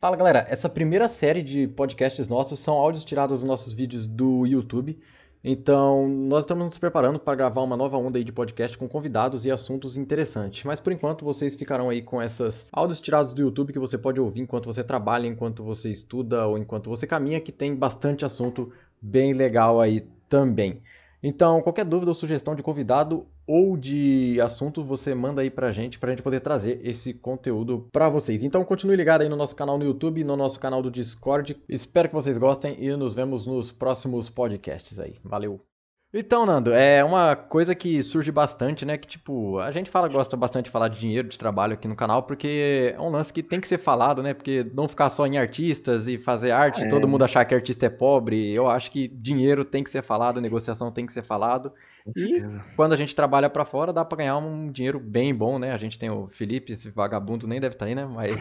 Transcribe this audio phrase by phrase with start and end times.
[0.00, 4.46] Fala galera, essa primeira série de podcasts nossos são áudios tirados dos nossos vídeos do
[4.46, 4.96] YouTube.
[5.42, 9.50] Então, nós estamos nos preparando para gravar uma nova onda de podcast com convidados e
[9.50, 10.62] assuntos interessantes.
[10.62, 14.20] Mas por enquanto vocês ficarão aí com esses áudios tirados do YouTube que você pode
[14.20, 18.72] ouvir enquanto você trabalha, enquanto você estuda ou enquanto você caminha, que tem bastante assunto
[19.02, 20.80] bem legal aí também.
[21.20, 25.98] Então, qualquer dúvida ou sugestão de convidado ou de assunto, você manda aí pra gente,
[25.98, 28.42] pra gente poder trazer esse conteúdo pra vocês.
[28.42, 31.56] Então, continue ligado aí no nosso canal no YouTube, no nosso canal do Discord.
[31.66, 35.14] Espero que vocês gostem e nos vemos nos próximos podcasts aí.
[35.24, 35.77] Valeu!
[36.12, 38.96] Então, Nando, é uma coisa que surge bastante, né?
[38.96, 41.94] Que tipo, a gente fala, gosta bastante de falar de dinheiro, de trabalho aqui no
[41.94, 44.32] canal, porque é um lance que tem que ser falado, né?
[44.32, 46.88] Porque não ficar só em artistas e fazer arte, é.
[46.88, 48.50] todo mundo achar que artista é pobre.
[48.54, 51.74] Eu acho que dinheiro tem que ser falado, negociação tem que ser falado.
[52.16, 52.42] E
[52.74, 55.72] quando a gente trabalha para fora, dá para ganhar um dinheiro bem bom, né?
[55.72, 58.06] A gente tem o Felipe, esse vagabundo nem deve estar tá aí, né?
[58.06, 58.34] Mas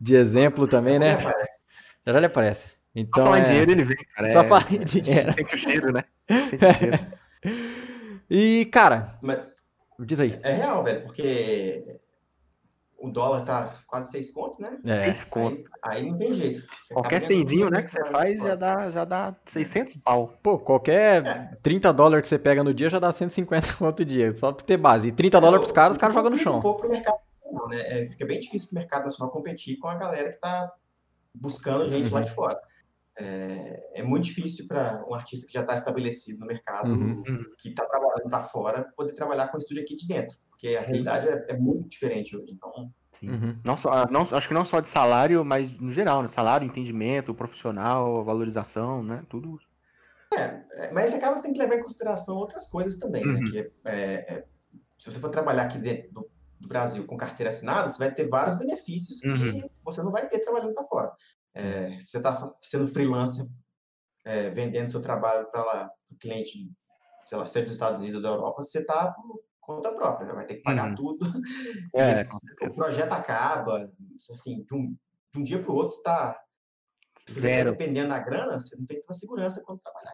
[0.00, 1.22] de exemplo também, né?
[2.04, 2.83] Já já lhe aparece.
[2.94, 3.40] Então, Só falar é...
[3.40, 4.32] em dinheiro ele vem, cara.
[4.32, 4.48] Só é...
[4.48, 5.32] falar em dinheiro.
[5.32, 6.04] Sente o cheiro, né?
[6.28, 6.98] Sente o cheiro.
[8.30, 9.40] e, cara, Mas
[10.00, 10.38] diz aí.
[10.42, 12.00] É real, velho, porque
[13.04, 14.78] o dólar tá quase 6 conto, né?
[14.86, 15.12] É.
[15.12, 15.70] 6 conto.
[15.82, 16.60] Aí, aí não tem jeito.
[16.60, 20.38] Você qualquer cenzinho, né, que você faz, já dá, já dá 600 pau.
[20.42, 21.56] Pô, qualquer é.
[21.62, 24.78] 30 dólares que você pega no dia já dá 150 quanto dia, só pra ter
[24.78, 25.08] base.
[25.08, 26.58] E 30 é, dólares pros caras, os caras jogam no chão.
[26.58, 28.02] Um pouco pro mercado nacional, né?
[28.02, 30.72] É, fica bem difícil pro mercado nacional competir com a galera que tá
[31.34, 32.14] buscando gente uhum.
[32.14, 32.58] lá de fora.
[33.16, 37.44] É, é muito difícil para um artista que já está estabelecido no mercado, uhum.
[37.58, 40.80] que está trabalhando para fora, poder trabalhar com o estúdio aqui de dentro, porque a
[40.80, 42.52] realidade é, é muito diferente hoje.
[42.52, 42.90] Então,
[43.22, 43.56] uhum.
[43.64, 46.28] não só, ah, não, acho que não só de salário, mas no geral, né?
[46.28, 49.24] Salário, entendimento, profissional, valorização, né?
[49.28, 49.60] Tudo.
[50.32, 53.32] É, é mas você acaba você tem que levar em consideração outras coisas também, né?
[53.32, 53.38] uhum.
[53.38, 53.50] né?
[53.50, 54.44] Que é, é,
[54.98, 58.28] se você for trabalhar aqui dentro do, do, Brasil com carteira assinada, você vai ter
[58.28, 59.68] vários benefícios que uhum.
[59.84, 61.12] você não vai ter trabalhando para fora.
[61.54, 63.46] É, você está sendo freelancer,
[64.24, 66.70] é, vendendo seu trabalho para lá, o cliente,
[67.24, 70.34] sei lá, seja dos Estados Unidos ou da Europa, você está por conta própria, né?
[70.34, 70.94] vai ter que pagar uhum.
[70.94, 71.26] tudo.
[71.94, 72.22] É,
[72.68, 73.90] o projeto acaba,
[74.32, 74.96] assim, de um,
[75.32, 76.40] de um dia para o outro, você está
[77.30, 77.70] Zero.
[77.70, 80.12] dependendo da grana, você não tem tanta segurança quando trabalhar.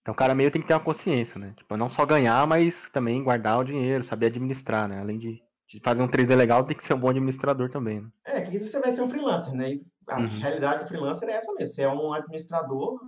[0.00, 1.54] Então o cara meio tem que ter uma consciência, né?
[1.56, 5.00] Tipo, não só ganhar, mas também guardar o dinheiro, saber administrar, né?
[5.00, 8.08] Além de, de fazer um 3D legal, tem que ser um bom administrador também, né?
[8.26, 9.80] É, que você vai ser um freelancer, né?
[10.08, 10.38] A uhum.
[10.38, 11.74] realidade do freelancer é essa mesmo.
[11.74, 13.00] Você é um administrador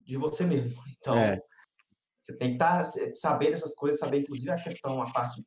[0.00, 0.74] de você mesmo.
[0.98, 1.40] Então, é.
[2.20, 5.40] você tem que estar tá, saber dessas coisas, saber inclusive a questão, a parte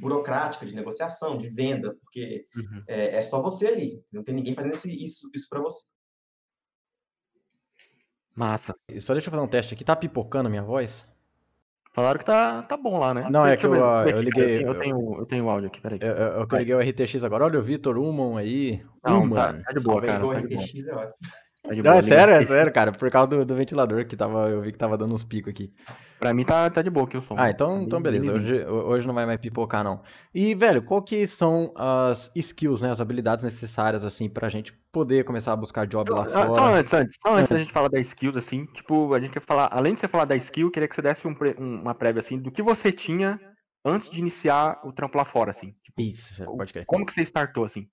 [0.00, 2.84] burocrática de negociação, de venda, porque uhum.
[2.88, 4.04] é, é, só você ali.
[4.10, 5.84] Não tem ninguém fazendo esse, isso, isso para você.
[8.34, 8.74] Massa.
[9.00, 9.84] Só deixa eu fazer um teste aqui.
[9.84, 11.06] Tá pipocando a minha voz?
[11.92, 13.26] Falaram que tá, tá bom lá, né?
[13.30, 14.64] Não, é que eu, eu, eu liguei.
[14.64, 15.98] Eu tenho, eu tenho o áudio aqui, peraí.
[16.00, 17.44] Eu, eu, eu liguei o RTX agora.
[17.44, 18.80] Olha o Vitor Uman aí.
[19.04, 20.12] Não, tá, tá, de boa, cara.
[20.12, 20.62] Tá de boa.
[20.62, 21.28] RTX é ótimo.
[21.62, 22.92] Tá não, é sério, é sério, cara.
[22.92, 25.70] Por causa do, do, ventilador que tava, eu vi que tava dando uns picos aqui.
[26.18, 27.34] Pra mim tá, tá de boa aqui o som.
[27.38, 28.32] Ah, então, tá então beleza.
[28.32, 30.02] Hoje, hoje não vai mais pipocar, não.
[30.34, 32.90] E, velho, qual que são as skills, né?
[32.90, 36.54] As habilidades necessárias, assim, pra gente poder começar a buscar job lá fora?
[36.54, 39.40] Só antes, antes, só antes da gente falar da skills, assim, tipo, a gente quer
[39.40, 42.38] falar, além de você falar da skill, queria que você desse um, uma prévia, assim,
[42.38, 43.40] do que você tinha
[43.84, 45.74] antes de iniciar o trampo lá fora, assim.
[45.82, 46.84] Tipo, Isso, pode crer.
[46.86, 47.88] Como que você startou, assim?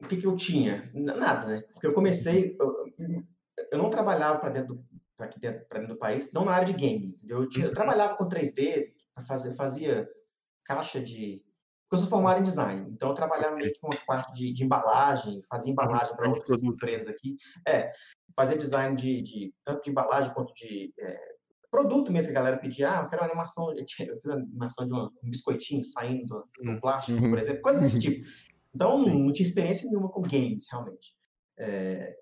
[0.00, 0.88] O que, que eu tinha?
[0.94, 1.62] Nada, né?
[1.72, 2.84] Porque eu comecei, eu,
[3.72, 4.84] eu não trabalhava para dentro,
[5.38, 7.18] dentro, dentro do país, não na área de games.
[7.26, 7.74] Eu, tinha, eu uhum.
[7.74, 8.92] trabalhava com 3D,
[9.26, 10.08] fazer, fazia
[10.64, 11.42] caixa de.
[11.84, 14.52] Porque eu sou formado em design, então eu trabalhava meio que com uma parte de,
[14.52, 17.34] de embalagem, fazia embalagem para outras empresas aqui.
[17.66, 17.90] É,
[18.36, 21.18] fazia design de, de tanto de embalagem quanto de é,
[21.70, 22.92] produto mesmo que a galera pedia.
[22.92, 23.70] Ah, eu quero uma animação.
[23.70, 26.80] Eu, fiz uma animação de um biscoitinho saindo do, do uhum.
[26.80, 28.28] plástico, por exemplo, coisas desse tipo.
[28.74, 29.24] Então, Sim.
[29.24, 31.14] não tinha experiência nenhuma com games, realmente.
[31.58, 32.16] É...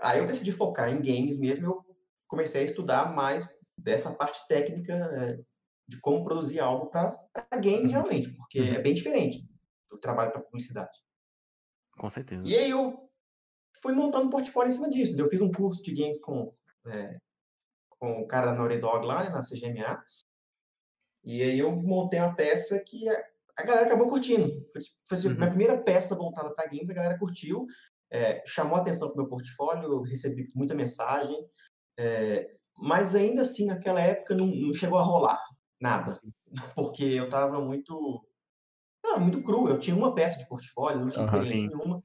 [0.00, 1.84] Aí eu decidi focar em games mesmo, eu
[2.28, 5.40] comecei a estudar mais dessa parte técnica é,
[5.88, 7.18] de como produzir algo para
[7.60, 7.90] game uhum.
[7.90, 8.74] realmente, porque uhum.
[8.74, 9.44] é bem diferente
[9.90, 10.96] do trabalho para publicidade.
[11.98, 12.46] Com certeza.
[12.46, 13.10] E aí eu
[13.82, 15.18] fui montando um portfólio em cima disso.
[15.18, 16.54] Eu fiz um curso de games com,
[16.86, 17.18] é,
[17.88, 20.02] com o cara da Naughty Dog lá, né, na CGMA.
[21.24, 23.04] E aí eu montei uma peça que
[23.60, 24.48] a galera acabou curtindo.
[24.72, 25.34] Foi, foi assim, uhum.
[25.34, 27.66] minha primeira peça voltada para games, a galera curtiu,
[28.10, 31.36] é, chamou atenção para o meu portfólio, recebi muita mensagem,
[31.98, 35.40] é, mas ainda assim, naquela época, não, não, chegou a rolar
[35.80, 36.20] nada,
[36.74, 38.26] porque eu estava muito.
[39.02, 39.68] Não, muito cru.
[39.68, 42.02] Eu tinha uma peça de portfólio, não tinha experiência nenhuma,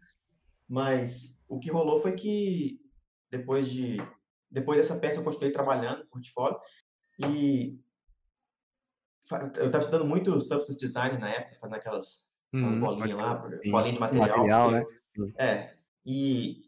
[0.67, 2.79] mas o que rolou foi que
[3.29, 3.97] depois de
[4.49, 6.57] depois dessa peça eu continuei trabalhando no portfólio
[7.27, 7.77] e
[9.31, 13.93] eu estava estudando muito Substance Design na época, fazendo aquelas, aquelas hum, bolinhas lá, bolinha
[13.93, 14.37] de material.
[14.37, 14.85] material né?
[15.37, 15.75] É.
[16.05, 16.61] E,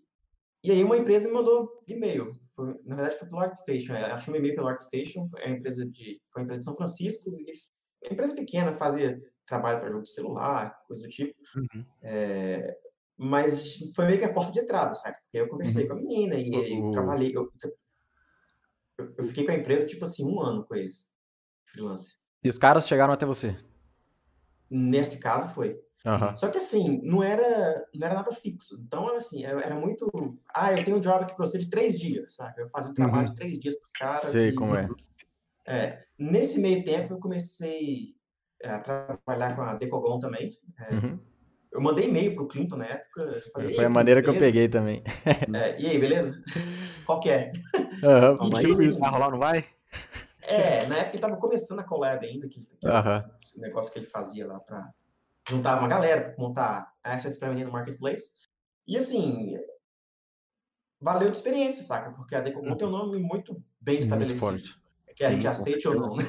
[0.63, 2.39] e aí uma empresa me mandou e-mail.
[2.56, 3.94] Foi, na verdade, foi pelo ArtStation.
[3.94, 5.30] É, achei um e-mail pelo ArtStation.
[5.30, 7.30] Foi, a empresa de, foi uma empresa de São Francisco.
[7.30, 7.71] Eles,
[8.04, 11.36] uma empresa pequena, fazia trabalho para jogo de celular, coisa do tipo.
[11.56, 11.86] Uhum.
[12.01, 12.77] É,
[13.15, 15.18] mas foi meio que a porta de entrada, sabe?
[15.21, 15.89] Porque eu conversei uhum.
[15.89, 16.92] com a menina e, uhum.
[16.92, 17.31] trabalhei.
[17.36, 17.51] Eu,
[18.98, 21.12] eu, eu, fiquei com a empresa, tipo assim, um ano com eles,
[21.65, 22.17] freelancer.
[22.44, 23.57] E os caras chegaram até você?
[24.69, 25.80] Nesse caso foi.
[26.06, 26.38] Uhum.
[26.38, 28.80] Só que assim, não era, não era nada fixo.
[28.80, 30.38] Então, assim, era, era muito.
[30.54, 32.62] Ah, eu tenho um job aqui pra você de três dias, sabe?
[32.62, 33.34] Eu fazia um trabalho uhum.
[33.34, 34.24] de três dias pros caras.
[34.24, 34.88] Sei e, como é.
[35.68, 36.04] é.
[36.18, 38.16] Nesse meio tempo, eu comecei
[38.63, 40.57] a trabalhar com a Decogon também.
[40.80, 41.19] É, uhum.
[41.72, 43.42] Eu mandei e-mail pro Clinton na época.
[43.54, 44.39] Falei, Foi a maneira beleza?
[44.39, 45.04] que eu peguei também.
[45.54, 46.42] É, e aí, beleza?
[47.06, 47.51] Qual que é?
[47.75, 49.66] Uhum, e, tipo, vai rolar, não vai?
[50.48, 53.62] É, na época tava começando a collab ainda, que, que uhum.
[53.62, 54.92] negócio que ele fazia lá para
[55.50, 58.32] juntar uma galera para montar assets para vender no marketplace.
[58.88, 59.58] E assim,
[61.02, 62.12] valeu de experiência, saca?
[62.12, 62.78] Porque a Decocon uhum.
[62.78, 64.52] tem um nome muito bem estabelecido.
[64.52, 66.24] Muito que a gente aceite ou não, né?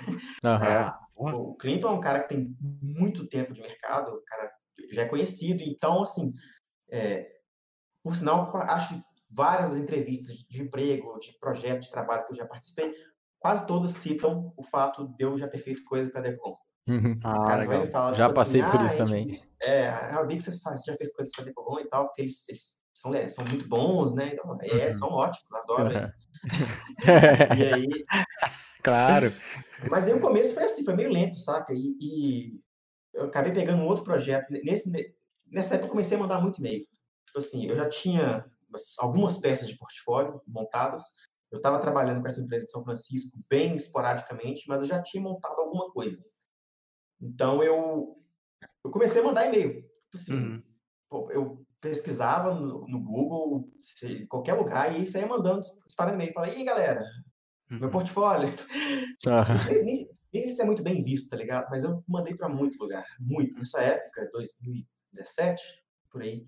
[1.15, 1.51] Uhum.
[1.51, 4.51] o Clinton é um cara que tem muito tempo de mercado, o cara
[4.91, 6.33] já é conhecido, então, assim,
[6.91, 7.31] é,
[8.03, 12.47] por sinal, acho que várias entrevistas de emprego, de projeto de trabalho que eu já
[12.47, 12.91] participei,
[13.39, 16.57] quase todas citam o fato de eu já ter feito coisa para a Decon.
[16.89, 17.19] Uhum.
[17.23, 17.87] Ah, legal.
[17.87, 19.29] Fala, já tipo passei assim, por ah, isso também.
[19.61, 22.23] É, eu vi que você, faz, já fez coisas para a Decon e tal, porque
[22.23, 24.31] eles, eles são, são muito bons, né?
[24.33, 24.93] Então, é, uhum.
[24.93, 26.13] são ótimos, adoro eles.
[27.59, 28.05] e aí...
[28.83, 29.35] Claro.
[29.91, 31.73] Mas aí o começo foi assim, foi meio lento, saca?
[31.75, 32.61] E, e
[33.13, 34.51] eu acabei pegando um outro projeto.
[34.51, 34.91] Nesse,
[35.47, 36.87] nessa época eu comecei a mandar muito e-mail.
[37.27, 38.45] Tipo assim, eu já tinha
[38.99, 41.03] algumas peças de portfólio montadas,
[41.51, 45.23] eu estava trabalhando com essa empresa de São Francisco bem esporadicamente, mas eu já tinha
[45.23, 46.25] montado alguma coisa.
[47.21, 48.17] Então eu,
[48.85, 49.83] eu comecei a mandar e-mail.
[49.83, 51.31] Tipo assim, uhum.
[51.31, 53.71] eu pesquisava no, no Google,
[54.03, 56.33] em qualquer lugar, e saía mandando, disparando e-mail.
[56.33, 57.03] Falei, e aí, galera,
[57.71, 57.81] uhum.
[57.81, 58.49] meu portfólio.
[58.49, 59.85] Uhum.
[59.85, 61.69] nem, nem se é muito bem visto, tá ligado?
[61.71, 63.55] Mas eu mandei para muito lugar, muito.
[63.55, 65.63] Nessa época, 2017,
[66.11, 66.45] por aí,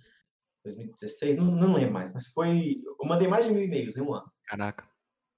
[0.65, 2.81] 2016, não, não lembro mais, mas foi.
[2.85, 4.31] Eu mandei mais de mil e-mails em um ano.
[4.51, 4.85] Caraca.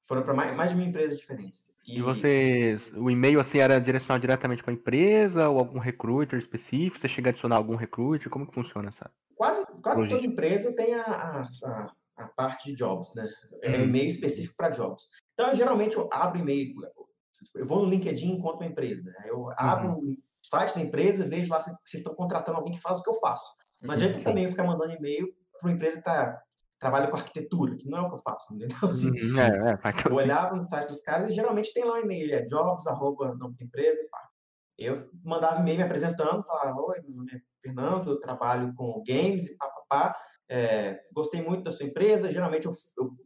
[0.09, 1.71] Foram para mais, mais de mil empresas diferentes.
[1.87, 6.39] E, e você, o e-mail assim era direcionado diretamente para a empresa ou algum recruiter
[6.39, 6.99] específico?
[6.99, 8.31] Você chega a adicionar algum recruiter?
[8.31, 9.11] Como que funciona essa?
[9.37, 11.47] Quase, quase toda empresa tem a, a,
[12.17, 13.29] a, parte de jobs, né?
[13.63, 13.83] É uhum.
[13.85, 15.09] e-mail específico para jobs.
[15.35, 16.75] Então, eu, geralmente eu abro e-mail,
[17.55, 19.13] eu vou no LinkedIn e encontro uma empresa.
[19.27, 20.13] Eu abro uhum.
[20.13, 23.11] o site da empresa, vejo lá se vocês estão contratando alguém que faz o que
[23.11, 23.45] eu faço.
[23.81, 23.95] Não uhum.
[23.95, 25.29] adianta também eu ficar mandando e-mail
[25.59, 26.43] para uma empresa que está
[26.83, 28.77] trabalha com arquitetura, que não é o que eu faço, entendeu?
[28.83, 31.99] Assim, uhum, é, é, eu olhava no site dos caras e geralmente tem lá um
[31.99, 34.29] e-mail, é jobs, arroba, nome da empresa e pá.
[34.77, 39.47] Eu mandava e-mail me apresentando, falava, oi, meu nome é Fernando, eu trabalho com games
[39.47, 40.17] e pá, pá, pá.
[40.51, 43.17] É, gostei muito da sua empresa, geralmente eu, eu,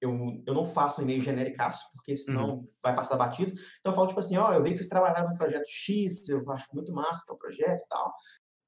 [0.00, 2.68] eu, eu, não faço um e-mail genericaço, porque senão uhum.
[2.80, 3.50] vai passar batido.
[3.80, 6.48] Então eu falo, tipo assim, ó, eu vi que vocês trabalharam no projeto X, eu
[6.52, 8.14] acho muito massa o projeto e tal.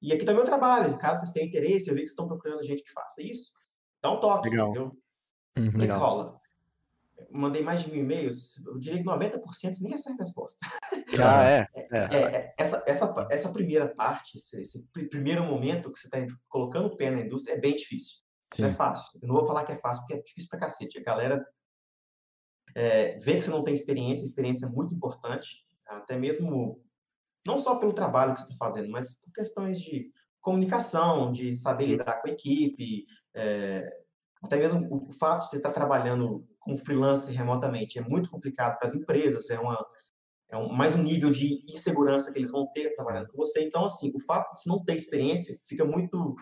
[0.01, 2.63] E aqui tá o trabalho, caso vocês tenham interesse, eu vi que vocês estão procurando
[2.65, 3.53] gente que faça isso,
[4.03, 4.71] Dá um toque, Legal.
[4.71, 4.99] entendeu?
[5.59, 5.71] Uhum.
[5.73, 6.39] que rola?
[7.31, 10.59] Mandei mais de mil e-mails, eu diria que 90% nem recebe resposta.
[11.21, 11.67] Ah, é?
[11.75, 12.55] É, é, é.
[12.57, 16.19] essa, essa, essa primeira parte, esse, esse, primeiro momento que você está
[16.49, 18.19] colocando o pé na indústria é bem difícil.
[18.55, 18.63] Sim.
[18.63, 19.19] Não é fácil.
[19.21, 20.99] Eu não vou falar que é fácil, porque é difícil pra cacete.
[20.99, 21.45] A galera
[22.75, 26.81] é, vê que você não tem experiência, experiência é muito importante, até mesmo
[27.47, 31.87] não só pelo trabalho que você está fazendo, mas por questões de comunicação, de saber
[31.87, 33.05] lidar com a equipe,
[33.35, 33.89] é,
[34.43, 38.89] até mesmo o fato de você estar trabalhando como freelancer remotamente é muito complicado para
[38.89, 39.85] as empresas, é, uma,
[40.51, 43.65] é um, mais um nível de insegurança que eles vão ter trabalhando com você.
[43.65, 46.37] Então, assim, o fato de você não ter experiência fica muito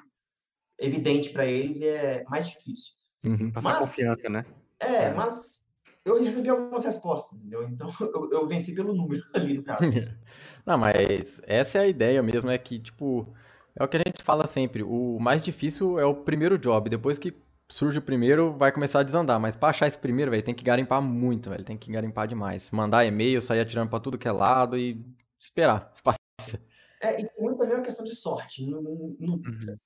[0.78, 2.92] evidente para eles e é mais difícil.
[3.24, 4.44] Uhum, mas, confiança, né?
[4.78, 5.64] É, é, mas
[6.04, 7.64] eu recebi algumas respostas, entendeu?
[7.64, 9.82] Então, eu, eu venci pelo número ali, no caso.
[10.64, 13.32] Não, mas essa é a ideia mesmo, é que, tipo,
[13.76, 17.18] é o que a gente fala sempre, o mais difícil é o primeiro job, depois
[17.18, 17.34] que
[17.68, 20.64] surge o primeiro, vai começar a desandar, mas pra achar esse primeiro, velho, tem que
[20.64, 22.70] garimpar muito, velho, tem que garimpar demais.
[22.70, 25.04] Mandar e-mail, sair atirando pra tudo que é lado e
[25.38, 25.92] esperar.
[27.02, 29.76] É, e muito também é uma questão de sorte, no, no, uhum.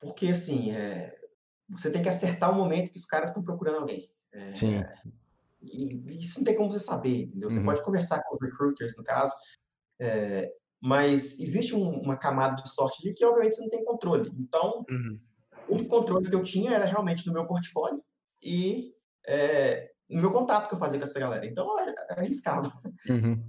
[0.00, 1.14] porque assim, é,
[1.68, 4.10] você tem que acertar o momento que os caras estão procurando alguém.
[4.32, 4.82] É, Sim.
[5.62, 7.50] E isso não tem como você saber, entendeu?
[7.50, 7.64] Você uhum.
[7.64, 9.34] pode conversar com os recruiters, no caso,
[9.98, 14.32] é, mas existe um, uma camada de sorte ali que, obviamente, você não tem controle.
[14.38, 15.20] Então, uhum.
[15.68, 18.02] o controle que eu tinha era realmente no meu portfólio
[18.42, 18.92] e
[19.26, 21.46] é, no meu contato que eu fazia com essa galera.
[21.46, 22.70] Então, é arriscado.
[23.08, 23.42] Uhum.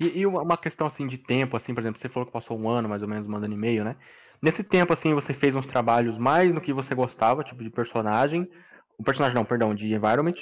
[0.00, 2.68] E, e, uma questão assim de tempo, assim, por exemplo, você falou que passou um
[2.68, 3.96] ano mais ou menos mandando e-mail, né?
[4.40, 8.48] Nesse tempo, assim, você fez uns trabalhos mais no que você gostava, tipo de personagem.
[8.96, 10.34] O personagem não, perdão, de environment.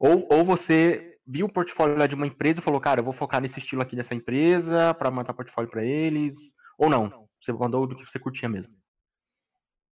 [0.00, 3.40] Ou, ou você viu o portfólio de uma empresa e falou, cara, eu vou focar
[3.40, 6.34] nesse estilo aqui dessa empresa para mandar portfólio para eles.
[6.78, 7.28] Ou não?
[7.40, 8.74] Você mandou do que você curtia mesmo.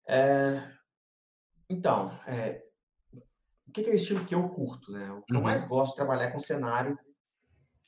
[0.08, 0.72] É...
[1.70, 2.62] Então, é...
[3.68, 5.12] o que é o estilo que eu curto, né?
[5.12, 5.40] O que uhum.
[5.40, 6.98] eu mais gosto de trabalhar é com cenário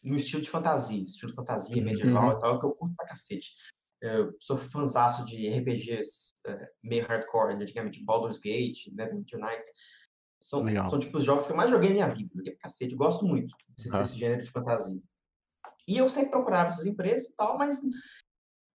[0.03, 1.83] no estilo de fantasia, estilo de fantasia uhum.
[1.83, 3.51] medieval e tal, é o que eu curto pra cacete.
[4.01, 9.67] Eu sou fãzaço de RPGs é, meio hardcore, antigamente Baldur's Gate, Neverwinter Nights.
[10.43, 12.29] São, são tipo os jogos que eu mais joguei na minha vida.
[12.35, 13.99] Joguei pra cacete, eu gosto muito desse, uhum.
[13.99, 15.01] desse gênero de fantasia.
[15.87, 17.79] E eu sempre procurava essas empresas e tal, mas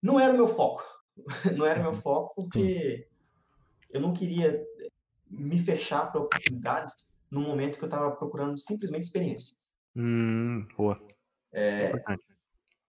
[0.02, 0.82] não era o meu foco.
[1.58, 3.86] não era o meu foco porque Sim.
[3.90, 4.64] eu não queria
[5.30, 6.94] me fechar para oportunidades
[7.30, 9.54] no momento que eu estava procurando simplesmente experiência.
[9.94, 10.98] Hum, boa.
[11.52, 12.16] É, é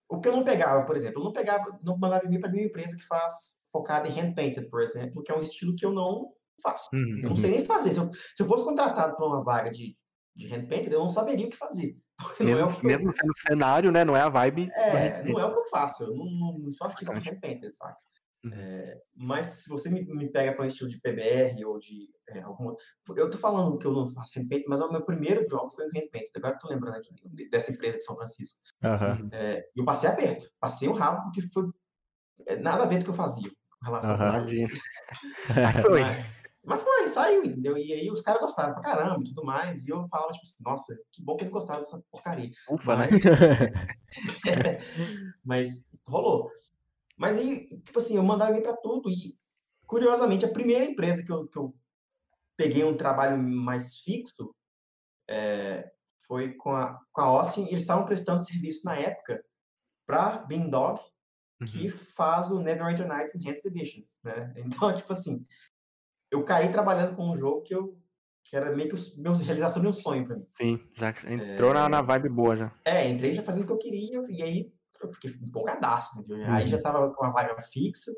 [0.08, 2.70] o que eu não pegava, por exemplo, eu não pegava, não mandava e-mail para nenhuma
[2.70, 5.92] empresa que faz focada em hand painted, por exemplo, que é um estilo que eu
[5.92, 6.89] não faço.
[6.94, 7.22] Uhum.
[7.24, 7.92] Eu não sei nem fazer.
[7.92, 9.96] Se eu, se eu fosse contratado para uma vaga de,
[10.36, 11.98] de hand painted, eu não saberia o que fazer.
[12.39, 14.04] Mesmo, é mesmo sendo cenário, né?
[14.04, 14.70] Não é a vibe.
[14.74, 16.04] É, não é o que eu faço.
[16.04, 17.96] Eu não, não sou artista de hand painted, sabe?
[18.44, 18.51] Uhum.
[18.54, 22.42] É, mas se você me, me pega para um estilo de PBR ou de é,
[22.42, 22.74] algum
[23.16, 25.89] Eu tô falando que eu não faço handpaint, mas o meu primeiro job foi um
[25.89, 26.30] handpaint.
[26.36, 27.10] Agora eu tô lembrando aqui
[27.50, 28.60] dessa empresa de São Francisco.
[28.84, 29.30] Uhum.
[29.32, 31.70] É, eu passei aperto, passei um rabo, porque foi
[32.46, 33.50] é, nada a ver do que eu fazia
[33.80, 34.68] com relação uhum.
[35.84, 36.01] foi.
[36.01, 37.78] Mas, mas foi, saiu, entendeu?
[37.78, 39.88] E aí os caras gostaram pra caramba e tudo mais.
[39.88, 42.51] E eu falava, tipo assim, nossa, que bom que eles gostaram dessa porcaria.
[42.70, 43.32] Ufa, mas, né?
[45.44, 46.51] mas rolou.
[47.18, 49.10] Mas aí, tipo assim, eu mandava vir para tudo.
[49.10, 49.38] E,
[49.86, 51.75] curiosamente, a primeira empresa que eu, que eu
[52.56, 54.54] peguei um trabalho mais fixo
[55.30, 55.89] é,
[56.28, 57.68] foi com a, com a Austin.
[57.68, 59.44] Eles estavam prestando serviço na época
[60.06, 61.00] para Bean Dog,
[61.68, 61.98] que uhum.
[62.16, 64.01] faz o Neverwinter Nights Enhanced Edition.
[64.24, 64.54] Né?
[64.66, 65.44] Então, tipo assim,
[66.32, 67.98] eu caí trabalhando com um jogo que eu
[68.44, 70.48] que era meio que a meu, realização de um sonho para mim.
[70.58, 72.74] Sim, já entrou é, na, na vibe boa já.
[72.84, 76.26] É, entrei já fazendo o que eu queria, e aí eu fiquei empolgadaço.
[76.28, 76.52] Uhum.
[76.52, 78.12] Aí já estava com a vaga fixa.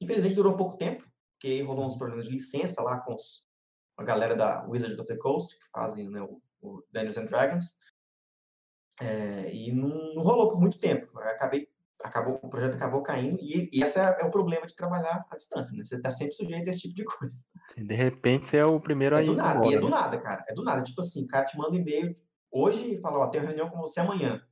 [0.00, 3.48] Infelizmente durou pouco tempo, porque rolou uns problemas de licença lá com os,
[3.96, 7.76] a galera da Wizards of the Coast, que fazem né, o, o Dungeons and Dragons.
[9.00, 11.08] É, e não, não, rolou por muito tempo.
[11.14, 11.68] Eu acabei,
[12.02, 15.36] acabou, o projeto acabou caindo, e, e esse é, é, o problema de trabalhar à
[15.36, 15.84] distância, né?
[15.84, 17.44] Você está sempre sujeito a esse tipo de coisa.
[17.76, 19.26] De repente você é o primeiro é aí.
[19.26, 19.96] Do nada, embora, e é do né?
[19.96, 20.44] nada, cara.
[20.48, 20.82] É do nada.
[20.82, 22.12] Tipo assim, o cara te manda um e-mail
[22.50, 24.42] hoje e fala, ó, tenho reunião com você amanhã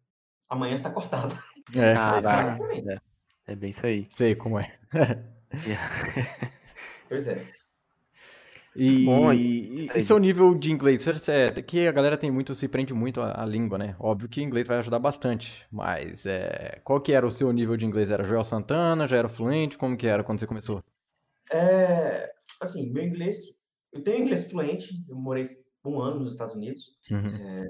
[0.50, 1.34] amanhã está cortado.
[1.76, 4.04] É, é, é bem isso aí.
[4.10, 4.76] Sei como é.
[7.08, 7.46] pois é.
[8.74, 11.04] E, Bom, e, e seu nível de inglês?
[11.28, 13.96] É, que a galera tem muito, se prende muito à, à, língua, né?
[13.98, 17.84] Óbvio que inglês vai ajudar bastante, mas é, qual que era o seu nível de
[17.84, 18.10] inglês?
[18.10, 19.08] Era Joel Santana?
[19.08, 19.76] Já era fluente?
[19.76, 20.84] Como que era quando você começou?
[21.52, 25.48] É, assim, meu inglês, eu tenho inglês fluente, eu morei
[25.84, 27.34] um ano nos Estados Unidos, uhum.
[27.34, 27.66] é,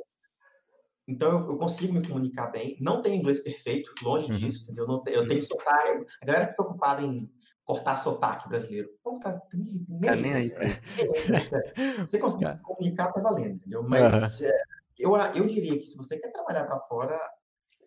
[1.11, 2.77] então, eu, eu, consigo me comunicar bem.
[2.81, 4.39] Não tenho inglês perfeito, longe uhum.
[4.39, 4.87] disso, entendeu?
[4.87, 6.07] Não, eu tenho sotaque.
[6.23, 7.29] A galera fica preocupada em
[7.71, 8.89] cortar sotaque brasileiro.
[8.89, 10.49] O povo tá nem, nem aí.
[12.09, 13.85] Você consegue se comunicar, tá valendo, entendeu?
[13.85, 14.47] Mas uhum.
[14.47, 14.63] é,
[14.99, 17.17] eu, eu diria que se você quer trabalhar para fora,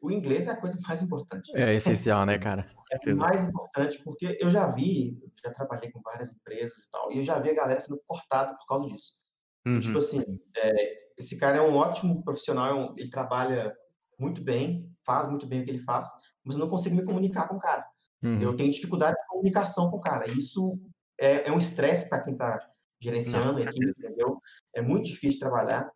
[0.02, 1.52] o inglês é a coisa mais importante.
[1.54, 2.66] É essencial, né, cara?
[2.92, 7.18] É mais importante, porque eu já vi, já trabalhei com várias empresas e tal, e
[7.18, 9.16] eu já vi a galera sendo cortada por causa disso.
[9.64, 9.78] Tipo uhum.
[9.78, 13.76] Tipo assim, é, esse cara é um ótimo profissional, é ele trabalha
[14.18, 16.08] muito bem, faz muito bem o que ele faz,
[16.44, 17.86] mas eu não consigo me comunicar com o cara.
[18.24, 18.42] Uhum.
[18.42, 20.26] Eu tenho dificuldade de comunicação com o cara.
[20.32, 20.80] Isso
[21.20, 22.60] é, é um estresse para quem está
[23.00, 24.40] gerenciando a equipe, entendeu?
[24.74, 25.92] É muito difícil trabalhar.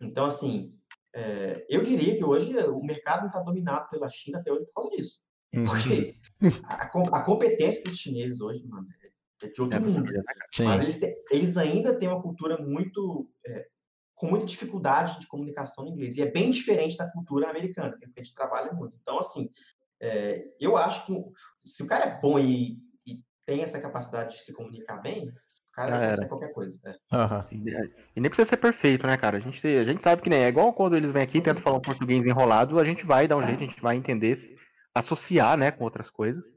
[0.00, 0.72] Então, assim,
[1.14, 4.74] é, eu diria que hoje o mercado não está dominado pela China até hoje por
[4.74, 5.20] causa disso.
[5.54, 5.64] Uhum.
[5.64, 6.14] Porque
[6.64, 6.84] a,
[7.16, 8.86] a, competência dos chineses hoje, mano,
[9.42, 10.02] é de outro é mundo.
[10.02, 10.22] Né,
[10.60, 11.00] mas eles,
[11.30, 13.66] eles ainda têm uma cultura muito é,
[14.14, 16.16] com muita dificuldade de comunicação no inglês.
[16.16, 18.96] E é bem diferente da cultura americana, que a gente trabalha muito.
[19.00, 19.48] Então, assim,
[20.00, 21.12] é, eu acho que
[21.64, 25.72] se o cara é bom e, e, tem essa capacidade de se comunicar bem, o
[25.72, 26.80] cara consegue qualquer coisa.
[26.84, 26.96] Né?
[27.12, 27.84] Uhum.
[28.16, 29.38] E nem precisa ser perfeito, né, cara?
[29.38, 31.62] A gente, a gente sabe que nem é igual quando eles vêm aqui e tentam
[31.62, 34.56] falar um português enrolado, a gente vai dar um jeito, a gente vai entender, se
[34.94, 36.54] associar, né, com outras coisas.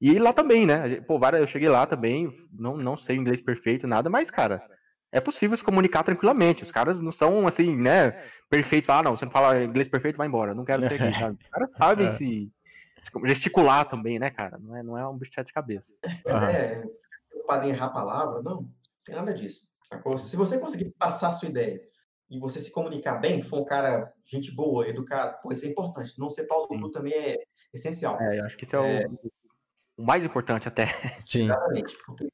[0.00, 1.00] E lá também, né?
[1.00, 4.62] Pô, eu cheguei lá também, não, não sei inglês perfeito, nada, mas, cara,
[5.10, 6.62] é possível se comunicar tranquilamente.
[6.62, 8.12] Os caras não são assim, né,
[8.48, 8.88] perfeitos.
[8.88, 10.54] Ah, não, você não fala inglês perfeito, vai embora.
[10.54, 11.38] Não quero ser aqui, sabe?
[11.42, 12.10] Os caras sabem é.
[12.10, 12.52] se,
[13.24, 14.58] gesticular também, né, cara?
[14.58, 15.92] Não é, não é um bicho de cabeça.
[16.26, 16.82] É,
[17.28, 18.70] preocupado em errar a palavra, não, não
[19.04, 19.66] tem nada disso.
[19.84, 20.18] Sacou?
[20.18, 21.80] Se você conseguir passar a sua ideia
[22.30, 26.18] e você se comunicar bem, for um cara, gente boa, educado, pô, isso é importante.
[26.18, 27.36] Não ser pau no cu também é
[27.72, 28.20] essencial.
[28.20, 29.32] É, eu acho que isso é, é o
[29.98, 30.86] o mais importante até.
[31.26, 31.42] Sim.
[31.42, 31.98] Exatamente.
[32.06, 32.28] Porque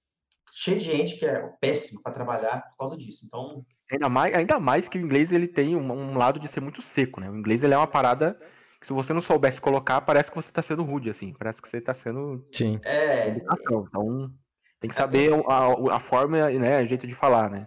[0.53, 3.25] cheio de gente que é péssimo para trabalhar por causa disso.
[3.27, 6.61] Então, Ainda mais, ainda mais que o inglês ele tem um, um lado de ser
[6.61, 7.29] muito seco, né?
[7.29, 8.39] O inglês ele é uma parada
[8.85, 11.33] que se você não soubesse colocar, parece que você tá sendo rude, assim.
[11.33, 12.79] Parece que você tá sendo Sim.
[12.85, 13.87] é, educação.
[13.89, 14.35] Então,
[14.79, 17.67] tem que saber a, a forma, né, o jeito de falar, né?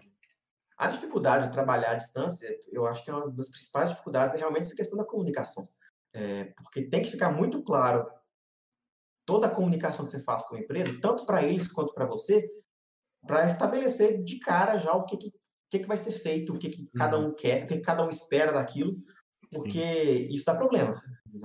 [0.78, 4.38] a dificuldade de trabalhar à distância, eu acho que é uma das principais dificuldades é
[4.38, 5.68] realmente essa questão da comunicação.
[6.14, 8.08] É, porque tem que ficar muito claro
[9.26, 12.48] toda a comunicação que você faz com a empresa, tanto para eles quanto para você,
[13.26, 15.32] para estabelecer de cara já o que, que,
[15.72, 18.06] que, que vai ser feito, o que, que cada um quer, o que, que cada
[18.06, 18.96] um espera daquilo,
[19.52, 19.80] porque
[20.32, 21.02] isso dá problema.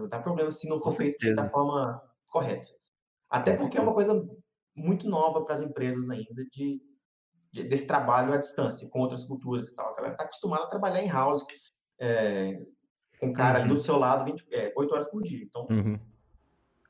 [0.08, 2.66] Dá problema se não for feito da forma correta.
[3.28, 4.26] Até porque é uma coisa
[4.74, 6.80] muito nova para as empresas ainda de,
[7.52, 9.92] de- desse trabalho à distância, com outras culturas e tal.
[9.92, 11.44] A galera está acostumada a trabalhar em house,
[12.00, 12.58] é,
[13.20, 13.74] com o cara ali Uhum.
[13.76, 15.42] do seu lado 20, é, 8 horas por dia.
[15.44, 15.98] Então, Uhum.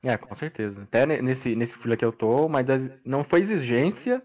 [0.04, 0.83] É, com certeza.
[0.83, 2.66] Até ne- nesse, nesse filho que eu tô, mas
[3.04, 4.21] não foi exigência,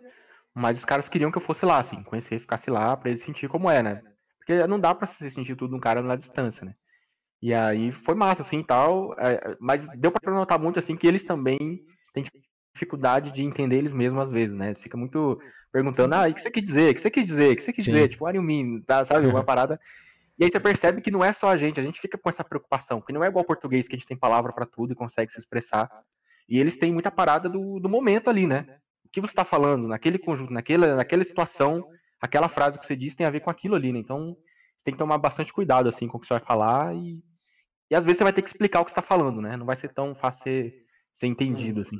[0.53, 3.47] mas os caras queriam que eu fosse lá, assim, conhecer, ficasse lá, pra eles sentir
[3.47, 4.01] como é, né?
[4.47, 6.73] Porque não dá pra se sentir tudo um cara na distância, né?
[7.41, 11.05] E aí foi massa, assim, e tal, é, mas deu pra notar muito, assim, que
[11.05, 12.23] eles também têm
[12.73, 14.67] dificuldade de entender eles mesmos às vezes, né?
[14.67, 15.37] Eles ficam muito
[15.69, 16.91] perguntando, ah, o que você quer dizer?
[16.91, 17.51] O que você quer dizer?
[17.51, 17.91] O que você quer Sim.
[17.91, 18.07] dizer?
[18.07, 18.81] Tipo, what do?
[18.83, 19.27] Tá, sabe?
[19.27, 19.77] Uma parada.
[20.39, 22.43] E aí você percebe que não é só a gente, a gente fica com essa
[22.43, 24.95] preocupação, porque não é igual ao português que a gente tem palavra pra tudo e
[24.95, 25.91] consegue se expressar.
[26.47, 28.79] E eles têm muita parada do, do momento ali, né?
[29.03, 31.85] O que você está falando, naquele conjunto, naquela, naquela situação,
[32.21, 33.99] aquela frase que você disse tem a ver com aquilo ali, né?
[33.99, 34.35] Então,
[34.77, 37.23] você tem que tomar bastante cuidado, assim, com o que você vai falar e,
[37.89, 39.57] e às vezes você vai ter que explicar o que você está falando, né?
[39.57, 41.97] Não vai ser tão fácil ser, ser entendido, assim.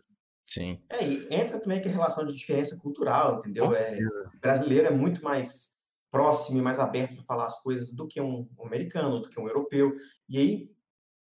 [0.50, 0.82] Sim.
[0.90, 3.74] é, e entra também aquela relação de diferença cultural, entendeu?
[3.74, 5.78] É, o brasileiro é muito mais
[6.10, 9.40] próximo e mais aberto para falar as coisas do que um, um americano, do que
[9.40, 9.94] um europeu.
[10.30, 10.72] E aí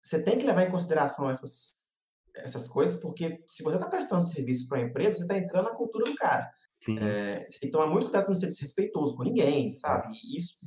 [0.01, 1.89] você tem que levar em consideração essas,
[2.35, 5.75] essas coisas, porque se você está prestando serviço para a empresa, você está entrando na
[5.75, 6.51] cultura do cara.
[6.91, 10.13] É, você tem que tomar muito cuidado para não ser desrespeitoso com ninguém, sabe?
[10.13, 10.57] E isso.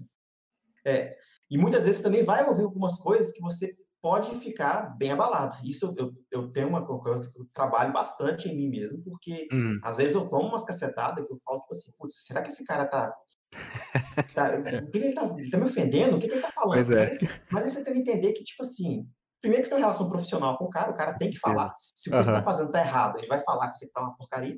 [0.84, 1.16] é,
[1.50, 5.56] e muitas vezes também vai ouvir algumas coisas que você pode ficar bem abalado.
[5.64, 9.80] Isso eu, eu tenho uma coisa que eu trabalho bastante em mim mesmo, porque Hum,
[9.82, 12.64] às vezes eu tomo umas cacetadas que eu falo, tipo assim, putz, será que esse
[12.64, 13.12] cara tá.
[14.34, 15.22] tá o que, ele tá.
[15.36, 16.16] Ele tá me ofendendo?
[16.16, 16.92] O que, que ele tá falando?
[16.92, 17.06] É.
[17.06, 19.08] Mas, mas aí você tem que entender que, tipo assim,
[19.40, 21.74] primeiro que você tem uma relação profissional com o cara, o cara tem que falar.
[21.78, 24.16] Se o que você tá fazendo tá errado, ele vai falar que você tá uma
[24.16, 24.56] porcaria.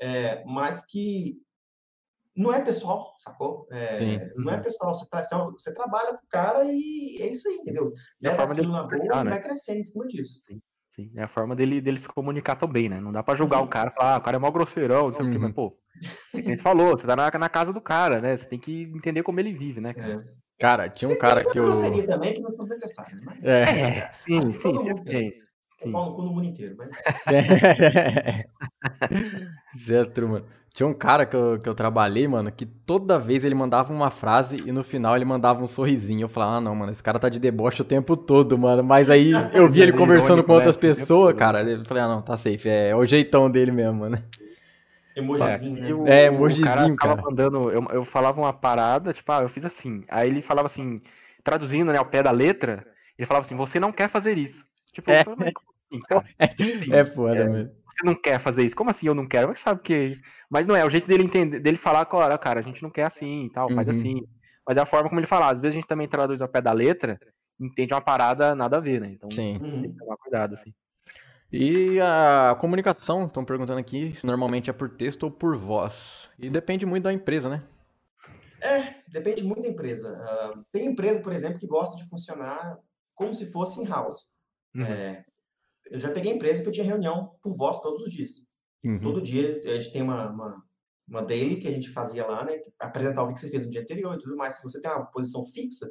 [0.00, 1.36] É, mas que
[2.34, 3.66] não é pessoal, sacou?
[3.70, 4.18] É, Sim.
[4.36, 4.62] Não é Uhum.
[4.62, 7.92] pessoal, você, tá, você, você trabalha com o cara e é isso aí, entendeu?
[8.20, 9.30] E a Leva forma dele aquilo na boa né?
[9.30, 10.40] vai crescendo em cima disso.
[10.90, 12.98] Sim, é a forma dele, dele se comunicar também, né?
[13.00, 15.24] Não dá pra julgar o cara, falar, ah, o cara é mó grosseirão, não sei
[15.26, 15.42] o quê, Uhum.
[15.42, 15.78] mas, pô,
[16.34, 18.36] é que você falou, você tá na, na casa do cara, né?
[18.36, 20.24] Você tem que entender como ele vive, né, cara?
[20.26, 20.40] É.
[20.60, 21.70] Cara, tinha um Tem cara que eu.
[22.06, 23.22] também que não são necessárias, né?
[23.24, 23.62] Mas É.
[23.62, 25.28] É, sim, sim, Todo mundo sempre tem.
[25.28, 25.92] é Sim.
[25.92, 26.76] pau no cu no mundo inteiro.
[26.76, 26.90] Mas...
[29.72, 30.46] Certo, mano.
[30.72, 34.10] Tinha um cara que eu, que eu trabalhei, mano, que toda vez ele mandava uma
[34.10, 36.22] frase e no final ele mandava um sorrisinho.
[36.24, 38.82] Eu falava, ah, não, mano, esse cara tá de deboche o tempo todo, mano.
[38.84, 41.62] Mas aí eu vi ele conversando com outras pessoas, cara.
[41.62, 42.68] Eu falei, ah, não, tá safe.
[42.68, 44.22] É, o jeitão dele mesmo, né?
[45.16, 46.24] Emojizinho, E né?
[46.24, 47.22] É, o emojizinho, cara cara.
[47.22, 50.04] mandando, eu, eu falava uma parada, tipo, ah, eu fiz assim.
[50.08, 51.00] Aí ele falava assim,
[51.42, 52.86] traduzindo, né, ao pé da letra,
[53.18, 54.64] ele falava assim, você não quer fazer isso.
[54.92, 55.20] Tipo, É.
[55.20, 56.24] eu falei, assim, cara?
[56.38, 57.70] Assim, É foda, é, mano.
[57.90, 58.76] Você não quer fazer isso?
[58.76, 59.48] Como assim eu não quero?
[59.48, 60.20] Mas sabe que.
[60.48, 63.04] Mas não é, o jeito dele entender, dele falar, cara, cara, a gente não quer
[63.04, 63.92] assim e tal, faz Uhum.
[63.92, 64.26] assim.
[64.66, 65.50] Mas é a forma como ele fala.
[65.50, 67.18] Às vezes a gente também traduz ao pé da letra,
[67.58, 69.10] entende uma parada nada a ver, né?
[69.10, 69.58] Então Sim.
[69.58, 70.72] Tem que tomar cuidado, assim.
[71.52, 76.30] E a comunicação, estão perguntando aqui, se normalmente é por texto ou por voz.
[76.38, 77.62] E depende muito da empresa, né?
[78.60, 80.16] É, depende muito da empresa.
[80.20, 82.78] Ah, tem empresa, por exemplo, que gosta de funcionar
[83.14, 84.28] como se fosse in-house.
[84.76, 84.84] Uhum.
[84.84, 85.24] É,
[85.90, 88.46] eu já peguei empresa que eu tinha reunião por voz todos os dias.
[88.84, 89.00] Uhum.
[89.00, 90.64] Todo dia a gente tem uma, uma,
[91.08, 92.60] uma daily que a gente fazia lá, né?
[92.78, 94.54] Apresentar o que você fez no dia anterior e tudo mais.
[94.54, 95.86] Se você tem uma posição fixa,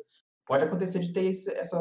[0.46, 1.78] pode acontecer de ter esse- essa,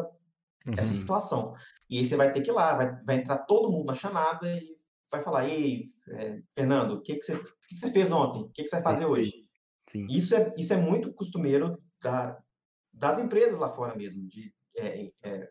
[0.76, 0.96] essa Uhum.
[0.98, 1.54] situação.
[1.88, 4.46] E aí você vai ter que ir lá, vai, vai entrar todo mundo na chamada
[4.52, 4.76] e
[5.10, 8.42] vai falar, ei, é, Fernando, o que, que, você, o que, que você fez ontem?
[8.42, 9.32] O que, que você vai fazer hoje?
[9.90, 10.06] Sim.
[10.10, 12.38] Isso é, isso é muito costumeiro da,
[12.92, 14.28] das empresas lá fora mesmo.
[14.28, 15.50] De, é, é,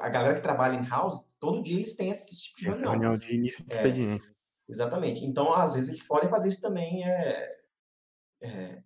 [0.00, 2.92] a galera que trabalha em house, todo dia eles têm esse tipo de reunião.
[2.92, 3.76] Reunião de início de É.
[3.76, 4.36] expediente.
[4.68, 5.24] Exatamente.
[5.24, 7.56] Então, às vezes, eles podem fazer isso também é,
[8.42, 8.82] é,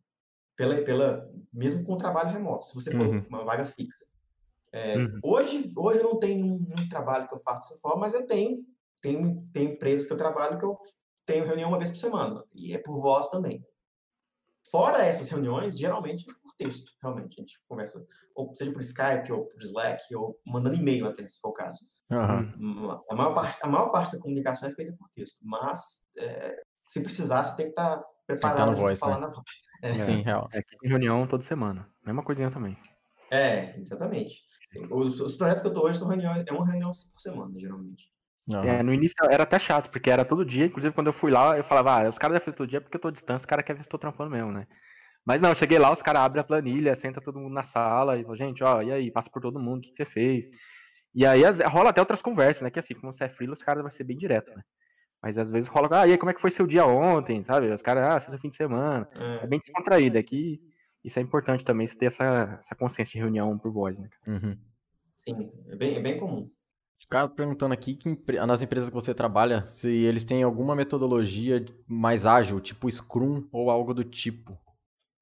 [0.56, 3.26] pela, pela, mesmo com o trabalho remoto, se você for Uhum.
[3.28, 4.06] uma vaga fixa.
[4.72, 5.20] É, Uhum.
[5.22, 8.26] hoje, hoje eu não tenho um, um trabalho que eu faço dessa forma, mas eu
[8.26, 8.64] tenho,
[9.00, 10.78] tenho, tenho empresas que eu trabalho que eu
[11.26, 13.64] tenho reunião uma vez por semana, e é por voz também.
[14.70, 17.38] Fora essas reuniões, geralmente é texto, realmente.
[17.38, 21.40] A gente conversa, ou seja por Skype, ou por Slack, ou mandando e-mail até, se
[21.40, 21.80] for o caso.
[22.10, 22.90] Uhum.
[23.10, 27.00] A, maior parte, a maior parte da comunicação é feita por texto, mas é, se
[27.00, 29.26] precisar, você tem que estar tá preparado para falar né?
[29.26, 29.48] na voz.
[29.82, 30.02] É.
[30.02, 30.48] Sim, real.
[30.52, 31.88] É que tem reunião toda semana.
[32.04, 32.76] Mesma coisinha também.
[33.30, 34.42] É, exatamente.
[34.90, 38.12] Os, os projetos que eu tô hoje são reuniões, é uma reunião por semana, geralmente.
[38.46, 38.62] Uhum.
[38.64, 40.66] É, no início era até chato, porque era todo dia.
[40.66, 42.96] Inclusive, quando eu fui lá, eu falava, ah, os caras devem fazer todo dia porque
[42.96, 44.66] eu tô à distância, o cara quer ver se eu tô trampando mesmo, né?
[45.24, 48.18] Mas não, eu cheguei lá, os caras abrem a planilha, senta todo mundo na sala
[48.18, 50.48] e falam, gente, ó, e aí, passa por todo mundo, o que você fez?
[51.14, 52.70] E aí rola até outras conversas, né?
[52.70, 54.62] Que assim, como você é freela, os caras vai ser bem direto, né?
[55.22, 57.70] Mas às vezes rola, ah, e aí, como é que foi seu dia ontem, sabe?
[57.70, 59.08] Os caras, ah, fez o fim de semana.
[59.14, 60.18] É, é bem descontraído.
[60.18, 60.60] É que
[61.04, 64.08] isso é importante também, você ter essa, essa consciência de reunião por voz, né?
[64.26, 64.56] Uhum.
[65.14, 66.50] Sim, é bem, é bem comum.
[67.08, 67.98] Cara, perguntando aqui,
[68.46, 73.70] nas empresas que você trabalha, se eles têm alguma metodologia mais ágil, tipo Scrum ou
[73.70, 74.58] algo do tipo.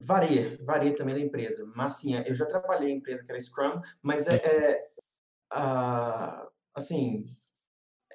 [0.03, 1.71] Varia, varia também da empresa.
[1.77, 4.91] Mas sim, eu já trabalhei em empresa que era Scrum, mas é, é
[5.53, 7.27] uh, assim,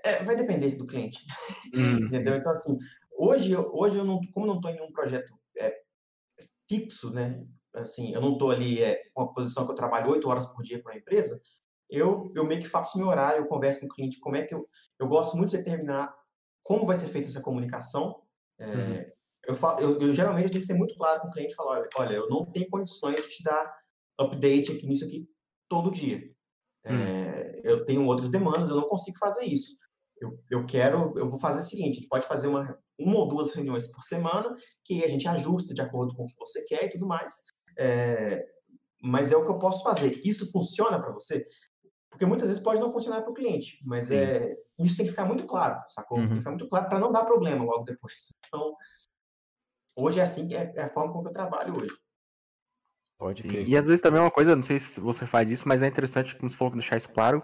[0.03, 1.25] é, vai depender do cliente,
[1.73, 2.07] uhum.
[2.07, 2.35] entendeu?
[2.35, 2.77] Então assim,
[3.17, 5.81] hoje, hoje eu não, como não estou em um projeto é,
[6.67, 7.45] fixo, né?
[7.73, 10.63] Assim, eu não estou ali é, com a posição que eu trabalho oito horas por
[10.63, 11.39] dia para a empresa.
[11.89, 14.55] Eu, eu meio que faço meu horário, eu converso com o cliente, como é que
[14.55, 14.67] eu,
[14.97, 16.15] eu gosto muito de determinar
[16.63, 18.23] como vai ser feita essa comunicação.
[18.57, 19.11] É, uhum.
[19.47, 21.55] Eu, falo, eu, eu, geralmente eu tenho que ser muito claro com o cliente e
[21.55, 23.75] falar, olha, olha, eu não tenho condições de te dar
[24.19, 25.27] update aqui nisso aqui
[25.67, 26.23] todo dia.
[26.83, 29.75] É, eu tenho outras demandas, eu não consigo fazer isso.
[30.19, 33.27] Eu, eu quero, eu vou fazer o seguinte, a gente pode fazer uma, uma ou
[33.27, 36.85] duas reuniões por semana, que a gente ajusta de acordo com o que você quer
[36.85, 37.43] e tudo mais.
[37.77, 38.45] É,
[39.01, 40.21] mas é o que eu posso fazer.
[40.23, 41.45] Isso funciona para você?
[42.09, 45.25] Porque muitas vezes pode não funcionar para o cliente, mas é, isso tem que ficar
[45.25, 46.17] muito claro, sacou?
[46.17, 46.23] Uhum.
[46.23, 46.39] Tem que uhum.
[46.39, 48.33] ficar muito claro para não dar problema logo depois.
[48.47, 48.73] Então,
[49.95, 51.95] Hoje é assim que é, é a forma como eu trabalho hoje.
[53.17, 53.67] Pode crer.
[53.67, 55.87] E às vezes também é uma coisa, não sei se você faz isso, mas é
[55.87, 57.41] interessante, como você falou, deixar isso claro,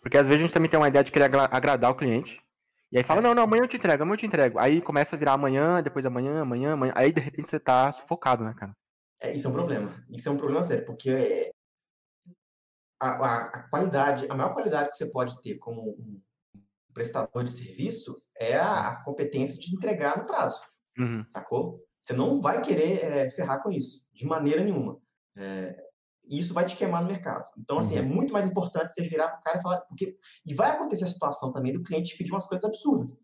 [0.00, 2.42] porque às vezes a gente também tem uma ideia de querer agradar o cliente,
[2.90, 3.22] e aí fala, é.
[3.22, 4.58] não, não, amanhã eu te entrego, amanhã eu te entrego.
[4.58, 8.44] Aí começa a virar amanhã, depois amanhã, amanhã, amanhã, aí de repente você tá sufocado,
[8.44, 8.76] né, cara?
[9.20, 10.04] É, isso é um problema.
[10.10, 11.50] Isso é um problema sério, porque é,
[13.00, 16.20] a, a, a, qualidade, a maior qualidade que você pode ter como um
[16.92, 20.60] prestador de serviço é a, a competência de entregar no prazo.
[20.98, 21.24] Uhum.
[21.30, 21.82] Sacou?
[22.02, 24.98] Você não vai querer é, ferrar com isso, de maneira nenhuma.
[25.36, 25.76] É,
[26.28, 27.48] isso vai te queimar no mercado.
[27.58, 28.06] Então, assim, é uhum.
[28.06, 29.80] é muito mais importante você virar para o cara e falar.
[29.82, 33.16] Porque, e vai acontecer a situação também do cliente pedir umas coisas absurdas.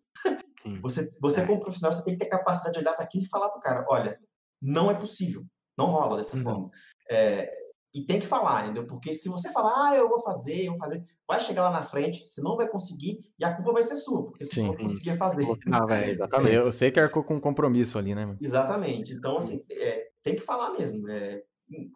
[0.83, 1.47] Você, você, é.
[1.47, 3.63] como profissional, você tem que ter capacidade de olhar para aquilo e falar para o
[3.63, 4.21] cara: olha,
[4.61, 5.45] não é possível,
[5.77, 6.43] não rola dessa uhum.
[6.43, 6.71] forma.
[7.11, 7.51] É,
[7.95, 8.87] e tem que falar, entendeu?
[8.87, 11.85] Porque se você falar, ah, eu vou fazer, eu vou fazer, vai chegar lá na
[11.85, 15.15] frente, você não vai conseguir e a culpa vai ser sua, porque você não conseguia
[15.15, 15.45] fazer.
[15.71, 16.55] Ah, véio, exatamente.
[16.55, 18.35] Eu sei que arcou com um compromisso ali, né?
[18.41, 19.13] Exatamente.
[19.13, 21.07] Então, assim, é, tem que falar mesmo.
[21.11, 21.43] É,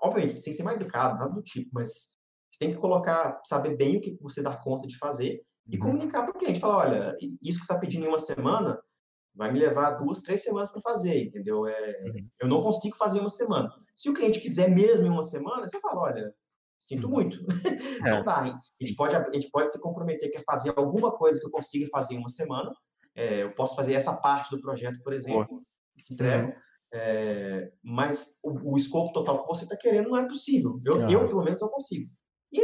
[0.03, 2.19] obviamente, sem ser mais educado, nada do tipo, mas
[2.51, 5.83] você tem que colocar, saber bem o que você dá conta de fazer e uhum.
[5.83, 6.61] comunicar para o cliente.
[6.61, 8.79] Falar, olha, isso que você está pedindo em uma semana,
[9.35, 11.67] vai me levar duas, três semanas para fazer, entendeu?
[11.67, 12.29] É, uhum.
[12.39, 13.71] Eu não consigo fazer em uma semana.
[13.97, 16.35] Se o cliente quiser mesmo em uma semana, você fala, olha,
[16.83, 17.13] sinto uhum.
[17.13, 17.39] muito.
[18.05, 18.11] É.
[18.11, 18.45] não dá.
[18.45, 18.55] Hein?
[18.55, 21.51] A gente, pode, a gente pode se comprometer que é fazer alguma coisa que eu
[21.51, 22.73] consiga fazer em uma semana.
[23.15, 25.63] É, eu posso fazer essa parte do projeto, por exemplo,
[26.05, 26.49] que entrego.
[26.49, 26.55] Uhum.
[26.95, 30.81] É, mas o, o, escopo total que você está querendo não é possível.
[30.85, 31.11] Eu, uhum.
[31.11, 32.11] eu, pelo menos, não consigo.
[32.53, 32.61] E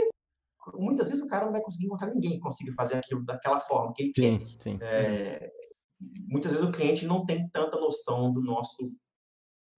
[0.75, 3.93] muitas vezes o cara não vai conseguir encontrar ninguém que consiga fazer aquilo daquela forma
[3.95, 4.47] que ele sim, quer.
[4.61, 4.79] Sim.
[4.83, 5.51] É,
[6.27, 8.93] muitas vezes o cliente não tem tanta noção do nosso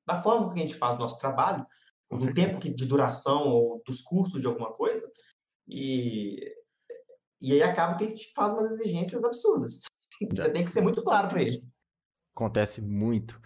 [0.06, 1.64] da forma que a gente faz o nosso trabalho,
[2.18, 5.10] do tempo que, de duração ou dos custos de alguma coisa,
[5.68, 6.52] e,
[7.40, 9.82] e aí acaba que ele faz umas exigências absurdas.
[10.34, 11.58] Você tem que ser muito claro para ele.
[12.34, 13.40] Acontece muito.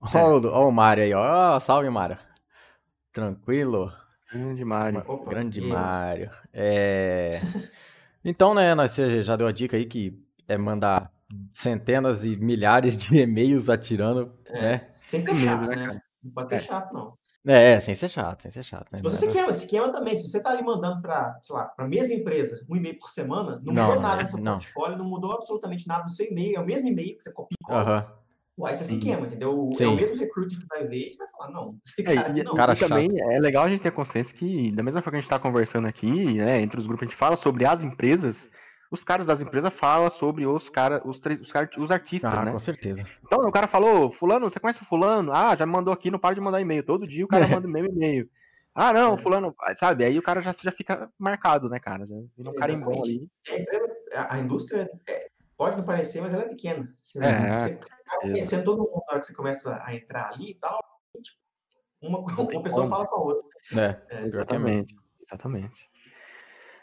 [0.00, 0.50] Olha é.
[0.50, 1.56] o Mário aí, ó.
[1.56, 2.18] Oh, salve, Mário.
[3.12, 3.92] Tranquilo?
[4.32, 5.04] Grande Mário.
[5.06, 6.30] Opa, Grande Mário.
[6.52, 7.40] É...
[8.22, 11.10] Então, né, nós já deu a dica aí que é mandar
[11.54, 14.84] centenas e milhares de e-mails atirando, é, né?
[14.88, 15.86] Sem ser chato, né?
[15.86, 16.02] né?
[16.22, 16.58] Não pode ser é.
[16.58, 17.16] chato, não.
[17.46, 18.88] É, é, sem ser chato, sem ser chato.
[18.92, 18.98] Né?
[18.98, 20.16] Se você se queima, se queima também.
[20.16, 23.08] Se você tá ali mandando para, sei lá, para a mesma empresa, um e-mail por
[23.08, 24.52] semana, não, não mudou nada no seu não.
[24.52, 27.56] portfólio, não mudou absolutamente nada no seu e-mail, é o mesmo e-mail que você copia
[27.58, 28.14] e cola.
[28.58, 28.66] Uhum.
[28.66, 29.72] Aí você se queima, entendeu?
[29.74, 29.84] Sim.
[29.84, 32.54] É o mesmo recruiter que vai ver e vai falar, não, esse cara, é, não.
[32.54, 35.32] Cara também é legal a gente ter consciência que, da mesma forma que a gente
[35.32, 38.50] está conversando aqui, né, entre os grupos, a gente fala sobre as empresas,
[38.90, 42.52] os caras das empresas falam sobre os caras, os, os, os artistas, ah, né?
[42.52, 43.06] com certeza.
[43.24, 45.32] Então o cara falou, fulano, você conhece o fulano?
[45.32, 46.82] Ah, já me mandou aqui, não para de mandar e-mail.
[46.82, 48.28] Todo dia o cara manda o mesmo e-mail.
[48.74, 49.16] Ah, não, é.
[49.16, 50.04] fulano, sabe?
[50.04, 52.06] Aí o cara já, já fica marcado, né, cara?
[52.06, 53.28] Já vira um carimbão ali.
[54.12, 56.92] A, a indústria é, pode não parecer, mas ela é pequena.
[56.96, 60.50] Você, é, você acaba conhecendo todo mundo na hora que você começa a entrar ali
[60.50, 60.80] e tal.
[61.20, 61.38] Tipo,
[62.02, 63.48] uma, uma pessoa fala com a outra.
[63.76, 64.96] É, é exatamente.
[65.28, 65.89] Exatamente.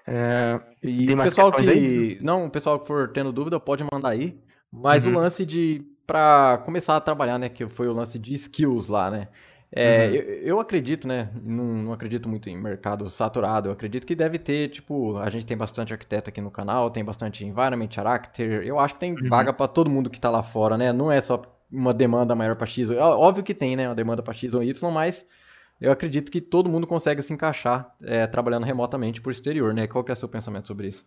[0.08, 1.70] É, e o pessoal que.
[1.70, 2.18] Aí?
[2.22, 4.40] Não, o pessoal que for tendo dúvida pode mandar aí.
[4.72, 5.14] Mas uhum.
[5.14, 5.86] o lance de.
[6.06, 7.50] para começar a trabalhar, né?
[7.50, 9.28] Que foi o lance de skills lá, né?
[9.70, 10.14] É, uhum.
[10.14, 11.30] eu, eu, acredito, né?
[11.44, 13.68] Não, não, acredito muito em mercado saturado.
[13.68, 17.04] Eu acredito que deve ter, tipo, a gente tem bastante arquiteto aqui no canal, tem
[17.04, 18.66] bastante environment character.
[18.66, 19.28] Eu acho que tem uhum.
[19.28, 20.94] vaga para todo mundo que tá lá fora, né?
[20.94, 22.90] Não é só uma demanda maior para X.
[22.90, 23.90] Óbvio que tem, né?
[23.90, 25.26] Uma demanda para X ou Y, mas
[25.80, 29.88] eu acredito que todo mundo consegue se encaixar é, trabalhando remotamente por exterior, né?
[29.88, 31.06] Qual que é o seu pensamento sobre isso?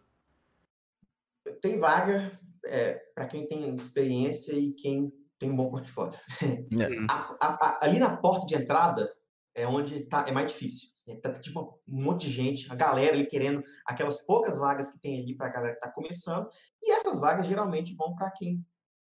[1.61, 6.19] Tem vaga é, para quem tem experiência e quem tem um bom portfólio.
[6.43, 6.87] É.
[7.11, 9.13] A, a, a, ali na porta de entrada
[9.55, 10.91] é onde tá, é mais difícil.
[11.09, 15.01] É, tá, tipo, um monte de gente, a galera ali querendo aquelas poucas vagas que
[15.01, 16.49] tem ali para a galera que está começando.
[16.83, 18.65] E essas vagas geralmente vão para quem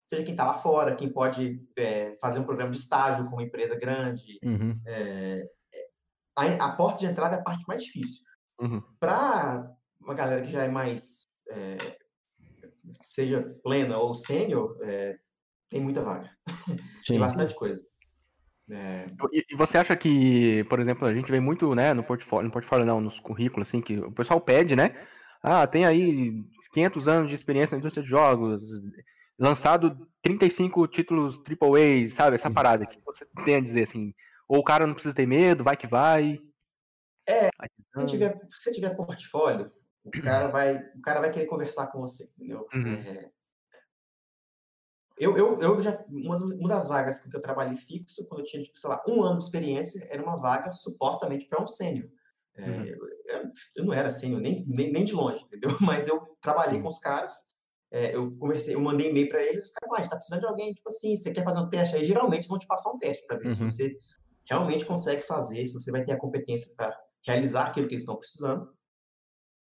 [0.09, 3.42] seja quem está lá fora, quem pode é, fazer um programa de estágio com uma
[3.42, 4.38] empresa grande.
[4.42, 4.81] Uhum.
[4.87, 5.44] É,
[6.35, 8.23] a, a, porta de entrada é a parte mais difícil.
[8.59, 8.83] Uhum.
[8.99, 11.77] Para uma galera que já é mais, é,
[13.03, 15.18] seja plena ou sênior, é,
[15.68, 16.31] tem muita vaga.
[17.07, 17.87] tem bastante coisa.
[18.71, 19.07] É...
[19.33, 22.53] E, e, você acha que, por exemplo, a gente vê muito, né, no portfólio, no
[22.53, 24.94] portfólio não, nos currículos, assim, que o pessoal pede, né?
[25.42, 26.33] Ah, tem aí
[26.73, 28.62] 500 anos de experiência na indústria de jogos,
[29.38, 32.37] lançado 35 títulos AAA, sabe?
[32.37, 34.14] Essa parada que você tem a dizer assim.
[34.48, 36.40] Ou o cara não precisa ter medo, vai que vai.
[37.29, 37.51] É,
[37.98, 39.70] se tiver, se tiver portfólio,
[40.05, 42.66] o cara vai, o cara vai querer conversar com você, entendeu?
[42.72, 42.94] Uhum.
[42.94, 43.31] É,
[45.18, 48.62] eu, eu, eu já, uma, uma das vagas que eu trabalhei fixo, quando eu tinha,
[48.62, 52.09] tipo, sei lá, um ano de experiência, era uma vaga supostamente para um sênior.
[52.57, 52.85] É, uhum.
[52.85, 52.98] eu,
[53.77, 55.70] eu, não era sênior nem, nem, nem, de longe, entendeu?
[55.81, 56.83] Mas eu trabalhei uhum.
[56.83, 57.58] com os caras
[57.90, 60.40] é, eu conversei, eu mandei e-mail para eles, os caras, ah, a gente tá precisando
[60.40, 61.96] de alguém, tipo assim, você quer fazer um teste?
[61.96, 63.51] Aí geralmente eles vão te passar um teste para ver uhum.
[63.51, 63.98] se você
[64.48, 66.96] realmente consegue fazer, se você vai ter a competência para
[67.27, 68.70] realizar aquilo que eles estão precisando.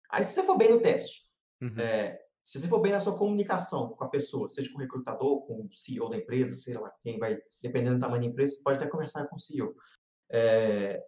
[0.10, 1.24] Aí se você for bem no teste,
[1.62, 1.80] uhum.
[1.80, 5.46] é, se você for bem na sua comunicação com a pessoa, seja com o recrutador,
[5.46, 8.64] com o CEO da empresa, sei lá, quem vai, dependendo do tamanho da empresa, você
[8.64, 9.76] pode até conversar com o CEO.
[10.32, 11.04] É,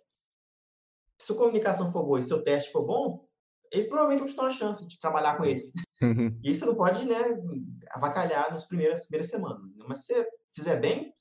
[1.18, 3.29] se sua comunicação for boa e seu teste for bom,
[3.72, 5.72] eles provavelmente vão te dar uma chance de trabalhar com eles.
[6.02, 6.40] Uhum.
[6.44, 7.16] E isso não pode, né,
[7.92, 9.62] avacalhar nas primeiras, primeiras semanas.
[9.76, 9.86] Né?
[9.88, 11.14] Mas se você fizer bem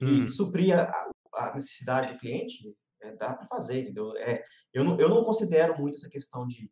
[0.00, 0.26] e uhum.
[0.26, 4.16] suprir a, a, necessidade do cliente, é, dá para fazer, entendeu?
[4.18, 6.70] É, eu, não, eu não considero muito essa questão de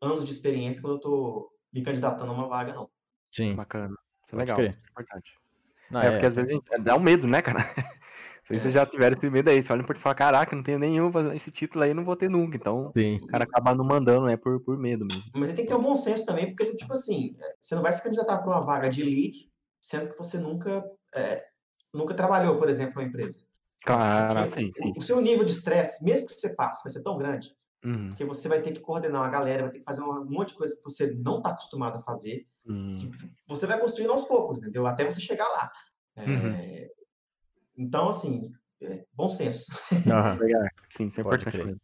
[0.00, 2.90] anos de experiência quando eu estou me candidatando a uma vaga, não.
[3.32, 3.54] Sim.
[3.54, 3.94] Bacana.
[4.24, 4.60] Isso é legal.
[4.60, 5.32] É importante.
[5.90, 7.60] Não, é, é, porque às vezes dá um medo, né, cara?
[8.46, 11.10] Se vocês já tiveram esse medo aí, você olha por falar, caraca, não tenho nenhum,
[11.34, 12.56] esse título aí não vou ter nunca.
[12.56, 13.16] Então, Sim.
[13.16, 15.22] o cara acaba não mandando, né, por, por medo mesmo.
[15.34, 17.92] Mas ele tem que ter um bom senso também, porque, tipo assim, você não vai
[17.92, 21.42] se candidatar para uma vaga de lead, sendo que você nunca, é,
[21.92, 23.40] nunca trabalhou, por exemplo, uma empresa.
[23.82, 24.92] Claro, sim, sim.
[24.96, 27.50] O, seu nível de estresse, mesmo que você passe, vai ser tão grande,
[27.82, 28.10] uhum.
[28.10, 30.54] que você vai ter que coordenar uma galera, vai ter que fazer um monte de
[30.54, 32.94] coisa que você não está acostumado a fazer, uhum.
[33.46, 34.86] você vai construindo aos poucos, entendeu?
[34.86, 35.70] Até você chegar lá.
[36.16, 36.88] É, uhum.
[37.76, 39.66] Então, assim, é, bom senso.
[40.40, 40.68] Legal.
[40.90, 41.80] Sim, isso é importante.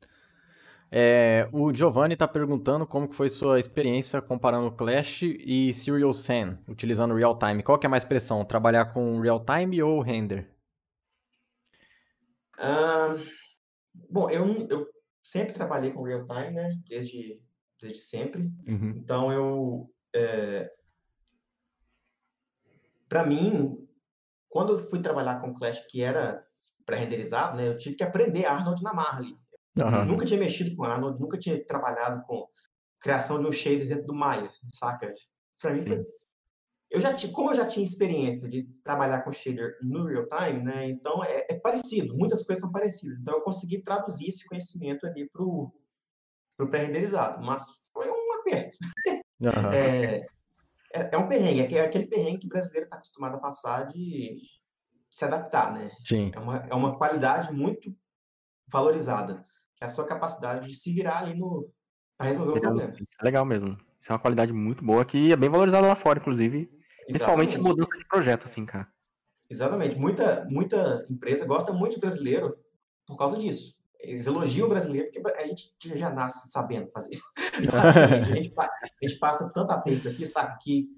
[0.93, 6.59] É, o Giovanni está perguntando como que foi sua experiência comparando Clash e Serial Sam,
[6.69, 7.63] utilizando real time.
[7.63, 10.49] Qual que é mais pressão, trabalhar com real time ou render?
[14.11, 14.91] Bom, eu, eu
[15.23, 16.77] sempre trabalhei com real time, né?
[16.89, 17.41] Desde,
[17.81, 18.43] desde sempre.
[18.67, 18.91] Uhum.
[18.97, 20.71] Então eu, é,
[23.09, 23.89] para mim,
[24.51, 26.45] quando eu fui trabalhar com Clash, que era
[26.85, 29.35] pré-renderizado, né, eu tive que aprender Arnold na Marley.
[29.79, 30.05] Uhum.
[30.05, 32.47] Nunca tinha mexido com Arnold, nunca tinha trabalhado com
[33.01, 35.11] criação de um shader dentro do Maya, saca?
[35.61, 36.05] Para mim foi...
[36.91, 40.65] Eu já tinha, como eu já tinha experiência de trabalhar com shader no real time,
[40.65, 40.91] né?
[40.91, 43.17] Então é, é parecido, muitas coisas são parecidas.
[43.19, 45.73] Então eu consegui traduzir esse conhecimento ali pro,
[46.57, 48.77] pro pré-renderizado, mas foi um aperto.
[49.41, 49.73] Uhum.
[49.73, 50.27] É,
[50.93, 54.37] é, é um perrengue, é aquele perrengue que o brasileiro está acostumado a passar de
[55.11, 55.91] se adaptar, né?
[56.05, 56.31] Sim.
[56.35, 57.95] É uma, é uma qualidade muito
[58.71, 59.45] valorizada,
[59.77, 61.71] que é a sua capacidade de se virar ali no
[62.17, 62.93] para resolver o problema.
[62.93, 63.79] Isso é legal mesmo.
[64.01, 66.71] Isso é uma qualidade muito boa que é bem valorizada lá fora, inclusive.
[67.07, 68.87] Principalmente em mudança de projeto, assim, cara.
[69.49, 69.99] Exatamente.
[69.99, 72.57] Muita, muita empresa gosta muito de brasileiro
[73.07, 73.75] por causa disso.
[74.03, 77.23] Eles elogiam o brasileiro porque a gente já nasce sabendo fazer isso.
[77.73, 80.57] a, gente, a gente passa tanto aperto aqui, sabe?
[80.63, 80.89] Que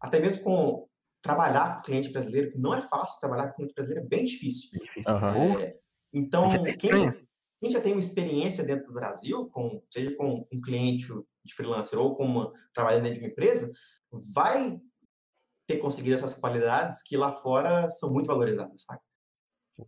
[0.00, 0.88] até mesmo com
[1.22, 4.70] trabalhar com cliente brasileiro, que não é fácil trabalhar com cliente brasileiro, é bem difícil.
[5.06, 5.58] Uhum.
[5.58, 5.78] É,
[6.12, 7.26] então, quem,
[7.60, 11.08] quem, já tem uma experiência dentro do Brasil, com, seja com um cliente
[11.44, 13.70] de freelancer ou com uma, trabalhando dentro de uma empresa,
[14.34, 14.80] vai
[15.66, 19.00] ter conseguido essas qualidades que lá fora são muito valorizadas, sabe?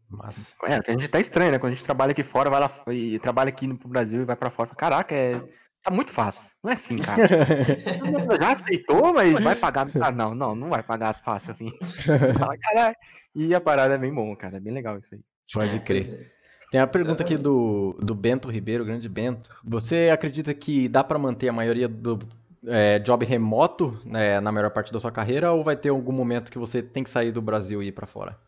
[0.09, 0.55] Mas...
[0.65, 1.59] É, a gente tá estranho, né?
[1.59, 4.37] Quando a gente trabalha aqui fora, vai lá e trabalha aqui no Brasil e vai
[4.37, 4.71] pra fora.
[4.75, 5.43] Caraca, é.
[5.83, 6.41] Tá muito fácil.
[6.63, 7.27] Não é assim, cara.
[8.41, 9.89] Já aceitou, mas vai pagar.
[10.01, 11.73] Ah, não, não, não vai pagar fácil assim.
[12.63, 12.97] Caralho.
[13.35, 14.59] E a parada é bem bom, cara.
[14.59, 15.21] É bem legal isso aí.
[15.53, 16.33] Pode crer.
[16.71, 19.51] Tem a pergunta aqui do, do Bento Ribeiro, grande Bento.
[19.65, 22.21] Você acredita que dá para manter a maioria do
[22.67, 26.51] é, job remoto né, na maior parte da sua carreira ou vai ter algum momento
[26.51, 28.39] que você tem que sair do Brasil e ir para fora?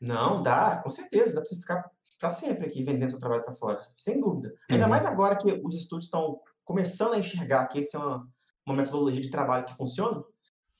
[0.00, 1.34] Não, dá, com certeza.
[1.34, 4.52] Dá para você ficar para sempre aqui vendendo seu trabalho para fora, sem dúvida.
[4.68, 4.90] Ainda uhum.
[4.90, 8.28] mais agora que os estúdios estão começando a enxergar que essa é uma,
[8.66, 10.22] uma metodologia de trabalho que funciona.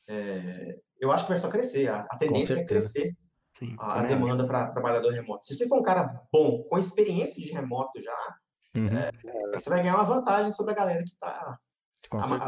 [0.09, 1.89] É, eu acho que vai só crescer.
[1.89, 3.17] A, a tendência é crescer
[3.59, 5.47] Sim, a, a demanda para trabalhador remoto.
[5.47, 8.37] Se você for um cara bom, com experiência de remoto já,
[8.77, 8.89] uhum.
[8.89, 9.11] é,
[9.53, 11.59] você vai ganhar uma vantagem sobre a galera que está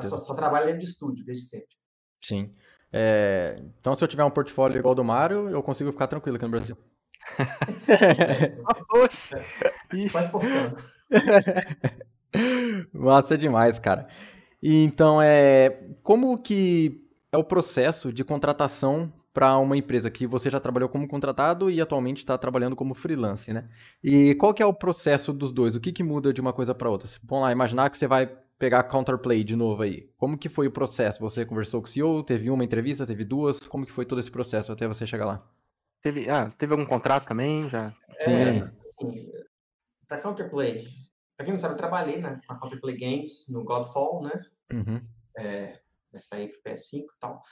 [0.02, 1.76] só, só, trabalha dentro de estúdio desde sempre.
[2.20, 2.54] Sim.
[2.92, 6.44] É, então, se eu tiver um portfólio igual do Mário, eu consigo ficar tranquilo aqui
[6.44, 6.76] no Brasil.
[8.88, 9.44] Poxa!
[12.92, 14.08] Massa demais, cara.
[14.62, 15.70] E então, é,
[16.02, 17.00] como que
[17.32, 21.80] é o processo de contratação para uma empresa que você já trabalhou como contratado e
[21.80, 23.64] atualmente está trabalhando como freelance, né?
[24.02, 25.74] E qual que é o processo dos dois?
[25.76, 27.08] O que, que muda de uma coisa para outra?
[27.22, 28.28] Vamos lá, imaginar que você vai
[28.60, 30.08] pegar Counterplay de novo aí.
[30.16, 31.18] Como que foi o processo?
[31.20, 33.58] Você conversou com o CEO, teve uma entrevista, teve duas?
[33.60, 35.50] Como que foi todo esse processo até você chegar lá?
[36.00, 37.68] Teve, ah, teve algum contrato também?
[37.68, 37.92] Já?
[38.20, 39.32] É, assim,
[40.06, 40.86] para Counterplay,
[41.36, 44.32] para quem não sabe, eu trabalhei na, na Counterplay Games, no Godfall, né?
[44.72, 45.02] Uhum.
[45.36, 45.80] É,
[46.12, 47.42] vai sair pro PS5 e tal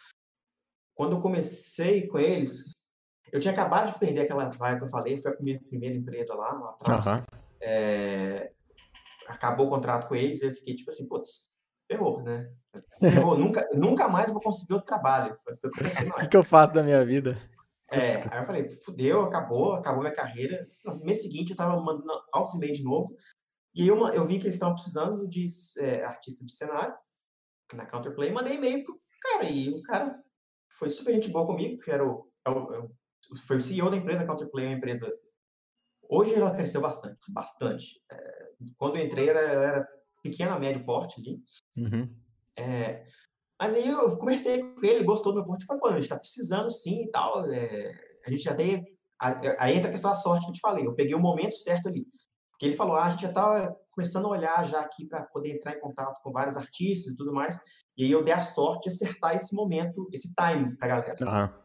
[0.99, 2.83] quando eu comecei com eles,
[3.31, 6.35] eu tinha acabado de perder aquela vaga que eu falei, foi a minha primeira empresa
[6.35, 7.07] lá, lá atrás.
[7.07, 7.23] Uhum.
[7.61, 8.53] É,
[9.29, 11.51] acabou o contrato com eles, eu fiquei tipo assim, putz,
[11.91, 12.51] ferrou, né?
[13.01, 15.37] Ferrou, nunca, nunca mais vou conseguir outro trabalho.
[15.43, 17.39] Foi, foi o que, que eu faço da minha vida?
[17.91, 20.69] É, aí eu falei, fudeu, acabou, acabou minha carreira.
[20.85, 23.15] No mês seguinte eu tava mandando altos e de novo.
[23.75, 26.95] E eu, eu vi que eles estavam precisando de é, artista de cenário
[27.73, 30.19] na Counterplay, mandei e-mail pro cara, e o cara
[30.73, 32.89] foi super gente boa comigo, que era o, é é
[33.47, 35.13] foi o CEO da empresa, Counterplay é uma empresa...
[36.11, 38.03] Hoje ela cresceu bastante, bastante.
[38.11, 39.89] É, quando eu entrei, ela era
[40.23, 41.43] pequena, médio porte ali.
[41.77, 42.15] Uhum.
[42.57, 43.07] É,
[43.61, 46.19] mas aí eu conversei com ele, gostou do meu porte, falou, pô, a gente tá
[46.19, 47.93] precisando sim e tal, é,
[48.27, 48.87] a gente já tem...
[49.21, 51.89] Aí entra a questão da sorte que eu te falei, eu peguei o momento certo
[51.89, 52.07] ali.
[52.51, 55.57] Porque ele falou, ah, a gente já estava começando a olhar já aqui para poder
[55.57, 57.59] entrar em contato com vários artistas e tudo mais.
[57.97, 61.17] E aí eu dei a sorte de acertar esse momento, esse time para a galera.
[61.21, 61.63] Uhum.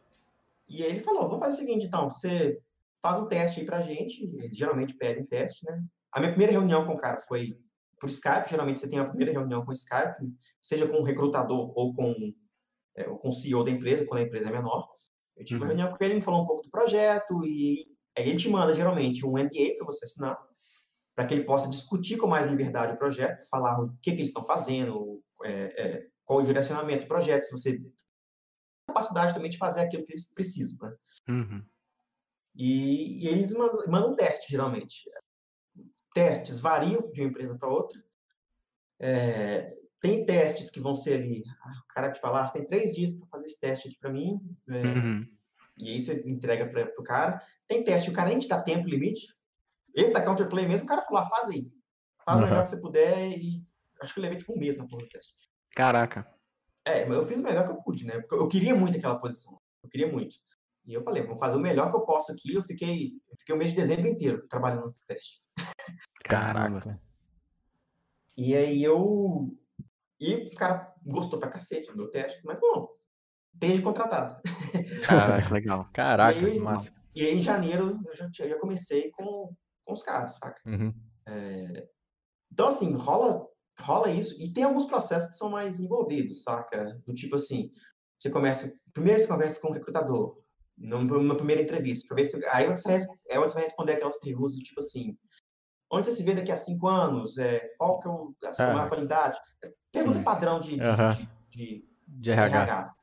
[0.67, 2.59] E aí ele falou, vamos fazer o seguinte, então, você
[3.01, 5.83] faz um teste aí para a gente, geralmente pedem teste, né?
[6.13, 7.57] A minha primeira reunião com o cara foi
[7.99, 11.93] por Skype, geralmente você tem a primeira reunião com Skype, seja com um recrutador ou
[11.93, 12.13] com,
[12.95, 14.87] é, ou com o CEO da empresa, quando a empresa é menor.
[15.35, 15.65] Eu tive uhum.
[15.65, 17.85] uma reunião com ele, ele me falou um pouco do projeto e
[18.17, 20.37] aí ele te manda geralmente um NDA para você assinar
[21.15, 24.29] para que ele possa discutir com mais liberdade o projeto, falar o que, que eles
[24.29, 27.93] estão fazendo, é, é, qual o direcionamento do projeto, se você tem
[28.87, 30.77] capacidade também de fazer aquilo que eles precisam.
[30.81, 30.95] Né?
[31.29, 31.65] Uhum.
[32.55, 35.09] E, e, eles mandam, mandam um teste, geralmente.
[36.13, 38.03] Testes variam de uma empresa para outra.
[38.99, 42.93] É, tem testes que vão ser ali, ah, o cara te falar, você tem três
[42.93, 45.27] dias para fazer esse teste aqui para mim, é, uhum.
[45.77, 47.41] e aí você entrega para o cara.
[47.67, 49.33] Tem teste, o cara nem te dá tempo limite,
[49.95, 51.71] esse da Counterplay mesmo, o cara falou, ah, faz aí.
[52.25, 52.45] Faz uhum.
[52.45, 53.63] o melhor que você puder e
[54.01, 55.33] acho que eu levei tipo um mês na porra do teste.
[55.75, 56.27] Caraca.
[56.85, 58.19] É, mas eu fiz o melhor que eu pude, né?
[58.19, 59.59] Porque eu queria muito aquela posição.
[59.81, 60.35] Eu queria muito.
[60.85, 62.53] E eu falei, vou fazer o melhor que eu posso aqui.
[62.53, 65.41] Eu fiquei, eu fiquei o mês de dezembro inteiro trabalhando no teste.
[66.23, 66.99] Caraca.
[68.37, 69.55] E aí eu.
[70.19, 72.97] E o cara gostou pra cacete do meu teste, mas falou,
[73.53, 74.41] esteja contratado.
[75.05, 75.89] Caraca, legal.
[75.93, 76.93] Caraca, e aí, massa.
[77.15, 79.53] E aí, em janeiro, eu já, já comecei com,
[79.85, 80.59] com os caras, saca?
[80.65, 80.93] Uhum.
[81.27, 81.87] É,
[82.51, 83.47] então, assim, rola,
[83.79, 84.41] rola isso.
[84.41, 86.99] E tem alguns processos que são mais envolvidos, saca?
[87.05, 87.69] Do tipo assim,
[88.17, 88.73] você começa...
[88.93, 90.42] Primeiro você conversa com o recrutador,
[90.77, 92.45] numa primeira entrevista, para ver se...
[92.47, 92.97] Aí você,
[93.29, 95.17] é onde você vai responder aquelas perguntas do tipo assim...
[95.91, 97.37] Onde você se vê daqui a cinco anos?
[97.37, 98.07] É, qual que
[98.45, 99.37] é a sua maior qualidade?
[99.91, 100.23] Pergunta hum.
[100.23, 101.27] padrão de, de, uhum.
[101.49, 102.63] de, de, RH.
[102.63, 102.93] RH?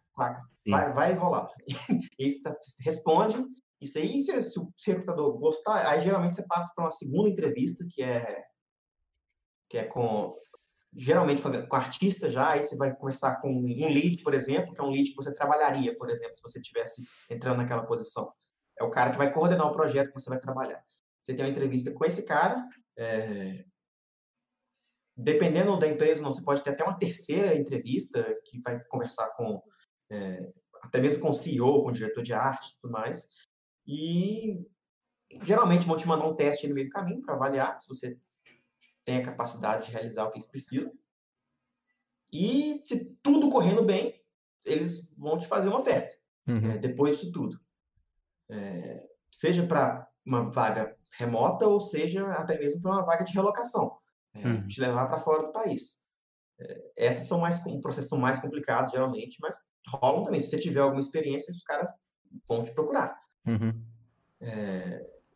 [0.67, 1.49] Vai, vai rolar.
[2.21, 3.37] aí você responde
[3.81, 7.87] isso aí, se, se o recrutador gostar, aí geralmente você passa para uma segunda entrevista,
[7.89, 8.45] que é,
[9.71, 10.33] que é com
[10.93, 14.81] geralmente com, com artista já, aí você vai conversar com um lead, por exemplo, que
[14.81, 18.33] é um lead que você trabalharia, por exemplo, se você estivesse entrando naquela posição.
[18.79, 20.83] É o cara que vai coordenar o projeto que você vai trabalhar.
[21.21, 22.67] Você tem uma entrevista com esse cara,
[22.97, 23.65] é...
[25.17, 29.63] dependendo da empresa, não, você pode ter até uma terceira entrevista que vai conversar com,
[30.11, 30.51] é...
[30.83, 33.29] até mesmo com o CEO, com o diretor de arte tudo mais.
[33.87, 34.65] E
[35.43, 38.19] geralmente vão te mandar um teste no meio do caminho para avaliar se você
[39.11, 40.93] tem a capacidade de realizar o que eles precisam.
[42.33, 44.23] E se tudo correndo bem,
[44.65, 46.15] eles vão te fazer uma oferta
[46.47, 46.71] Uhum.
[46.71, 47.61] é, depois disso tudo.
[48.49, 53.99] É, seja para uma vaga remota ou seja até mesmo para uma vaga de relocação,
[54.35, 54.67] é, Uhum.
[54.69, 56.07] te levar para fora do país.
[56.61, 59.57] É, essas são mais processos são mais complicados geralmente, mas
[59.89, 60.41] rolam também.
[60.41, 61.91] Se você tiver alguma experiência, os caras
[62.49, 63.21] vão te procurar.
[63.45, 63.85] Uhum.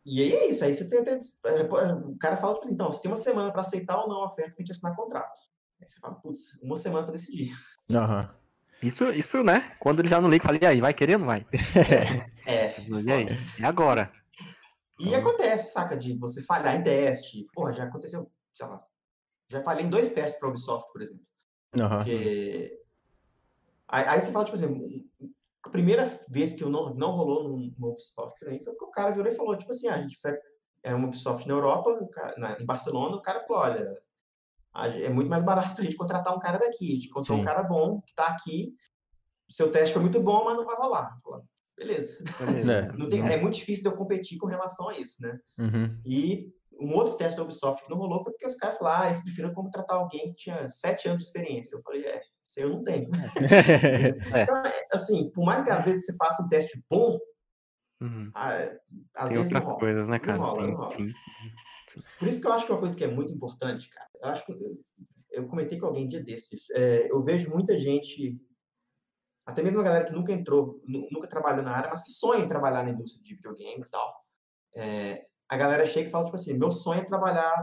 [0.05, 0.63] E aí é isso.
[0.63, 1.77] Aí você tem, tem- é, pô,
[2.09, 4.27] o cara fala tipo assim, então você tem uma semana para aceitar ou não a
[4.27, 5.39] oferta para gente assinar contrato.
[5.81, 7.53] Aí você fala, putz, uma semana para decidir.
[7.91, 8.33] Aham.
[8.83, 9.75] Isso, isso, né?
[9.79, 11.45] Quando ele já não liga, fala, e aí, vai querer ou não vai?
[12.47, 12.79] É.
[12.79, 13.25] E aí?
[13.59, 14.11] É agora.
[14.99, 17.47] E Então acontece, saca, de você falhar em teste.
[17.53, 18.85] Porra, já aconteceu, sei lá.
[19.49, 21.25] Já falhei em dois testes para Ubisoft, por exemplo.
[21.79, 21.97] Aham.
[21.97, 22.79] Porque.
[23.87, 25.09] Aí, aí você fala, tipo assim,
[25.65, 29.11] a primeira vez que eu não, não rolou num, num Ubisoft foi porque o cara
[29.11, 30.37] virou e falou, tipo assim, ah, a gente foi.
[30.83, 33.97] É uma Ubisoft na Europa, cara- na- em Barcelona, o cara falou, olha,
[34.73, 36.87] a é muito mais barato pra gente contratar um cara daqui.
[36.91, 38.71] A gente contratou um cara bom que tá aqui.
[39.49, 41.15] Seu teste foi muito bom, mas não vai rolar.
[41.77, 42.17] Beleza.
[42.71, 42.91] É.
[42.97, 45.39] Não tem- é muito difícil de eu competir com relação a isso, né?
[45.57, 45.99] Uhum.
[46.05, 49.07] E um outro teste da Ubisoft que não rolou foi porque os caras falaram, ah,
[49.07, 51.75] eles preferiram contratar alguém que tinha sete anos de experiência.
[51.75, 53.09] Eu falei, é, isso aí eu não tenho.
[54.91, 57.17] Assim, por mais que às vezes você faça um teste bom,
[58.01, 58.29] Uhum.
[58.33, 59.79] às Tem vezes não outras rola.
[59.79, 60.37] coisas, né, Não cara?
[60.37, 60.91] rola, Sim, não rola.
[60.91, 61.15] sim.
[62.19, 64.45] Por isso que eu acho que uma coisa que é muito importante, cara, eu acho
[64.45, 64.77] que eu,
[65.31, 68.37] eu comentei com alguém um dia desses, é, eu vejo muita gente,
[69.45, 72.43] até mesmo a galera que nunca entrou, nu- nunca trabalhou na área, mas que sonha
[72.43, 74.13] em trabalhar na indústria de videogame e tal.
[74.75, 77.55] É, a galera chega e fala, tipo assim, meu sonho é trabalhar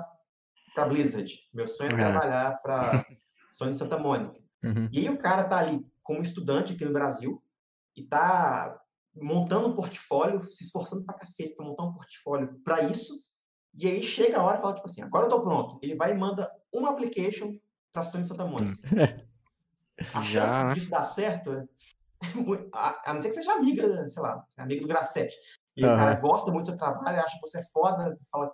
[0.74, 1.96] para Blizzard, meu sonho é É.
[1.98, 3.04] trabalhar para
[3.52, 4.40] Sony Santa Mônica.
[4.62, 4.88] Uhum.
[4.92, 7.42] E aí o cara tá ali como estudante aqui no Brasil
[7.96, 8.80] e tá
[9.14, 13.14] montando um portfólio, se esforçando pra cacete pra montar um portfólio pra isso.
[13.74, 15.78] E aí chega a hora e fala, tipo assim, agora eu tô pronto.
[15.82, 17.58] Ele vai e manda uma application
[17.92, 18.78] pra Sony Santa Mônica.
[20.14, 20.74] A Já, chance né?
[20.74, 21.66] disso dar certo é
[22.72, 25.34] a, não ser que seja amiga, sei lá, amiga do Gracete.
[25.76, 25.96] E o Aham.
[25.96, 28.52] cara gosta muito do seu trabalho, acha que você é foda, fala.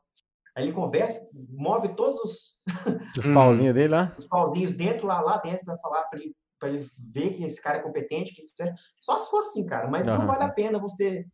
[0.59, 2.63] Aí ele conversa, move todos os,
[3.17, 3.33] Os Uhum.
[3.33, 4.13] pauzinhos dele lá.
[4.19, 7.63] os pauzinhos dentro, lá, lá dentro, para falar para ele, pra ele ver que esse
[7.63, 8.75] cara é competente, que ele serve.
[9.01, 10.19] Só se for assim, cara, mas Aham.
[10.19, 11.25] não vale a pena você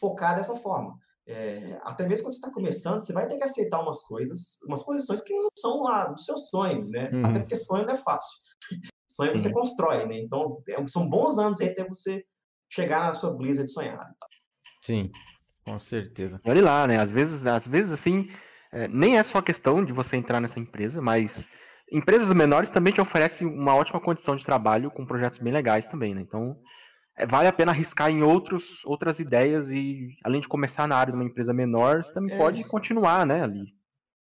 [0.00, 0.98] focar dessa forma.
[1.24, 4.82] É, até mesmo quando você está começando, você vai ter que aceitar umas coisas, umas
[4.82, 7.10] posições que não são lá do seu sonho, né?
[7.12, 7.26] Uhum.
[7.26, 8.36] Até porque sonho não é fácil.
[9.08, 9.54] Sonho você Sim.
[9.54, 10.18] constrói, né?
[10.18, 12.24] Então, é- são bons anos aí até você
[12.68, 14.14] chegar na sua Blizzard sonhada.
[14.84, 15.10] Sim,
[15.64, 16.38] com certeza.
[16.44, 16.98] Olha lá, né?
[16.98, 18.28] Às vezes, às vezes assim,
[18.72, 21.48] é, nem é só questão de você entrar nessa empresa, mas
[21.90, 26.14] empresas menores também te oferecem uma ótima condição de trabalho com projetos bem legais também,
[26.14, 26.20] né?
[26.20, 26.58] Então,
[27.16, 31.12] é, vale a pena arriscar em outros, outras ideias e, além de começar na área
[31.12, 32.36] de uma empresa menor, você também É.
[32.36, 33.74] pode continuar, né, ali.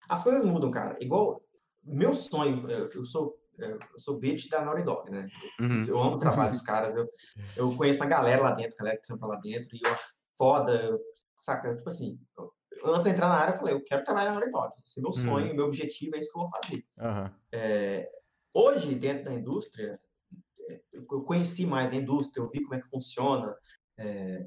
[0.07, 0.95] As coisas mudam, cara.
[1.01, 1.41] Igual,
[1.83, 5.29] meu sonho, eu, sou eu sou bitch da Naughty Dog, né?
[5.59, 5.81] Uhum.
[5.87, 6.93] Eu amo o trabalho dos caras.
[6.93, 7.07] Eu,
[7.55, 10.07] eu conheço a galera lá dentro, a galera que trampa lá dentro, e eu acho
[10.37, 10.99] foda, eu-
[11.35, 11.73] saca?
[11.75, 12.51] Tipo assim, eu-
[12.85, 14.73] antes de eu entrar na área, eu falei, eu quero trabalhar na Naughty Dog.
[14.85, 16.85] Esse é meu sonho, meu objetivo, é isso que eu vou fazer.
[16.99, 17.31] Aham.
[18.57, 19.99] Hoje, dentro da indústria,
[20.69, 23.53] é, eu conheci mais da indústria, eu vi como é que funciona,
[23.97, 24.45] é,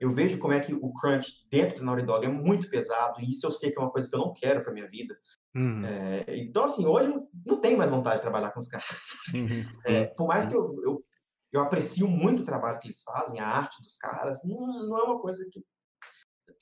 [0.00, 3.30] eu vejo como é que o crunch dentro da Naughty Dog é muito pesado, e
[3.30, 5.18] isso eu sei que é uma coisa que eu não quero para minha vida.
[5.56, 5.84] Uhum.
[5.84, 9.16] É, então, assim, hoje eu não tenho mais vontade de trabalhar com os caras.
[9.34, 9.48] Uhum.
[9.84, 11.04] É, por mais que eu, eu,
[11.52, 15.02] eu aprecio muito o trabalho que eles fazem, a arte dos caras, não, não é
[15.02, 15.64] uma coisa que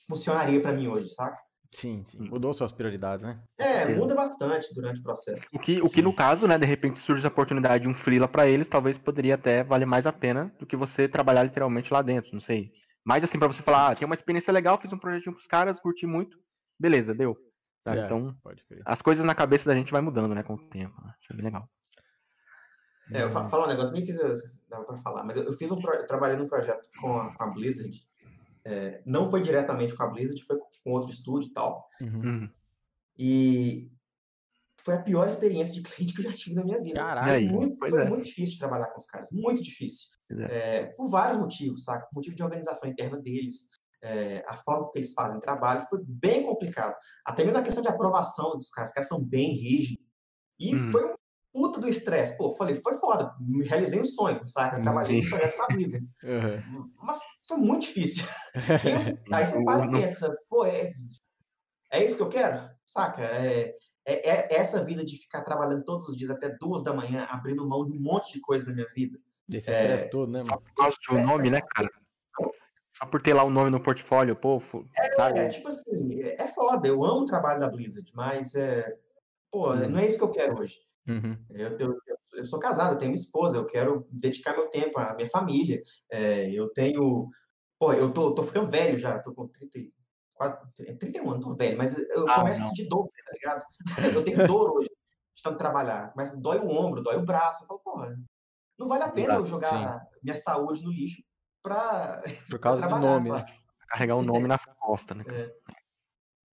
[0.07, 1.37] funcionaria para mim hoje, saca?
[1.71, 2.19] Sim, sim.
[2.19, 3.41] Mudou suas prioridades, né?
[3.57, 5.47] É, muda bastante durante o processo.
[5.53, 8.27] O que, o que no caso, né, de repente surge a oportunidade de um freela
[8.27, 12.01] pra eles, talvez poderia até valer mais a pena do que você trabalhar literalmente lá
[12.01, 12.71] dentro, não sei.
[13.03, 15.79] Mas assim, pra você falar, ah, tem uma experiência legal, fiz um projetinho pros caras,
[15.79, 16.37] curti muito,
[16.79, 17.37] beleza, deu.
[17.85, 18.35] É, Então,
[18.85, 20.95] as coisas na cabeça da gente vai mudando, né, com o tempo.
[21.05, 21.13] né?
[21.21, 21.69] Isso é bem legal.
[23.13, 24.35] É, eu fa- falar um negócio, nem sei se eu-
[24.69, 27.33] dava para falar, mas eu, eu fiz um pro- eu trabalhei num projeto com a,
[27.33, 27.97] com a Blizzard.
[28.69, 31.87] É, não foi diretamente com a Blizzard, foi com outro estúdio e tal.
[32.01, 32.21] Uhum.
[32.21, 32.49] Uhum.
[33.17, 33.89] E
[34.83, 36.95] foi a pior experiência de cliente que eu já tive na minha vida.
[37.01, 37.49] Caralho.
[37.49, 38.09] Muito- foi é.
[38.09, 40.09] muito difícil de trabalhar com os caras, muito difícil.
[40.27, 42.05] Pois É, por vários motivos, saca?
[42.07, 43.69] Por motivo de organização interna deles,
[44.01, 46.95] é, a forma que eles fazem trabalho foi bem complicado.
[47.25, 50.05] Até mesmo a questão de aprovação dos caras, os caras são bem rígidos.
[50.59, 50.89] E Uhum.
[50.91, 51.15] foi um
[51.57, 52.37] puta do estresse.
[52.37, 54.77] Pô, falei, foi foda, me realizei um sonho, saca?
[54.77, 56.07] Eu trabalhei no projeto com a Blizzard.
[56.23, 56.91] Uhum.
[57.01, 58.25] Mas foi muito difícil.
[58.53, 60.91] Eu- aí você para e pensa, pô, é,
[61.91, 62.69] é isso que eu quero?
[62.85, 63.23] Saca?
[63.23, 67.25] É, é, é essa vida de ficar trabalhando todos os dias até duas da manhã,
[67.29, 69.17] abrindo mão de um monte de coisa na minha vida.
[69.51, 69.81] Esse É.
[69.81, 70.61] estresse todo, né, mano?
[70.61, 71.89] Por causa de um nome, né, cara?
[72.95, 74.61] Só por ter lá o nome no portfólio, pô,
[75.15, 75.39] sabe?
[75.39, 78.95] É, tipo assim, é foda, eu amo o trabalho da Blizzard, mas, é,
[79.51, 79.89] pô, uhum.
[79.89, 80.86] não é isso que eu quero hoje.
[81.07, 81.37] Uhum.
[81.49, 81.97] Eu, eu,
[82.33, 85.81] eu, sou casado, eu tenho uma esposa, eu quero dedicar meu tempo à minha família,
[86.11, 87.29] é, eu tenho,
[87.79, 89.79] pô, eu tô, tô ficando velho já, tô com 30,
[90.33, 90.57] quase
[90.99, 92.67] 31 anos, tô velho, mas eu ah, começo não.
[92.67, 93.65] a sentir dor, tá ligado?
[94.19, 97.67] Eu tenho dor hoje de tanto trabalhar, mas dói o ombro, dói o braço, eu
[97.67, 98.17] falo, porra,
[98.77, 100.05] não vale a pena eu jogar Sim.
[100.23, 101.23] minha saúde no lixo
[101.63, 102.21] pra.
[102.49, 103.45] Por causa do nome, né?
[103.89, 105.23] Carregar o um nome nas costas, né?
[105.27, 105.53] É.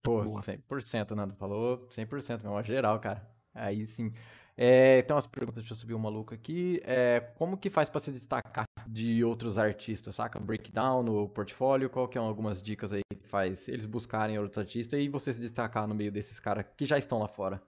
[0.01, 1.35] Pô, 100%, Nando.
[1.35, 3.25] Falou 100%, meu, geral, cara.
[3.53, 4.11] Aí sim.
[4.55, 6.79] É, tem umas perguntas, deixa eu subir um maluco aqui.
[6.83, 10.39] É, como que faz para se destacar de outros artistas, saca?
[10.39, 14.99] Breakdown no portfólio, qual que é algumas dicas aí que faz eles buscarem outros artistas
[14.99, 17.61] e você se destacar no meio desses caras que já estão lá fora?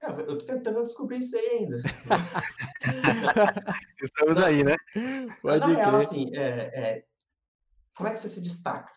[0.00, 1.82] Cara, eu tô tentando descobrir isso aí ainda.
[4.02, 4.76] Estamos aí, né?
[5.42, 7.04] Pode Na real, assim, é, é,
[7.96, 8.92] como é que você se destaca?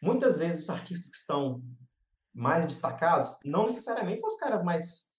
[0.00, 1.62] Muitas vezes os artistas que estão
[2.32, 5.15] mais destacados não necessariamente são os caras mais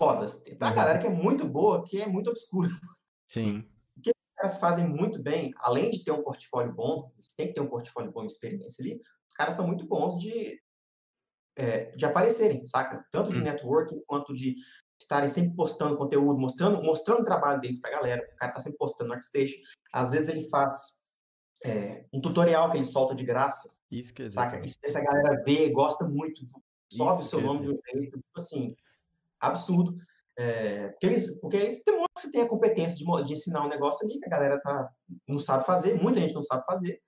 [0.00, 0.38] fodas.
[0.38, 0.74] Tem uma uhum.
[0.74, 2.70] galera que é muito boa, que é muito obscura.
[3.28, 3.68] Sim.
[3.96, 7.48] O que os caras fazem muito bem, além de ter um portfólio bom, eles têm
[7.48, 10.58] que ter um portfólio bom experiência ali, os caras são muito bons de
[11.54, 13.04] é, de aparecerem, saca?
[13.10, 13.44] Tanto de hum.
[13.44, 14.56] networking quanto de
[14.98, 18.26] estarem sempre postando conteúdo, mostrando, mostrando o trabalho deles pra galera.
[18.32, 19.60] O cara tá sempre postando no Artstation.
[19.92, 21.02] Às vezes ele faz
[21.62, 23.74] é, um tutorial que ele solta de graça.
[23.90, 24.64] Isso que é saca?
[24.64, 26.40] Isso, essa galera vê, gosta muito,
[26.90, 28.74] sobe Isso o seu nome de um jeito, tipo assim,
[29.40, 29.94] absurdo.
[30.38, 33.68] É, porque, eles, porque eles tem que você tem a competência de, de ensinar um
[33.68, 34.90] negócio ali que a galera tá,
[35.28, 37.00] não sabe fazer, muita gente não sabe fazer.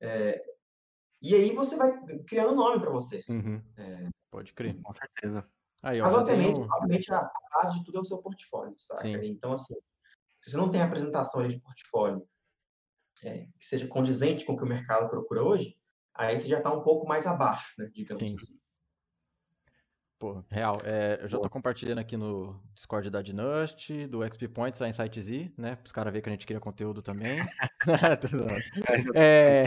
[0.00, 0.42] É,
[1.22, 1.92] e aí você vai
[2.26, 3.22] criando nome para você.
[3.28, 3.62] Uhum.
[3.76, 4.08] É...
[4.30, 4.80] Pode crer.
[4.82, 5.48] Com certeza.
[5.82, 6.68] Aí, ó, Mas, obviamente, tenho...
[6.72, 9.28] obviamente, a base de tudo é o seu portfólio, sabe?
[9.28, 9.74] Então, assim,
[10.40, 12.26] se você não tem apresentação de portfólio
[13.24, 15.76] é, que seja condizente com o que o mercado procura hoje,
[16.14, 17.90] aí você já está um pouco mais abaixo, né?
[17.92, 18.34] Digamos Sim.
[18.34, 18.60] assim.
[20.18, 20.80] Pô, real.
[20.82, 25.20] É, eu já estou compartilhando aqui no Discord da Dynust, do XP Points, a Insight
[25.20, 25.76] Z, né?
[25.76, 27.38] Para os caras verem que a gente cria conteúdo também.
[29.14, 29.66] é,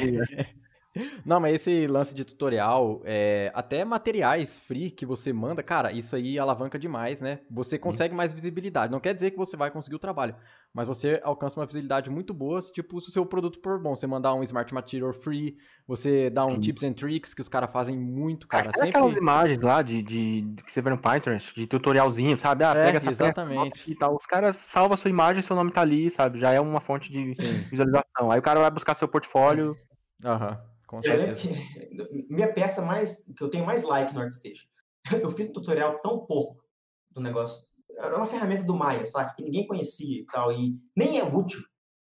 [1.26, 6.16] não, mas esse lance de tutorial, é, até materiais free que você manda, cara, isso
[6.16, 7.40] aí alavanca demais, né?
[7.50, 8.92] Você consegue mais visibilidade.
[8.92, 10.36] Não quer dizer que você vai conseguir o trabalho,
[10.74, 13.96] mas você alcança uma visibilidade muito boa, tipo, se o seu produto for bom.
[13.96, 16.62] Você mandar um Smart Material free, você dá um Sim.
[16.62, 18.72] tips and tricks que os caras fazem muito, cara.
[18.74, 18.90] Sempre...
[18.90, 22.64] aquelas imagens lá de, de, de, que você vê no Pinterest, de tutorialzinho, sabe?
[22.64, 23.92] Ah, pega é, essa exatamente.
[23.92, 24.16] e tal.
[24.16, 26.40] Os caras salvam a sua imagem, seu nome tá ali, sabe?
[26.40, 27.68] Já é uma fonte de Sim.
[27.70, 28.32] visualização.
[28.32, 29.78] Aí o cara vai buscar seu portfólio.
[30.24, 30.60] Aham.
[30.90, 31.36] Com certeza.
[31.36, 34.68] Que, minha peça mais que eu tenho mais like no ArtStation.
[35.24, 36.64] Eu fiz um tutorial tão pouco
[37.12, 37.68] do negócio.
[37.96, 39.36] Era uma ferramenta do Maya, sabe?
[39.36, 40.52] Que ninguém conhecia e tal.
[40.52, 41.62] E nem é útil.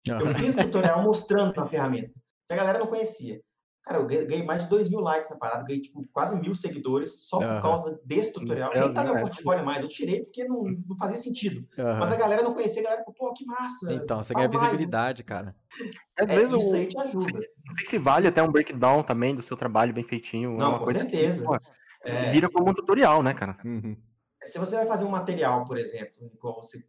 [0.04, 2.12] Eu fiz um tutorial mostrando uma ferramenta.
[2.48, 3.40] Que a galera não conhecia.
[3.84, 7.26] Cara, eu ganhei mais de 2 mil likes na parada, ganhei tipo, quase mil seguidores
[7.26, 7.60] só por uhum.
[7.60, 8.70] causa desse tutorial.
[8.72, 11.66] Nem tá no meu portfólio mais, eu tirei porque não, não fazia sentido.
[11.76, 11.98] Uhum.
[11.98, 13.92] Mas a galera não conhecia, a galera ficou, pô, que massa.
[13.92, 15.56] Então, você ganha visibilidade, cara.
[16.16, 17.40] Às é, vezes isso aí te ajuda.
[17.72, 20.56] Não sei se vale até um breakdown também do seu trabalho bem feitinho.
[20.56, 21.46] Não, com certeza.
[21.48, 21.64] Assim,
[22.04, 22.30] é...
[22.30, 23.56] Vira como um tutorial, né, cara?
[23.64, 23.96] Uhum.
[24.44, 26.84] Se você vai fazer um material, por exemplo, igual você.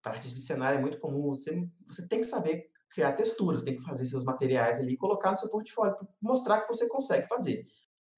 [0.00, 3.74] Para artista de cenário é muito comum, você, você tem que saber criar texturas, tem
[3.74, 7.26] que fazer seus materiais ali e colocar no seu portfólio para mostrar que você consegue
[7.26, 7.64] fazer.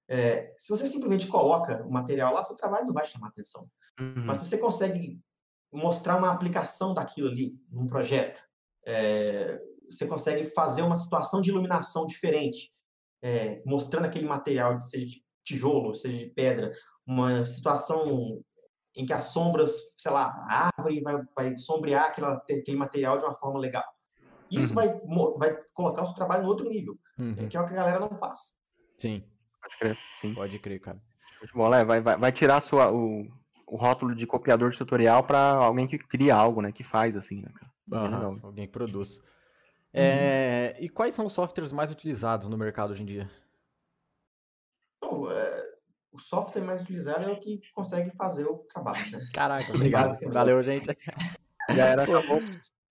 [0.09, 3.67] É, se você simplesmente coloca o material lá, seu trabalho não vai chamar atenção.
[3.99, 4.25] Uhum.
[4.25, 5.19] Mas se você consegue
[5.71, 8.41] mostrar uma aplicação daquilo ali num projeto,
[8.85, 9.59] é,
[9.89, 12.71] você consegue fazer uma situação de iluminação diferente,
[13.21, 16.71] é, mostrando aquele material, seja de tijolo, seja de pedra,
[17.05, 18.41] uma situação
[18.95, 23.23] em que as sombras, sei lá, a árvore vai, vai sombrear aquela, aquele material de
[23.23, 23.83] uma forma legal.
[24.49, 24.75] Isso uhum.
[24.75, 24.87] vai,
[25.37, 27.47] vai colocar o seu trabalho no outro nível, uhum.
[27.47, 28.61] que é o que a galera não faz.
[28.97, 29.23] Sim.
[29.61, 30.33] Pode crer, sim.
[30.33, 31.01] Pode crer, cara.
[31.53, 33.27] Bom, vai, vai, vai tirar sua, o,
[33.67, 36.71] o rótulo de copiador de tutorial para alguém que cria algo, né?
[36.71, 37.49] Que faz, assim, né,
[37.89, 38.39] Uhum.
[38.43, 39.21] Alguém que produz.
[39.93, 40.01] Uhum.
[40.01, 43.29] É, e quais são os softwares mais utilizados no mercado hoje em dia?
[45.01, 45.77] Bom, é,
[46.11, 49.19] o software mais utilizado é o que consegue fazer o trabalho, né?
[49.33, 50.19] Caraca, obrigado.
[50.31, 50.87] Valeu, gente.
[51.69, 52.13] Já era, tá.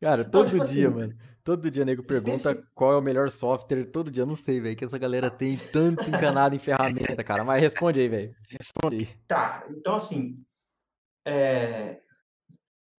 [0.01, 1.18] Cara, todo tipo dia, assim, mano.
[1.42, 3.84] Todo dia nego pergunta qual é o melhor software.
[3.84, 7.44] Todo dia, não sei, velho, que essa galera tem tanto encanado em ferramenta, cara.
[7.44, 8.34] Mas responde aí, velho.
[8.49, 9.07] Responde aí.
[9.28, 10.44] Tá, então assim.
[11.24, 12.01] É...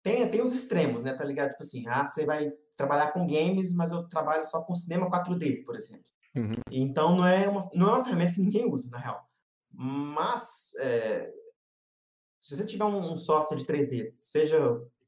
[0.08, 1.14] Tem, tem os extremos, né?
[1.14, 1.50] Tá ligado?
[1.50, 5.66] Tipo assim, ah, você vai trabalhar com games, mas eu trabalho só com cinema 4D,
[5.66, 6.06] por exemplo.
[6.34, 6.56] Uhum.
[6.72, 9.28] Então não é, uma, não é uma ferramenta que ninguém usa, na real.
[9.70, 11.30] Mas é...
[12.42, 14.58] se você tiver um software de 3D, seja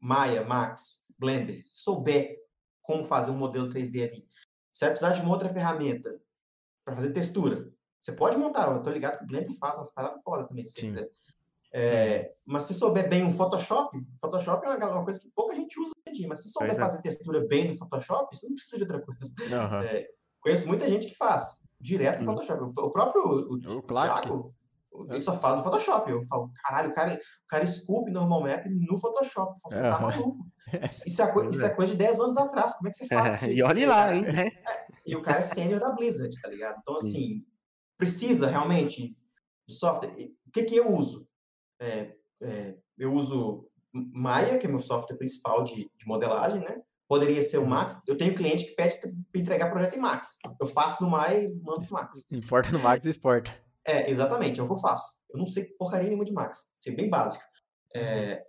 [0.01, 2.37] Maya, Max, Blender, souber
[2.81, 4.27] como fazer um modelo 3D ali,
[4.69, 6.19] Você vai precisar de uma outra ferramenta
[6.83, 7.71] para fazer textura.
[8.01, 10.73] Você pode montar, eu tô ligado que o Blender faz umas paradas fora também, se
[10.73, 11.09] você quiser.
[11.71, 15.79] É, mas se souber bem o Photoshop, Photoshop é uma, uma, coisa que pouca gente
[15.79, 16.75] usa hoje em dia, mas se souber é.
[16.75, 19.25] fazer textura bem no Photoshop, você não precisa de outra coisa.
[19.39, 19.81] Uhum.
[19.83, 20.07] É,
[20.41, 22.37] conheço muita gente que faz direto no uhum.
[22.37, 22.79] Photoshop.
[22.79, 24.55] O, próprio o, o Thiago,
[25.09, 26.09] ele só fala no Photoshop.
[26.09, 29.53] Eu falo, caralho, o cara, o cara esculpe normal map no Photoshop.
[29.53, 30.45] Eu falo, você tá maluco.
[31.05, 32.75] Isso é, coisa, isso é coisa de 10 anos atrás.
[32.75, 33.41] Como é que você faz?
[33.41, 34.23] É, e olhe lá, hein?
[34.25, 34.51] É,
[35.03, 36.77] e o cara é sênior da Blizzard, tá ligado?
[36.79, 37.43] Então, assim,
[37.97, 39.17] precisa realmente
[39.67, 40.11] de software.
[40.11, 41.27] O que, que eu uso?
[41.79, 46.81] É, é, eu uso Maya, que é meu software principal de, de, modelagem, né?
[47.07, 47.65] Poderia ser o.
[47.65, 48.03] Max.
[48.07, 50.37] Eu tenho cliente que pede para entregar projeto em Max.
[50.59, 52.29] Eu faço no Maya e mando pro Max.
[52.31, 53.51] Importa no Max e exporta.
[53.85, 55.19] É, exatamente, é o que eu faço.
[55.29, 56.75] Eu não sei porcaria nenhuma de Max.
[56.79, 57.43] Sei bem básico.
[57.95, 58.45] É,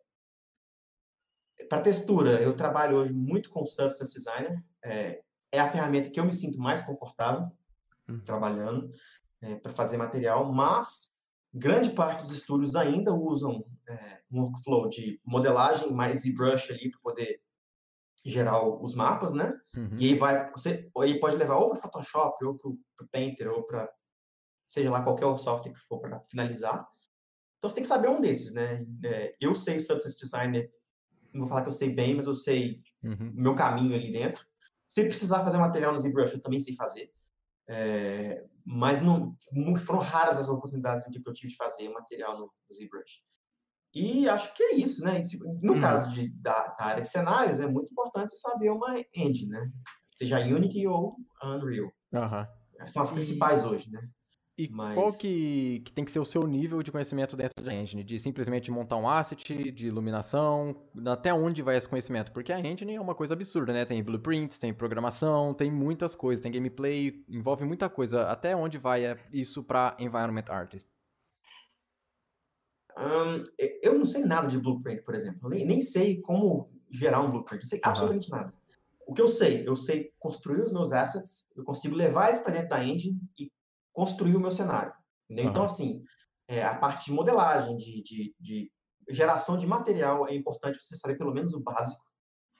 [1.68, 4.62] para textura, eu trabalho hoje muito com Substance Designer.
[4.84, 5.22] É,
[5.52, 7.50] é, a ferramenta que eu me sinto mais confortável
[8.08, 8.20] uhum.
[8.20, 8.90] trabalhando
[9.40, 11.08] é, para fazer material, mas
[11.52, 17.00] grande parte dos estúdios ainda usam é, um workflow de modelagem mais ZBrush ali para
[17.00, 17.40] poder
[18.24, 19.58] gerar os mapas, né?
[19.74, 19.96] Uhum.
[19.98, 23.62] E aí vai, você aí pode levar ou para Photoshop, ou para o Painter, ou
[23.64, 23.90] para
[24.66, 26.86] seja lá qualquer software que for para finalizar.
[27.58, 28.86] Então você tem que saber um desses, né?
[29.04, 30.70] É, eu sei o Substance Designer,
[31.32, 33.32] não vou falar que eu sei bem, mas eu sei uhum.
[33.36, 34.46] o meu caminho ali dentro.
[34.86, 37.10] Se precisar fazer material no ZBrush, eu também sei fazer.
[37.68, 39.36] É, mas não,
[39.84, 43.20] foram raras as oportunidades que eu tive de fazer material no, ZBrush.
[43.92, 45.20] E acho que é isso, né?
[45.60, 45.80] No uhum.
[45.80, 49.70] caso de, da, da, área de cenários, é muito importante saber uma engine, né?
[50.10, 51.90] Seja Unity ou Unreal.
[52.12, 52.88] Uhum.
[52.88, 53.66] São as principais e...
[53.66, 54.00] hoje, né?
[54.60, 54.94] E Mas...
[54.94, 58.04] qual que, que tem que ser o seu nível de conhecimento dentro da engine?
[58.04, 62.30] De simplesmente montar um asset, de iluminação, até onde vai esse conhecimento?
[62.30, 63.86] Porque a engine é uma coisa absurda, né?
[63.86, 68.24] Tem blueprints, tem programação, tem muitas coisas, tem gameplay, envolve muita coisa.
[68.24, 70.86] Até onde vai é isso para environment artist?
[72.98, 73.42] Um,
[73.82, 75.48] eu não sei nada de blueprint, por exemplo.
[75.48, 77.62] Nem, nem sei como gerar um blueprint.
[77.62, 77.90] Não sei uhum.
[77.90, 78.52] absolutamente nada.
[79.06, 79.66] O que eu sei?
[79.66, 83.50] Eu sei construir os meus assets, eu consigo levar eles para dentro da engine e
[83.92, 84.92] construir o meu cenário.
[85.28, 85.40] Uhum.
[85.40, 86.02] Então, assim,
[86.48, 88.72] é, a parte de modelagem, de, de, de,
[89.08, 92.04] geração de material, é importante você saber pelo menos o básico.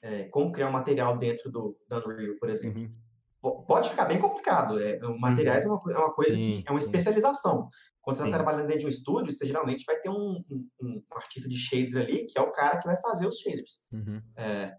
[0.02, 2.80] É, como criar um material dentro do, do Unreal, por exemplo.
[2.80, 3.64] Uhum.
[3.66, 4.78] Pode ficar bem complicado.
[4.78, 5.72] É, materiais uhum.
[5.72, 7.68] é, uma, é uma coisa sim, que é uma especialização.
[8.00, 11.02] Quando você está trabalhando dentro de um estúdio, você geralmente vai ter um, um, um,
[11.14, 13.86] artista de shader ali, que é o cara que vai fazer os shaders.
[13.92, 14.22] Uhum.
[14.36, 14.74] É,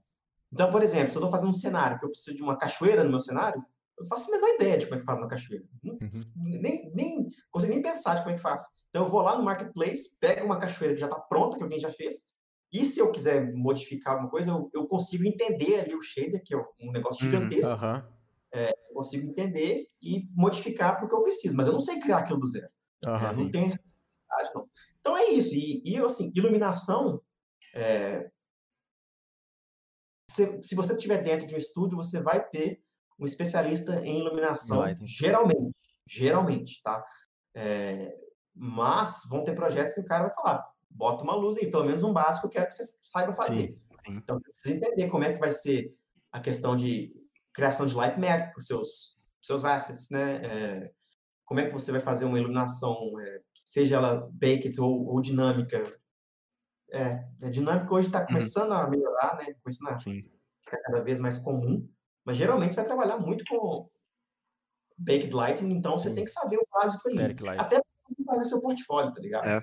[0.52, 3.04] então, por exemplo, se eu estou fazendo um cenário que eu preciso de uma cachoeira
[3.04, 3.64] no meu cenário,
[4.02, 5.66] eu faço a menor ideia de como é que faz uma cachoeira.
[5.84, 6.10] Uhum.
[6.36, 8.66] Nem, nem consigo nem pensar de como é que faz.
[8.90, 11.80] Então eu vou lá no marketplace, pego uma cachoeira que já está pronta, que alguém
[11.80, 12.32] já fez,
[12.72, 16.56] e se eu quiser modificar alguma coisa, eu, eu consigo entender ali o shader, que
[16.56, 17.86] é um negócio uhum, gigantesco.
[17.86, 18.04] Uhum.
[18.54, 22.00] É, eu consigo entender e modificar para o que eu preciso, mas eu não sei
[22.00, 22.70] criar aquilo do zero.
[23.04, 24.70] É, não tem necessidade, não.
[25.00, 25.54] Então é isso.
[25.54, 27.22] E, e assim, iluminação.
[27.74, 28.30] É,
[30.30, 32.82] se, se você estiver dentro de um estúdio, você vai ter
[33.22, 35.76] um especialista em iluminação, geralmente,
[36.08, 37.06] geralmente, tá?
[37.54, 38.18] É,
[38.56, 42.04] mas vão ter projetos que o cara vai falar, bota uma luz aí, pelo menos
[42.04, 43.68] um básico eu quero que você saiba fazer.
[43.68, 44.16] Sim, sim.
[44.18, 45.96] Então, precisa entender como é que vai ser
[46.32, 47.14] a questão de
[47.54, 50.42] criação de light map para os seus, seus assets, né?
[50.44, 50.92] É,
[51.46, 55.84] como é que você vai fazer uma iluminação, é, seja ela baked ou, ou dinâmica.
[56.92, 58.26] É, a dinâmica hoje está uhum.
[58.26, 58.78] começando uhum.
[58.78, 59.54] a melhorar, né?
[59.62, 61.88] Começando a ficar cada vez mais comum.
[62.26, 63.90] Mas geralmente você vai trabalhar muito com
[64.98, 66.16] Baked Lighting, então você Sim.
[66.16, 67.36] tem que saber o básico ali.
[67.58, 69.46] Até para fazer seu portfólio, tá ligado?
[69.48, 69.62] É,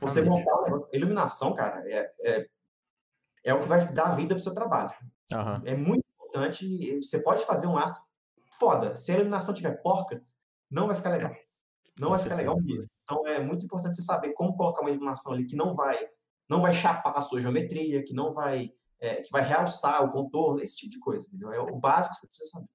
[0.00, 2.46] você montar uma iluminação, cara, é, é,
[3.44, 4.92] é, o que vai dar vida pro seu trabalho.
[5.32, 5.62] Uhum.
[5.64, 7.00] É muito importante.
[7.02, 8.02] Você pode fazer um aço
[8.58, 8.94] foda.
[8.94, 10.22] Se a iluminação tiver porca,
[10.70, 11.34] não vai ficar legal.
[11.98, 12.86] Não vai ficar legal mesmo.
[13.02, 15.98] Então é muito importante você saber como colocar uma iluminação ali que não vai
[16.48, 18.70] não vai chapar a sua geometria, que não vai
[19.02, 21.52] é, que vai realçar o contorno, esse tipo de coisa, entendeu?
[21.52, 22.68] É o básico que você precisa saber.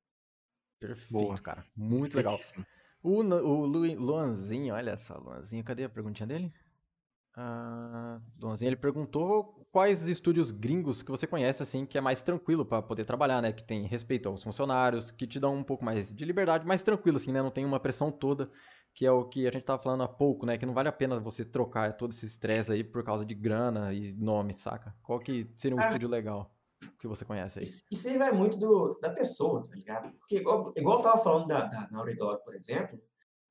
[0.78, 1.38] Perfeito, Boa.
[1.38, 1.66] cara.
[1.76, 2.38] Muito legal.
[3.02, 6.54] O, o Lu, Luanzinho, olha só, Luanzinho, cadê a perguntinha dele?
[7.34, 12.66] Ah, Luanzinho, ele perguntou quais estúdios gringos que você conhece, assim, que é mais tranquilo
[12.66, 13.54] para poder trabalhar, né?
[13.54, 17.18] Que tem respeito aos funcionários, que te dão um pouco mais de liberdade, mais tranquilo,
[17.18, 17.42] assim, né?
[17.42, 18.52] Não tem uma pressão toda
[18.98, 20.58] que é o que a gente estava falando há pouco, né?
[20.58, 23.94] Que não vale a pena você trocar todo esse estresse aí por causa de grana
[23.94, 24.92] e nome, saca?
[25.04, 26.52] Qual que seria um ah, estúdio legal
[26.98, 27.66] que você conhece aí?
[27.92, 30.12] Isso aí vai muito do, da pessoa, tá ligado?
[30.18, 33.00] Porque igual, igual eu tava falando da, da Naughty Dog, por exemplo,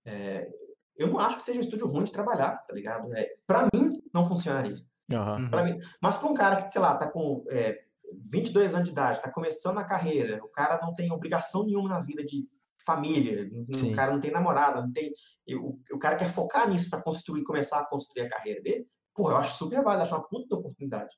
[0.05, 0.51] é,
[0.97, 3.15] eu não acho que seja um estúdio ruim de trabalhar, tá ligado?
[3.15, 4.85] É, para mim, não funcionaria.
[5.09, 5.49] Uhum.
[5.49, 7.45] Pra mim, mas para um cara que, sei lá, tá com...
[7.51, 7.87] É,
[8.33, 12.01] 22 anos de idade, está começando a carreira, o cara não tem obrigação nenhuma na
[12.01, 12.49] vida de
[12.87, 13.93] família, Sim.
[13.93, 15.13] o cara não tem namorada, não tem,
[15.51, 19.31] o, o cara quer focar nisso para construir, começar a construir a carreira dele, pô,
[19.31, 21.15] eu acho super válido, acho uma puta oportunidade.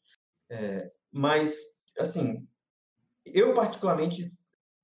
[0.51, 1.61] É, mas,
[1.99, 2.49] assim,
[3.27, 4.33] eu particularmente,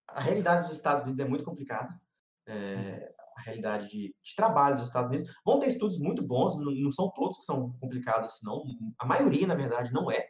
[0.08, 1.98] a realidade dos Estados Unidos é muito complicada.
[2.46, 5.34] É, a realidade de, de, trabalho dos Estados Unidos.
[5.44, 8.64] Vão ter estudos muito bons, não, não são todos que são complicados, não.
[8.98, 10.28] A maioria, na verdade, não é.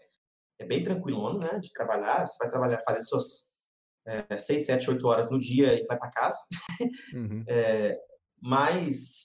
[0.58, 2.26] É bem tranquilo, né, de trabalhar.
[2.26, 3.53] Você vai trabalhar, fazer suas
[4.06, 6.38] é, 6, 7, 8 horas no dia e vai para casa.
[7.14, 7.44] Uhum.
[7.48, 7.98] É,
[8.40, 9.24] mas,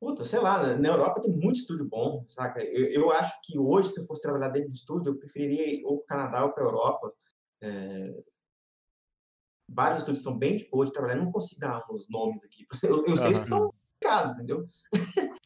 [0.00, 2.64] puta, sei lá, na Europa tem muito estúdio bom, saca?
[2.64, 5.84] Eu, eu, acho que hoje, se eu fosse trabalhar dentro do estúdio, eu preferiria ir
[5.84, 7.12] ou para o Canadá ou para a Europa.
[7.62, 8.14] É,
[9.68, 12.66] vários estúdios são bem de boa de trabalhar, eu não consigo dar os nomes aqui.
[12.82, 13.40] Eu, eu sei uhum.
[13.40, 14.66] que são caros, entendeu?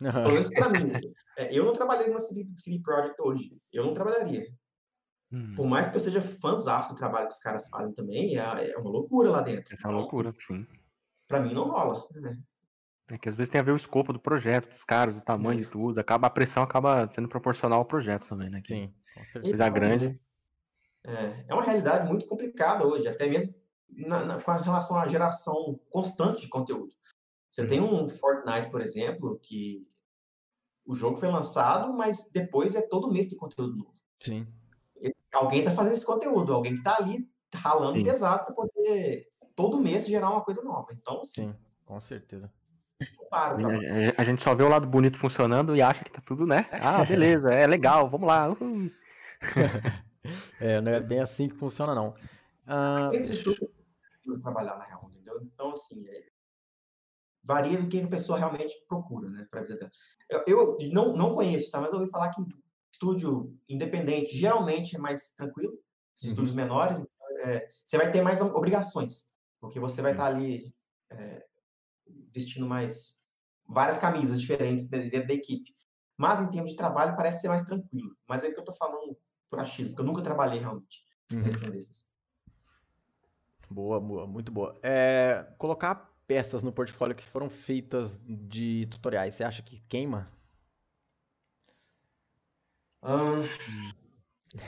[0.00, 0.12] Uhum.
[0.12, 0.92] Pelo menos para mim.
[1.36, 3.58] É, eu não trabalhei numa CD, CD Projekt hoje.
[3.72, 4.46] Eu não trabalharia.
[5.34, 5.52] Hum.
[5.56, 8.78] Por mais que eu seja fãzão do trabalho que os caras fazem também, é, é
[8.78, 9.76] uma loucura lá dentro.
[9.76, 10.64] É uma loucura, sim.
[11.26, 12.06] Pra mim não rola.
[12.14, 12.38] Né?
[13.08, 15.60] É que às vezes tem a ver o escopo do projeto, dos caras, o tamanho
[15.60, 15.98] de tudo.
[15.98, 18.62] Acaba, a pressão acaba sendo proporcional ao projeto também, né?
[18.64, 18.94] Sim.
[19.32, 20.20] Coisa grande.
[21.02, 23.52] É, é uma realidade muito complicada hoje, até mesmo
[23.88, 26.94] na, na, com relação à geração constante de conteúdo.
[27.50, 27.68] Você uhum.
[27.68, 29.84] tem um Fortnite, por exemplo, que
[30.86, 33.92] o jogo foi lançado, mas depois é todo mês de conteúdo novo.
[34.20, 34.46] Sim.
[35.34, 38.04] Alguém está fazendo esse conteúdo, alguém que está ali ralando Sim.
[38.04, 40.88] pesado para poder todo mês gerar uma coisa nova.
[40.92, 41.54] Então, assim, Sim,
[41.84, 42.52] com certeza.
[43.28, 43.56] Para,
[44.16, 46.66] a gente só vê o lado bonito funcionando e acha que tá tudo, né?
[46.70, 48.48] Ah, beleza, é legal, vamos lá.
[48.60, 48.90] Uhum.
[50.60, 52.14] é, não é bem assim que funciona, não.
[52.66, 54.40] Uh...
[54.40, 55.40] trabalhar na real, entendeu?
[55.42, 56.24] Então, assim, é...
[57.42, 59.90] varia do que a pessoa realmente procura, né, para vida dela.
[60.30, 61.80] Eu, eu, não, não conheço, tá?
[61.80, 62.40] Mas eu ouvi falar que
[63.04, 65.78] estúdio independente geralmente é mais tranquilo,
[66.16, 66.56] estúdios uhum.
[66.56, 69.30] menores, então, é, você vai ter mais obrigações,
[69.60, 70.74] porque você vai estar tá ali
[71.10, 71.44] é,
[72.32, 73.22] vestindo mais
[73.66, 75.74] várias camisas diferentes dentro da equipe.
[76.16, 78.16] Mas em termos de trabalho parece ser mais tranquilo.
[78.28, 81.02] Mas é que eu estou falando por achismo, porque eu nunca trabalhei realmente
[81.32, 81.42] uhum.
[81.42, 82.08] dentro um desses.
[83.68, 84.78] Boa, boa, muito boa.
[84.82, 90.30] É, colocar peças no portfólio que foram feitas de tutoriais, você acha que queima?
[93.04, 93.44] Ah,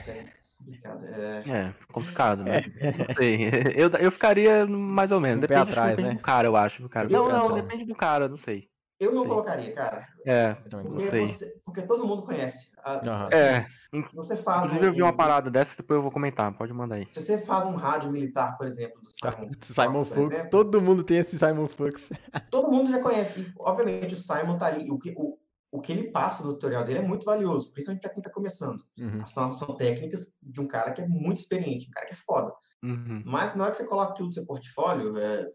[0.07, 1.05] é complicado.
[1.05, 1.43] É...
[1.49, 2.63] é, complicado, né?
[3.07, 3.49] Não sei.
[3.75, 5.37] Eu, eu ficaria mais ou menos.
[5.37, 6.15] Um depende, atrás, depende né?
[6.15, 6.89] do cara, eu acho.
[6.89, 7.07] Cara.
[7.09, 8.67] Não, não, depende do cara, não sei.
[8.99, 9.29] Eu não sei.
[9.29, 10.07] colocaria, cara.
[10.25, 12.71] É, porque, você, porque todo mundo conhece.
[12.85, 13.11] uhum.
[13.11, 13.67] assim, é.
[14.13, 14.71] Você faz.
[14.71, 16.51] Inclusive, um, eu vi uma parada dessa, depois eu vou comentar.
[16.57, 17.05] Pode mandar aí.
[17.09, 21.03] Se você faz um rádio militar, por exemplo, do Simon, Simon Fuchs, exemplo, todo mundo
[21.03, 22.09] tem esse Simon Fuchs.
[22.49, 23.39] Todo mundo já conhece.
[23.39, 24.89] E, obviamente, o Simon tá ali.
[24.89, 25.37] O que, o,
[25.71, 28.83] o que ele passa no tutorial dele é muito valioso, principalmente para quem está começando.
[28.97, 29.27] Uhum.
[29.27, 32.53] São, são técnicas de um cara que é muito experiente, um cara que é foda.
[32.83, 33.21] Uhum.
[33.25, 35.51] Mas na hora que você coloca aquilo no seu portfólio, é,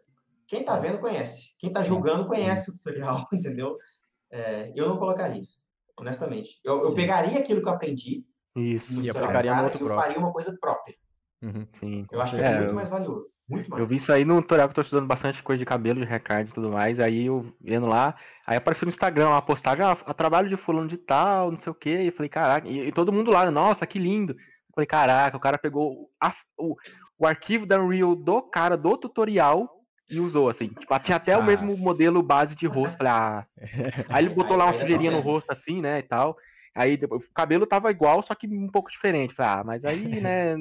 [0.46, 1.54] quem está vendo conhece.
[1.58, 3.76] Quem está jogando conhece o tutorial, entendeu?
[4.30, 5.42] É, eu não colocaria,
[5.98, 6.60] honestamente.
[6.62, 8.92] Eu, eu pegaria aquilo que eu aprendi Isso.
[8.92, 10.94] no e tutorial cara, e eu faria uma coisa própria.
[11.42, 11.66] Uhum.
[11.72, 13.26] Sim, eu acho que é, é muito mais valioso.
[13.53, 13.80] Muito mais.
[13.80, 16.07] Eu vi isso aí no tutorial que eu tô estudando bastante coisa de cabelo, de
[16.07, 16.98] recards e tudo mais.
[16.98, 18.14] Aí eu vendo lá,
[18.46, 21.74] aí apareceu no Instagram uma postagem, ah, trabalho de fulano de tal, não sei o
[21.74, 22.03] quê.
[22.03, 24.32] E eu falei, caraca, e, e todo mundo lá, nossa, que lindo.
[24.32, 26.74] Eu falei, caraca, o cara pegou a, o,
[27.18, 29.68] o arquivo da Unreal do cara do tutorial
[30.11, 30.68] e usou, assim.
[30.68, 32.96] Tipo, tinha até o mesmo modelo base de rosto.
[32.96, 33.46] Falei, ah.
[34.09, 36.36] Aí ele botou lá uma sujeirinha no rosto, assim, né, e tal.
[36.74, 39.34] Aí depois, o cabelo tava igual, só que um pouco diferente.
[39.34, 40.57] Falei, ah, mas aí, né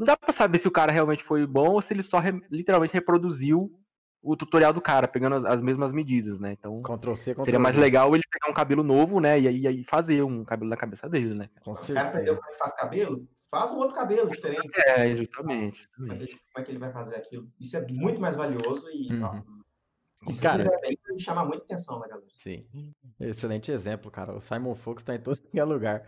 [0.00, 2.40] não dá pra saber se o cara realmente foi bom ou se ele só re,
[2.50, 3.70] literalmente reproduziu
[4.22, 6.52] o tutorial do cara, pegando as, as mesmas medidas, né?
[6.52, 9.38] Então, Ctrl -C, Ctrl seria mais legal ele pegar um cabelo novo, né?
[9.38, 11.50] E aí, aí fazer um cabelo da cabeça dele, né?
[11.62, 13.28] Com o cara entendeu como é que faz cabelo?
[13.50, 14.70] Faz um outro cabelo diferente.
[14.86, 15.86] É, justamente.
[15.98, 16.36] justamente.
[16.52, 17.50] Como é que ele vai fazer aquilo?
[17.60, 19.59] Isso é muito mais valioso e uhum.
[19.59, 19.59] E
[20.28, 22.28] se cara, fizer bem, chamar muita atenção da galera.
[22.36, 22.66] Sim.
[23.18, 24.36] Excelente exemplo, cara.
[24.36, 26.02] O Simon Fox tá em todo é lugar.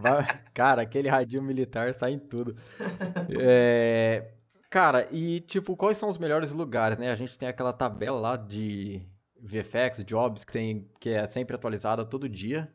[0.00, 0.26] Vai...
[0.52, 2.54] cara, aquele radinho militar sai em tudo.
[3.40, 4.32] É...
[4.68, 7.10] Cara, e tipo, quais são os melhores lugares, né?
[7.10, 9.06] A gente tem aquela tabela lá de
[9.40, 10.90] VFX, Jobs, que, tem...
[10.98, 12.74] que é sempre atualizada todo dia.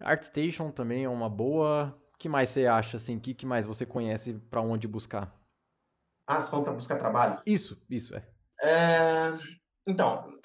[0.00, 1.98] ArtStation também é uma boa.
[2.14, 3.16] O que mais você acha, assim?
[3.16, 5.34] O que, que mais você conhece para onde buscar?
[6.26, 7.40] Ah, você falou para buscar trabalho?
[7.44, 8.24] Isso, isso, é.
[8.62, 9.38] é...
[9.86, 10.36] Então,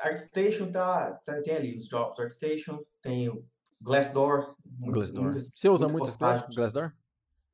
[0.00, 3.44] ArtStation tá, tá, tem ali os jobs ArtStation, tem o
[3.80, 4.54] Glassdoor.
[4.64, 5.24] Muitas, Glassdoor.
[5.24, 6.18] Muitas, você usa muito
[6.54, 6.92] Glassdoor?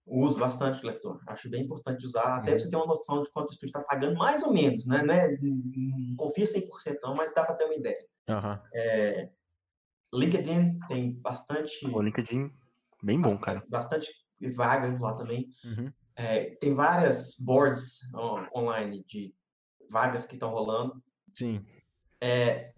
[0.07, 1.21] Uso bastante Glassdoor.
[1.27, 2.59] Acho bem importante usar, até uhum.
[2.59, 5.03] você ter uma noção de quanto o estúdio está pagando, mais ou menos, né?
[5.03, 8.07] Não, é, não confia 100% não, mas dá para ter uma ideia.
[8.29, 8.59] Uhum.
[8.75, 9.31] É,
[10.15, 11.87] LinkedIn tem bastante...
[11.87, 12.51] O LinkedIn,
[13.03, 13.65] bem bom, bastante, cara.
[13.69, 14.09] Bastante
[14.55, 15.49] vaga lá também.
[15.65, 15.93] Uhum.
[16.17, 19.35] É, tem várias boards on- online de
[19.91, 21.03] vagas que estão rolando.
[21.35, 21.65] Sim.
[22.21, 22.73] É,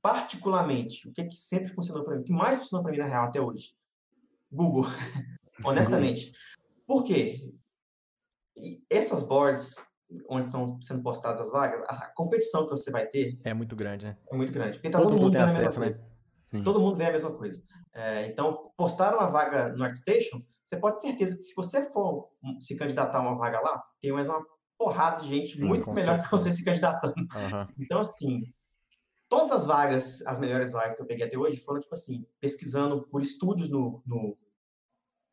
[0.00, 3.06] particularmente, o que, que sempre funcionou para mim, o que mais funcionou para mim na
[3.06, 3.74] real até hoje?
[4.50, 4.84] Google,
[5.64, 6.32] honestamente.
[6.86, 7.52] Por quê?
[8.56, 9.76] E essas boards,
[10.28, 14.06] onde estão sendo postadas as vagas, a competição que você vai ter É muito grande,
[14.06, 14.16] né?
[14.30, 14.76] é muito grande.
[14.76, 15.86] Porque tá Todo todo, mundo vendo a mesma acesso, né?
[15.86, 16.12] coisa.
[16.50, 16.62] Sim.
[16.64, 17.62] Todo mundo vê a mesma coisa.
[17.94, 22.30] É, então, postaram uma vaga no ArtStation, você pode ter certeza que se você for
[22.60, 24.44] se candidatar a uma vaga lá, tem mais uma
[24.84, 26.42] porrada de gente muito melhor que certeza.
[26.44, 27.14] você se candidatando.
[27.34, 27.68] Aham.
[27.78, 28.42] Então, assim,
[29.28, 33.02] todas as vagas, as melhores vagas que eu peguei até hoje foram, tipo assim, pesquisando
[33.08, 34.02] por estúdios no.
[34.06, 34.36] no,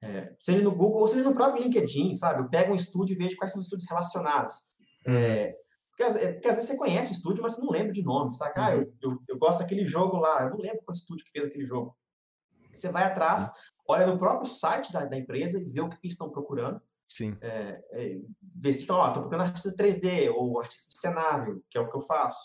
[0.02, 2.41] é, seja no Google ou seja no próprio LinkedIn, sabe?
[2.41, 4.66] Eu pego um estúdio e vejo quais são os estúdios relacionados.
[5.06, 5.56] É,
[5.89, 8.02] porque, às- é, porque às vezes você conhece o estúdio, mas você não lembra de
[8.04, 8.54] nome, sabe?
[8.56, 11.45] Ah, eu, eu, eu gosto daquele jogo lá, eu não lembro qual estúdio que fez
[11.45, 11.97] aquele jogo.
[12.74, 13.52] Você vai atrás,
[13.88, 16.82] olha no próprio site da, da empresa e vê o que, que eles estão procurando
[17.10, 17.36] Sim.
[17.41, 17.82] é,
[18.55, 21.89] ver se estão, ó, tô procurando artista 3D ou artista de cenário, que é o
[21.89, 22.39] que eu faço.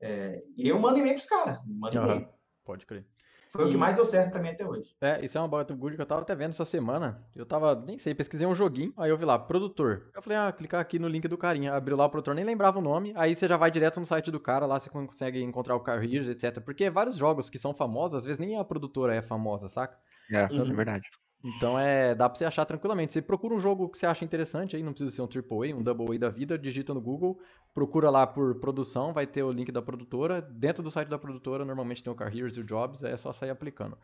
[0.00, 2.28] É, e eu mando e-mail pros caras, mando e-mail.
[2.64, 3.06] Pode crer.
[3.50, 4.96] Foi o que E- mais deu certo pra mim até hoje.
[5.00, 7.22] É, isso é uma bola good que eu tava até vendo essa semana.
[7.36, 10.10] Eu tava, nem sei, pesquisei um joguinho, aí eu vi lá, produtor.
[10.14, 11.74] Eu falei, ah, clicar aqui no link do carinha.
[11.74, 13.12] Abriu lá o produtor, nem lembrava o nome.
[13.14, 16.28] Aí você já vai direto no site do cara, lá você consegue encontrar o careers,
[16.28, 16.60] etc.
[16.64, 19.98] Porque vários jogos que são famosos, às vezes nem a produtora é famosa, saca?
[20.32, 20.70] É, Uhum.
[20.70, 21.04] é verdade.
[21.44, 23.12] Então é, dá pra você achar tranquilamente.
[23.12, 25.82] Você procura um jogo que você acha interessante, aí não precisa ser um AAA, um
[25.82, 27.40] Double A da vida, digita no Google,
[27.74, 30.40] procura lá por produção, vai ter o link da produtora.
[30.40, 33.50] Dentro do site da produtora, normalmente tem o Careers e o Jobs, é só sair
[33.50, 33.98] aplicando.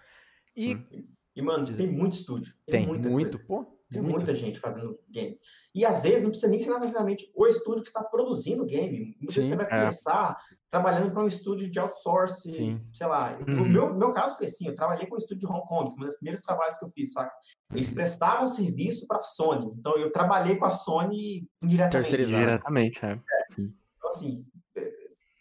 [0.56, 1.04] E Hum.
[1.38, 2.52] E, mano, tem muito estúdio.
[2.66, 3.64] Tem, tem muito, coisa.
[3.64, 4.16] pô, Tem muito.
[4.16, 5.38] muita gente fazendo game.
[5.74, 9.16] E às vezes não precisa nem ser necessariamente o estúdio que está produzindo o game.
[9.18, 9.80] Muitas vezes Sim, você vai é.
[9.80, 10.36] começar
[10.68, 12.80] trabalhando para um estúdio de outsourcing, Sim.
[12.92, 13.38] sei lá.
[13.38, 13.56] Uhum.
[13.56, 16.02] No meu, meu caso foi assim, eu trabalhei com um estúdio de Hong Kong, foi
[16.02, 17.32] um dos primeiros trabalhos que eu fiz, saca?
[17.72, 19.72] Eles prestavam serviço para a Sony.
[19.78, 22.10] Então eu trabalhei com a Sony indiretamente.
[22.10, 22.40] Terceirizado.
[22.40, 23.18] Diretamente, é.
[23.58, 24.44] Então, assim,
[24.76, 24.92] é,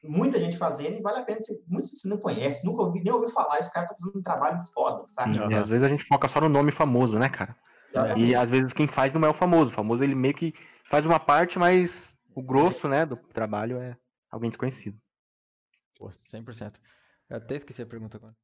[0.04, 1.42] muita gente fazendo e vale a pena.
[1.42, 3.58] Você, muitos você não conhece, nunca ouvi, nem ouviu falar.
[3.58, 5.36] E os caras estão fazendo um trabalho foda, sabe?
[5.36, 5.62] E Aham.
[5.62, 7.54] às vezes a gente foca só no nome famoso, né, cara?
[8.18, 9.72] E às vezes quem faz não é o famoso.
[9.72, 10.54] O famoso ele meio que
[10.90, 13.96] faz uma parte, mas o grosso, né, do trabalho é
[14.30, 14.98] alguém desconhecido.
[15.98, 16.80] Pô, 100%.
[17.30, 18.36] Eu até esqueci a pergunta agora.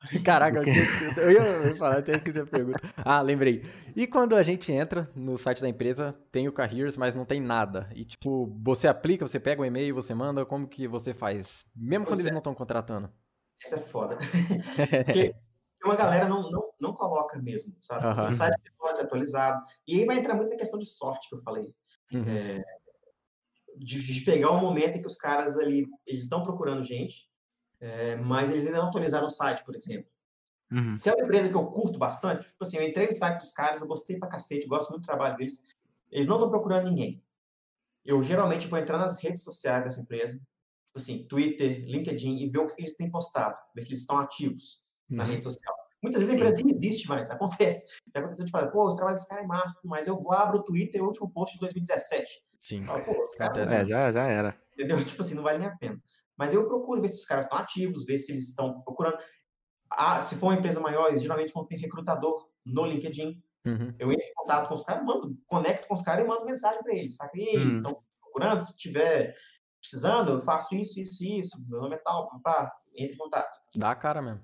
[0.24, 2.80] Caraca, eu, tinha- eu ia eu ia falar, até esqueci a pergunta.
[2.96, 3.62] Ah, lembrei.
[3.94, 7.40] E quando a gente entra no site da empresa, tem o Careers, mas não tem
[7.40, 7.88] nada.
[7.94, 11.64] E tipo, você aplica, você pega o e-mail, você manda, como que você faz?
[11.74, 12.32] Mesmo quando Pois eles é.
[12.32, 13.10] não estão contratando.
[13.64, 14.18] Isso é foda.
[15.04, 15.34] Porque
[15.84, 18.32] uma galera não, não, não coloca mesmo, sabe?
[18.32, 19.62] Site que pode ser atualizado.
[19.86, 21.74] E aí vai entrar muito na questão de sorte que eu falei.
[22.12, 22.24] Uhum.
[23.76, 27.28] De, de pegar o momento em que os caras ali, eles estão procurando gente,
[27.80, 30.10] é, mas eles ainda não atualizaram o site, por exemplo.
[30.70, 30.96] Uhum.
[30.96, 33.50] Se é uma empresa que eu curto bastante, tipo assim, eu entrei no site dos
[33.50, 35.62] caras, eu gostei pra cacete, gosto muito do trabalho deles,
[36.10, 37.22] eles não estão procurando ninguém.
[38.04, 40.36] Eu geralmente vou entrar nas redes sociais dessa empresa,
[40.86, 44.18] tipo assim, Twitter, LinkedIn, e ver o que eles têm postado, ver que eles estão
[44.18, 45.30] ativos na Uhum.
[45.30, 45.74] rede social.
[46.02, 47.86] Muitas vezes a empresa nem existe mais, acontece.
[48.12, 50.58] Já aconteceu de falar, pô, o trabalho desse cara é massa, mas eu vou abro
[50.58, 52.42] o Twitter, o último post de 2017.
[52.58, 52.82] Sim.
[52.82, 53.74] Os caras Acontece.
[53.74, 54.60] É, já, já era.
[54.72, 54.96] entendeu?
[55.06, 56.00] Tipo assim, não vale nem a pena.
[56.36, 59.16] Mas eu procuro ver se os caras estão ativos, ver se eles estão procurando.
[59.90, 63.40] Ah, se for uma empresa maior, eles geralmente vão ter recrutador no LinkedIn.
[63.64, 63.94] Uhum.
[63.98, 66.82] Eu entro em contato com os caras, mando, conecto com os caras e mando mensagem
[66.82, 67.38] para eles, saca?
[67.38, 67.76] E aí, Hum.
[67.76, 68.60] estão procurando?
[68.62, 69.36] Se tiver
[69.80, 73.56] precisando, eu faço isso, isso, isso, meu nome é tal, pá, entre em contato.
[73.76, 74.40] Dá a cara mesmo.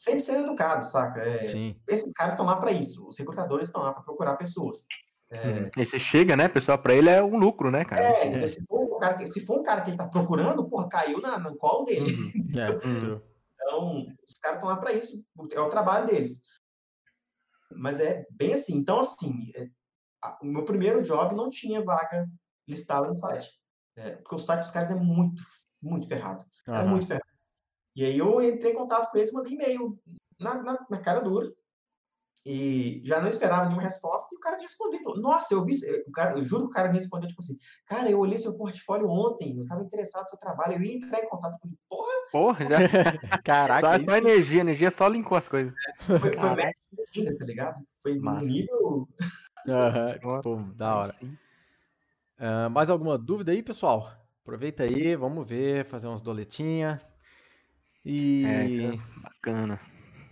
[0.00, 1.20] Sempre sendo educado, saca?
[1.20, 1.76] É, Sim.
[1.86, 4.86] esses caras estão lá para isso, os recrutadores estão lá para procurar pessoas.
[5.30, 5.68] Uhum.
[5.76, 8.02] E você chega, né, pessoal, pra ele é um lucro, né, cara?
[8.02, 10.66] É, então, se, for um cara que, se for um cara que ele tá procurando,
[10.70, 12.10] porra, caiu na, no colo dele.
[12.10, 12.48] Uhum.
[12.58, 13.20] É, Uhum.
[13.52, 15.22] Então, os caras estão lá para isso,
[15.52, 16.44] é o trabalho deles.
[17.70, 18.76] Mas é bem assim.
[18.78, 19.68] Então, assim, é,
[20.24, 22.26] a- o meu primeiro job não tinha vaga
[22.66, 23.50] listada no site.
[23.96, 25.42] É, porque o site dos caras é muito,
[25.80, 26.42] muito ferrado.
[26.66, 26.88] É Aham.
[26.88, 27.29] muito ferrado.
[27.94, 29.98] E aí eu entrei em contato com eles, mandei e-mail
[30.38, 31.52] na, na, na cara dura.
[32.44, 34.28] E já não esperava nenhuma resposta.
[34.32, 35.02] E o cara me respondeu.
[35.02, 35.72] Falou, Nossa, eu vi.
[36.06, 38.56] O cara, eu juro que o cara me respondeu, tipo assim, cara, eu olhei seu
[38.56, 41.76] portfólio ontem, eu estava interessado no seu trabalho, eu ia entrar em contato com ele.
[41.88, 42.78] Porra, Porra, já.
[43.44, 45.74] Caraca, Só, energia, energia só linkou as coisas.
[46.20, 46.80] foi, foi médico
[47.16, 47.84] ainda, tá ligado?
[48.02, 48.46] Foi Massa.
[48.46, 49.08] nível.
[49.68, 50.06] Aham.
[50.42, 51.14] Pô, da hora.
[52.38, 54.10] Ah, mais alguma dúvida aí, pessoal?
[54.42, 57.09] Aproveita aí, vamos ver, fazer umas doletinhas.
[58.04, 58.44] E.
[58.44, 59.80] É, é bacana.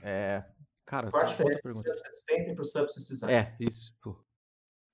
[0.03, 0.45] É.
[0.87, 3.35] Cara, Qual a diferença do pro Substance Design?
[3.35, 3.95] É, isso.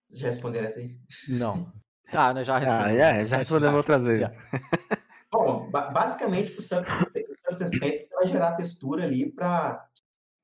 [0.09, 0.99] Vocês já responderam essa aí?
[1.29, 1.55] Não.
[2.13, 3.01] Ah, nós já Ah, respondemos.
[3.03, 4.21] é, já respondemos outras vezes.
[4.21, 4.31] já.
[5.33, 9.89] Bom, ba- basicamente, pro o Substance Painter você vai gerar textura ali para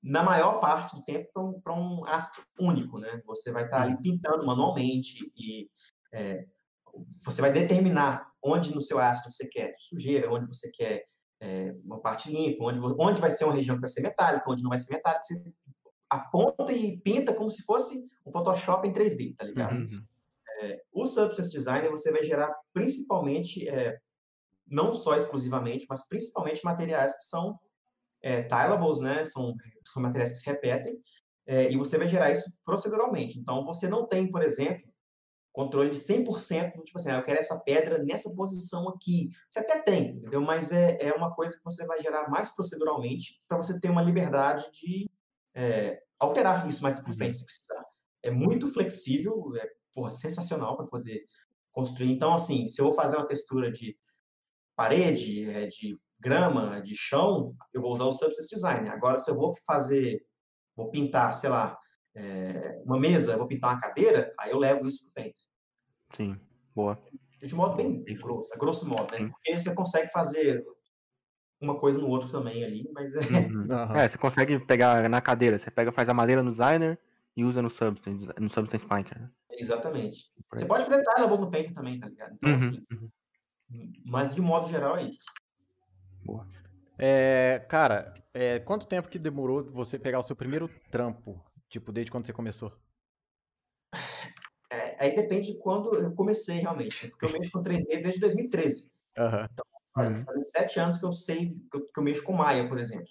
[0.03, 3.21] na maior parte do tempo para um, um astro único, né?
[3.27, 4.03] Você vai estar ali uhum.
[4.03, 5.69] pintando manualmente e
[6.13, 6.47] é,
[7.23, 11.05] você vai determinar onde no seu astro você quer sujeira, onde você quer
[11.41, 14.63] é, uma parte limpa, onde, onde vai ser uma região que vai ser metálica, onde
[14.63, 15.23] não vai ser metálica.
[15.23, 15.43] Você
[16.09, 19.77] aponta e pinta como se fosse um Photoshop em 3D, tá ligado?
[19.77, 20.05] Uhum.
[20.61, 23.99] É, o Substance Designer você vai gerar principalmente, é,
[24.67, 27.59] não só exclusivamente, mas principalmente materiais que são
[28.23, 29.25] é, tilables, né?
[29.25, 31.01] São, são materiais que se repetem,
[31.47, 33.39] é, e você vai gerar isso proceduralmente.
[33.39, 34.90] Então, você não tem, por exemplo,
[35.53, 39.31] controle de 100%, tipo assim, ah, eu quero essa pedra nessa posição aqui.
[39.49, 40.41] Você até tem, entendeu?
[40.41, 44.03] Mas é, é uma coisa que você vai gerar mais proceduralmente para você ter uma
[44.03, 45.11] liberdade de
[45.55, 47.85] é, alterar isso mais para frente, se precisar.
[48.23, 51.25] É muito flexível, é porra, sensacional para poder
[51.73, 52.13] construir.
[52.13, 53.97] Então, assim, se eu vou fazer uma textura de
[54.77, 58.89] parede, é, de grama, de chão, eu vou usar o Substance Design.
[58.89, 60.23] Agora, se eu vou fazer,
[60.77, 61.77] vou pintar, sei lá,
[62.15, 65.43] é, uma mesa, vou pintar uma cadeira, aí eu levo isso para o Painter.
[66.17, 66.41] Sim,
[66.75, 66.99] boa.
[67.41, 69.29] De modo bem grosso, a grosso modo, né?
[69.29, 70.65] Porque você consegue fazer
[71.61, 73.21] uma coisa no outro também ali, mas é...
[73.21, 73.67] Uhum.
[73.97, 74.09] é...
[74.09, 76.99] você consegue pegar na cadeira, você pega, faz a madeira no designer
[77.37, 79.21] e usa no Substance, no Substance Painter.
[79.21, 79.31] Né?
[79.53, 80.31] Exatamente.
[80.53, 82.35] Você pode fazer tilables no Painter também, tá ligado?
[82.35, 82.57] Então, uhum.
[82.57, 83.93] assim, uhum.
[84.05, 85.25] mas de modo geral é isso.
[86.25, 86.47] Boa.
[86.99, 91.43] É, cara, é, quanto tempo que demorou você pegar o seu primeiro trampo?
[91.71, 92.77] Tipo, desde quando você começou?
[94.73, 97.09] É, aí depende de quando eu comecei realmente.
[97.09, 98.91] Porque eu mexo com 3D desde 2013.
[99.17, 99.45] Uhum.
[99.45, 99.65] Então,
[99.95, 100.45] faz uhum.
[100.45, 103.09] sete anos que eu sei que eu, que eu mexo com Maya, por exemplo.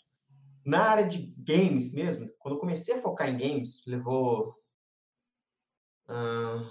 [0.66, 4.54] Na área de games mesmo, quando eu comecei a focar em games, levou
[6.10, 6.70] uh,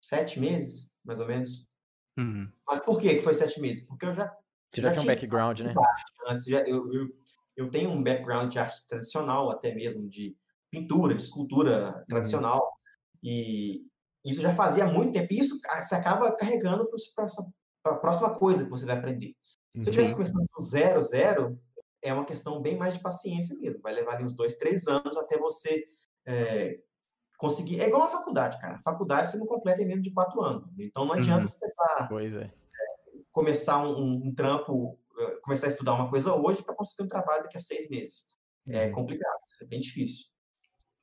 [0.00, 1.66] sete meses, mais ou menos.
[2.18, 2.52] Uhum.
[2.66, 3.86] Mas por que foi sete meses?
[3.86, 4.26] Porque eu já.
[4.72, 5.74] Você já, já tinha um background, né?
[6.26, 7.08] Antes, já, eu, eu,
[7.56, 10.36] eu tenho um background de arte tradicional, até mesmo de
[10.70, 12.04] pintura, de escultura uhum.
[12.08, 12.60] tradicional.
[12.60, 13.30] Uhum.
[13.30, 13.86] E
[14.24, 15.32] isso já fazia muito tempo.
[15.32, 19.34] E isso você acaba carregando para a próxima coisa que você vai aprender.
[19.74, 21.58] Se eu estivesse começando do zero, zero,
[22.02, 23.80] é uma questão bem mais de paciência mesmo.
[23.80, 25.84] Vai levar ali uns dois, três anos até você
[26.26, 26.78] é,
[27.38, 27.80] conseguir.
[27.80, 28.76] É igual a faculdade, cara.
[28.76, 30.68] A faculdade você não completa em menos de quatro anos.
[30.78, 31.48] Então não adianta uhum.
[31.48, 32.44] você tentar é.
[32.44, 32.50] é.
[33.30, 35.01] começar um, um, trampo, eh,
[35.42, 38.30] começar a estudar uma coisa hoje para conseguir um trabalho daqui a seis meses.
[38.66, 38.74] Uhum.
[38.74, 40.26] É complicado, é bem difícil.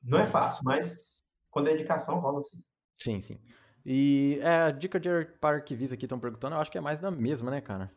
[0.02, 2.62] Não é fácil, mas quando é dedicação, rola assim.
[2.98, 3.40] Sim, sim.
[3.84, 5.08] E é, a dica de
[5.40, 7.90] para arquivistas aqui estão perguntando, eu acho que é mais da mesma, né, cara?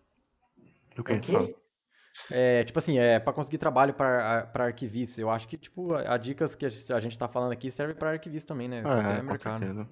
[0.97, 1.55] O quê?
[2.29, 5.19] É, tipo assim, é para conseguir trabalho para arquivista.
[5.19, 8.49] Eu acho que, tipo, as dicas que a gente tá falando aqui servem para arquivista
[8.53, 8.83] também, né?
[8.85, 9.89] É, é mercado.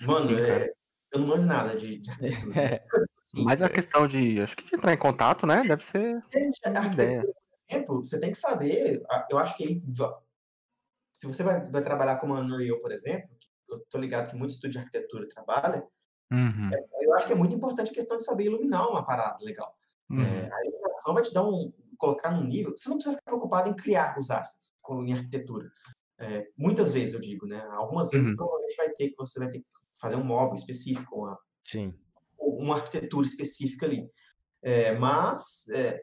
[0.00, 0.70] Mano, é,
[1.12, 2.60] eu não manjo nada de, de arquitetura.
[2.60, 2.84] É.
[3.28, 5.60] Sim, Mas a questão de, acho que de entrar em contato, né?
[5.60, 6.24] Deve ser.
[6.32, 6.58] Gente,
[6.94, 7.20] ideia.
[7.20, 7.34] por
[7.68, 9.02] exemplo, você tem que saber.
[9.30, 9.82] Eu acho que
[11.12, 13.28] se você vai, vai trabalhar como a Unreal, por exemplo,
[13.68, 15.86] eu tô ligado que muito estúdio de arquitetura trabalha,
[16.32, 16.70] uhum.
[16.72, 19.76] é, eu acho que é muito importante a questão de saber iluminar uma parada legal.
[20.08, 20.22] Uhum.
[20.22, 21.70] É, a iluminação vai te dar um.
[21.98, 22.74] colocar num nível.
[22.74, 25.70] Você não precisa ficar preocupado em criar os assets em arquitetura.
[26.18, 27.62] É, muitas vezes eu digo, né?
[27.72, 28.36] Algumas vezes uhum.
[28.36, 29.66] provavelmente vai ter que você vai ter que
[30.00, 31.94] fazer um móvel específico, uma, Sim.
[32.38, 34.08] Uma arquitetura específica ali.
[34.62, 36.00] É, mas é,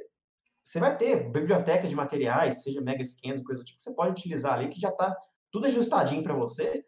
[0.61, 4.11] você vai ter biblioteca de materiais, seja mega scans, coisa do tipo, que você pode
[4.11, 5.15] utilizar ali, que já está
[5.51, 6.83] tudo ajustadinho para você.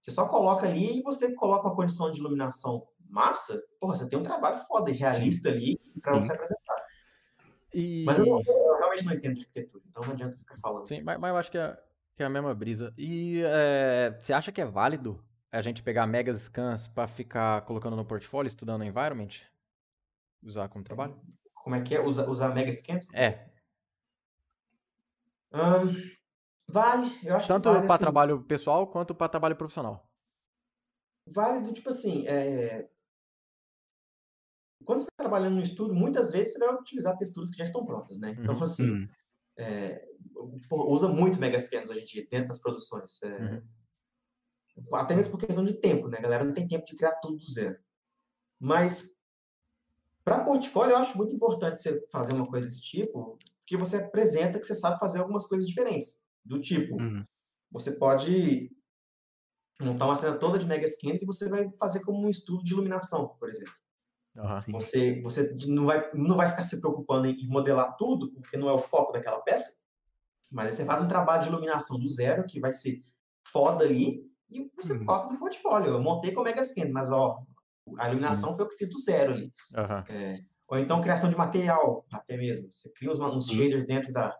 [0.00, 4.18] Você só coloca ali e você coloca uma condição de iluminação massa, porra, você tem
[4.18, 6.84] um trabalho foda e realista ali para você apresentar.
[7.72, 8.04] E...
[8.04, 10.88] Mas eu, eu, realmente não entendo de arquitetura, então não adianta ficar falando.
[10.88, 11.78] Sim, mas, mas eu acho que é,
[12.16, 12.92] que é a mesma brisa.
[12.98, 15.24] E é, você acha que é válido
[15.54, 19.30] a gente pegar mega scans para ficar colocando no portfólio, estudando o environment?
[20.42, 21.18] Usar como trabalho?
[21.54, 22.00] Como é que é?
[22.00, 23.06] Usar, usar mega scans?
[23.14, 23.48] É.
[25.52, 25.94] Um,
[26.68, 30.10] vale, eu acho Tanto vale, para assim, trabalho pessoal quanto para trabalho profissional.
[31.28, 32.90] Vale do tipo assim, é,
[34.84, 37.86] quando você está trabalhando no estúdio, muitas vezes você vai utilizar texturas que já estão
[37.86, 38.36] prontas, né?
[38.38, 38.62] Então, uhum.
[38.62, 39.08] assim, uhum.
[39.56, 40.06] é,
[40.70, 43.22] usa muito Megascans hoje em dia, dentro das produções.
[43.22, 43.62] É, uhum.
[44.92, 46.18] Até mesmo por questão de tempo, né?
[46.18, 47.78] A galera não tem tempo de criar tudo do zero.
[48.58, 49.20] Mas,
[50.24, 54.58] para portfólio, eu acho muito importante você fazer uma coisa desse tipo, que você apresenta
[54.58, 56.20] que você sabe fazer algumas coisas diferentes.
[56.44, 57.24] Do tipo, uhum.
[57.70, 58.70] você pode
[59.80, 63.28] montar uma cena toda de Megascans e você vai fazer como um estudo de iluminação,
[63.38, 63.74] por exemplo.
[64.36, 64.72] Uhum.
[64.72, 68.72] Você, você não, vai, não vai ficar se preocupando em modelar tudo, porque não é
[68.72, 69.82] o foco daquela peça,
[70.50, 73.00] mas aí você faz um trabalho de iluminação do zero, que vai ser
[73.46, 74.24] foda ali,
[74.54, 75.04] e você uhum.
[75.04, 75.92] coloca no portfólio.
[75.92, 77.42] Eu montei com o Mega Skin, mas ó,
[77.98, 78.56] a iluminação uhum.
[78.56, 79.52] foi o que fiz do zero ali.
[80.08, 82.72] É, ou então criação de material, até mesmo.
[82.72, 84.34] Você cria uns, uns shaders dentro da,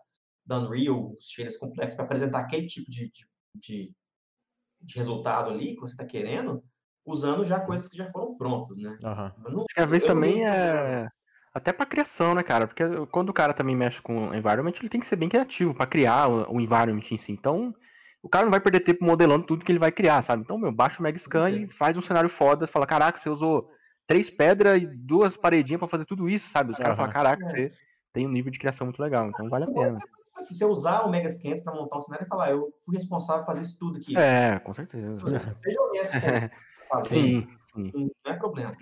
[0.45, 3.95] da Unreal, os shaders complexos, para apresentar aquele tipo de, de, de,
[4.81, 6.63] de resultado ali que você está querendo,
[7.05, 8.97] usando já coisas que já foram prontas, né?
[9.03, 9.51] Uhum.
[9.51, 11.09] Não, Acho que às vezes eu também mesmo- é.
[11.53, 12.67] Até pra criação, né, cara?
[12.67, 15.73] Porque quando o cara também mexe com o environment, ele tem que ser bem criativo
[15.73, 17.31] pra criar o environment em si.
[17.31, 17.73] Então,
[18.25, 20.41] o cara não vai perder tempo modelando tudo que ele vai criar, sabe?
[20.41, 22.65] Então, meu, baixa o Megascan e faz um cenário foda.
[22.65, 23.69] Fala, caraca, você usou
[24.07, 26.71] três pedras e duas paredinhas pra fazer tudo isso, sabe?
[26.71, 27.49] Os caras falam, caraca, É.
[27.49, 27.71] você
[28.11, 29.99] tem um nível de criação muito legal, então vale a pena.
[30.37, 33.51] Se você usar o Megascans para montar um cenário e falar, eu fui responsável por
[33.51, 34.17] fazer isso tudo aqui.
[34.17, 35.13] É, com certeza.
[35.49, 37.91] Seja honesto com fazer, Sim, sim,
[38.25, 38.75] não é problema.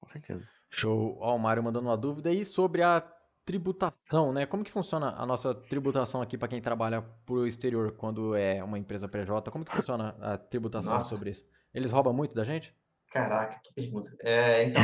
[0.00, 0.42] com certeza.
[0.70, 1.16] Show.
[1.20, 3.00] Ó, o Mário mandando uma dúvida aí sobre a
[3.46, 4.44] tributação, né?
[4.44, 8.78] Como que funciona a nossa tributação aqui para quem trabalha pro exterior quando é uma
[8.78, 9.50] empresa PJ?
[9.50, 11.08] Como que funciona a tributação Nossa.
[11.08, 11.46] sobre isso?
[11.72, 12.76] Eles roubam muito da gente?
[13.10, 14.14] Caraca, que pergunta.
[14.20, 14.82] É, então.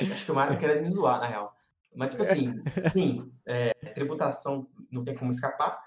[0.00, 1.54] acho, acho que o Mário tá querendo me zoar, na real.
[1.94, 5.78] Mas, tipo assim, sim, é, tributação não tem como escapar.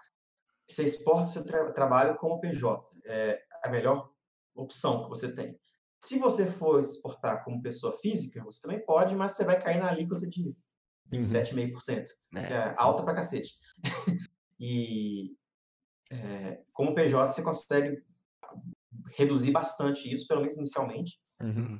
[0.67, 2.79] Você exporta o seu tra- trabalho como PJ.
[3.05, 4.09] É a melhor
[4.55, 5.59] opção que você tem.
[5.99, 9.89] Se você for exportar como pessoa física, você também pode, mas você vai cair na
[9.89, 10.55] alíquota de
[11.11, 12.41] 27,5%, que É.
[12.53, 13.55] é alta pra cacete.
[14.59, 15.35] e
[16.11, 18.03] é, como PJ você consegue
[19.15, 21.19] reduzir bastante isso, pelo menos inicialmente.
[21.41, 21.79] Uhum.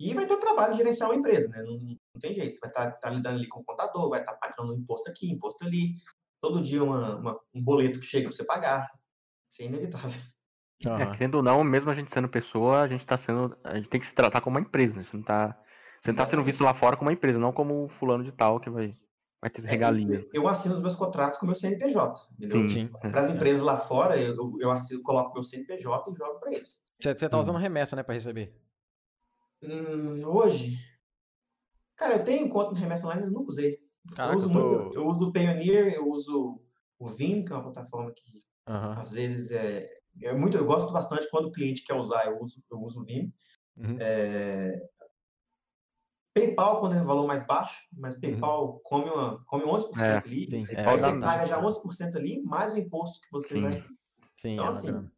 [0.00, 1.60] E vai ter trabalho de gerenciar uma empresa, né?
[1.62, 2.60] Não, não tem jeito.
[2.60, 5.94] Vai estar lidando ali com o contador, vai estar pagando imposto aqui, imposto ali.
[6.40, 8.88] Todo dia uma, uma- um boleto que chega para você pagar.
[9.50, 10.20] Isso é inevitável.
[10.84, 11.12] É, Aham.
[11.12, 13.56] querendo ou não, mesmo a gente sendo pessoa, a gente tá sendo.
[13.64, 15.04] A gente tem que se tratar como uma empresa, né?
[15.04, 15.60] Você não tá.
[16.00, 16.44] Você não tá sendo Exatamente.
[16.44, 18.96] visto lá fora como uma empresa, não como o fulano de tal que vai,
[19.40, 20.24] vai ter É, regalias.
[20.32, 22.28] eu, eu assino os meus contratos com o meu CNPJ.
[22.32, 22.60] Entendeu?
[22.60, 22.68] Sim.
[22.68, 22.88] Sim.
[23.00, 26.84] Para as empresas lá fora, eu, eu, assino, coloco meu CNPJ e jogo para eles.
[27.00, 27.42] Você você tá Uhum.
[27.42, 28.54] usando remessa, né, para receber?
[29.62, 30.76] Hum, hoje,
[31.96, 33.78] cara, eu tenho conta no Remessa Online, mas nunca usei.
[34.14, 36.60] Caraca, eu, uso eu tô- muito, eu uso o Payoneer, eu uso
[36.98, 38.94] o Vim, que é uma plataforma que Aham.
[38.94, 39.88] às vezes é,
[40.22, 43.04] é muito, eu gosto bastante quando o cliente quer usar, eu uso, eu uso o
[43.04, 43.32] Vim.
[43.76, 43.96] Uhum.
[44.00, 44.80] É,
[46.34, 50.46] PayPal quando é valor mais baixo, mas PayPal come, uma, come 11% É, ali.
[50.50, 53.62] sim, é, aí você paga já 11% ali, mais o imposto que você Sim.
[53.62, 53.72] vai.
[54.36, 55.10] Sim, Então, é assim.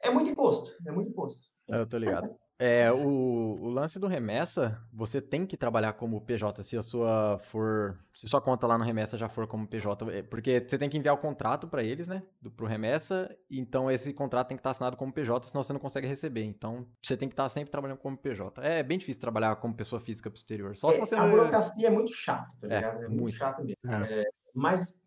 [0.00, 1.48] É muito imposto, é muito imposto.
[1.66, 2.34] Eu tô ligado.
[2.60, 7.38] É, o, o lance do remessa, você tem que trabalhar como PJ se a sua
[7.38, 10.90] for, se sua conta lá no remessa já for como PJ, é, porque você tem
[10.90, 14.60] que enviar o contrato pra eles, né, do, pro remessa, então esse contrato tem que
[14.60, 16.42] estar assinado como PJ, senão você não consegue receber.
[16.42, 18.60] Então, você tem que estar sempre trabalhando como PJ.
[18.60, 20.76] É bem difícil trabalhar como pessoa física pro exterior.
[20.76, 22.96] Só se É, você a burocracia é muito chata, tá É, ligado?
[23.04, 23.34] É, muito, muito.
[23.36, 23.76] chato mesmo.
[23.86, 24.22] É.
[24.22, 25.00] É, mas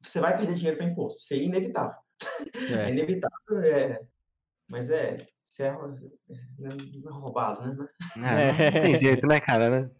[0.00, 1.96] você vai perder dinheiro para imposto, isso é inevitável.
[2.54, 4.00] É, é, inevitável, é,
[4.68, 5.16] mas é,
[5.50, 5.92] você é, rou-
[6.60, 7.88] é roubado, né?
[8.18, 9.68] É, não, tem jeito, né, cara?
[9.70, 9.90] né?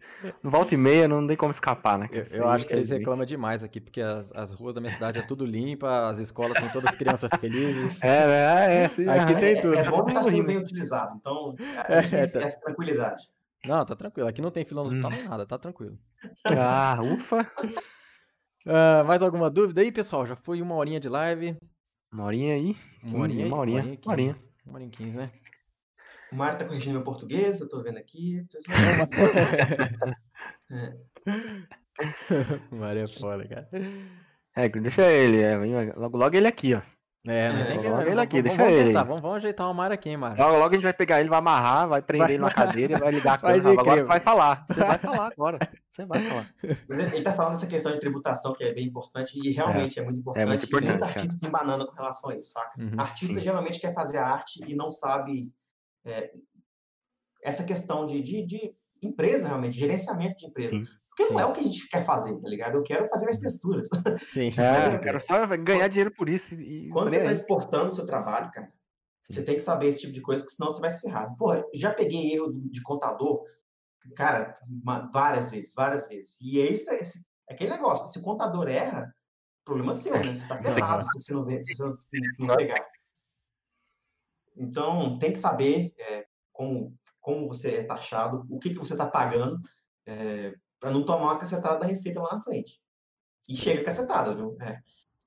[0.41, 2.07] No volta e meia não tem como escapar, né?
[2.11, 4.93] Eu, eu acho que é vocês reclamam demais aqui, porque as, as ruas da minha
[4.93, 8.01] cidade é tudo limpa, as escolas têm todas as crianças felizes.
[8.01, 8.83] É, né?
[8.83, 9.75] É, sim, Aqui tem é, tudo.
[9.75, 11.53] É bom que Tá sendo bem utilizado, então
[11.87, 12.45] a gente tem É, esse- tá.
[12.45, 13.29] essa tranquilidade.
[13.65, 14.27] Não, tá tranquilo.
[14.29, 14.91] Aqui não tem fila no Hum.
[14.91, 15.97] hospital nem nada, tá tranquilo.
[16.45, 17.45] Ah, ufa.
[18.63, 20.23] Ah, mais alguma dúvida aí, pessoal?
[20.27, 21.57] Já foi uma horinha de live.
[22.13, 22.77] Uma horinha aí.
[23.03, 23.51] Uma horinha aí?
[23.51, 23.81] Uma horinha.
[24.05, 24.35] Uma horinha.
[24.63, 25.31] Uma horinha e quinze, né?
[26.31, 28.45] O Mário está corrigindo meu português, eu estou vendo aqui.
[28.49, 28.59] tô-
[32.71, 33.67] Maria é foda, cara.
[34.55, 35.41] É, deixa ele.
[35.41, 35.55] é,
[35.95, 36.81] logo, logo ele aqui, ó.
[37.27, 37.87] É, não É, tem que.
[37.89, 38.87] vamos- ele aqui, vamos- deixa vamos ele.
[38.87, 40.43] tentar, Vamos, vamos ajeitar uma Mara aqui, hein, Mara.
[40.43, 42.95] Logo, logo a gente vai pegar ele, vai amarrar, vai prender Vai- ele na cadeira
[42.95, 43.61] e vai ligar a câmera.
[43.61, 44.65] de Agora você vai falar.
[44.67, 45.59] Você vai falar agora.
[45.91, 46.47] Você vai falar.
[46.63, 50.19] Ele está falando dessa questão de tributação que é bem importante e realmente é, muito
[50.19, 50.47] importante.
[50.47, 52.81] muito e muito importante, artista se embanando com relação a isso, saca?
[52.81, 53.41] Uhum, artista sim.
[53.41, 55.51] geralmente quer fazer arte e não sabe
[56.05, 56.31] é,
[57.43, 60.69] essa questão de, de, de empresa, realmente, gerenciamento de empresa.
[60.75, 61.43] Sim, Porque não sim.
[61.43, 62.75] é o que a gente quer fazer, tá ligado?
[62.75, 63.89] Eu quero fazer minhas texturas.
[64.31, 64.51] Sim.
[64.57, 66.53] É, é, eu quero só ganhar dinheiro por isso.
[66.55, 68.71] E, Quando você está exportando o seu trabalho, cara,
[69.23, 69.33] Sim.
[69.33, 71.35] você tem que saber esse tipo de coisa, que senão você vai se ferrar.
[71.37, 73.43] Porra, já peguei erro de contador,
[74.15, 76.39] cara, ma- várias vezes, várias vezes.
[76.41, 79.13] E é isso, é esse- é aquele negócio, se o contador erra,
[79.65, 80.33] problema seu, né?
[80.35, 81.97] Você tá ferrado se você não, vê, se você não-
[82.47, 82.85] não pegar.
[84.55, 89.07] Então, tem que saber é, como, como você é taxado, o que, que você está
[89.07, 89.59] pagando,
[90.79, 92.81] para não tomar uma cacetada da receita lá na frente.
[93.47, 94.57] E chega cacetada, viu?
[94.59, 94.79] É.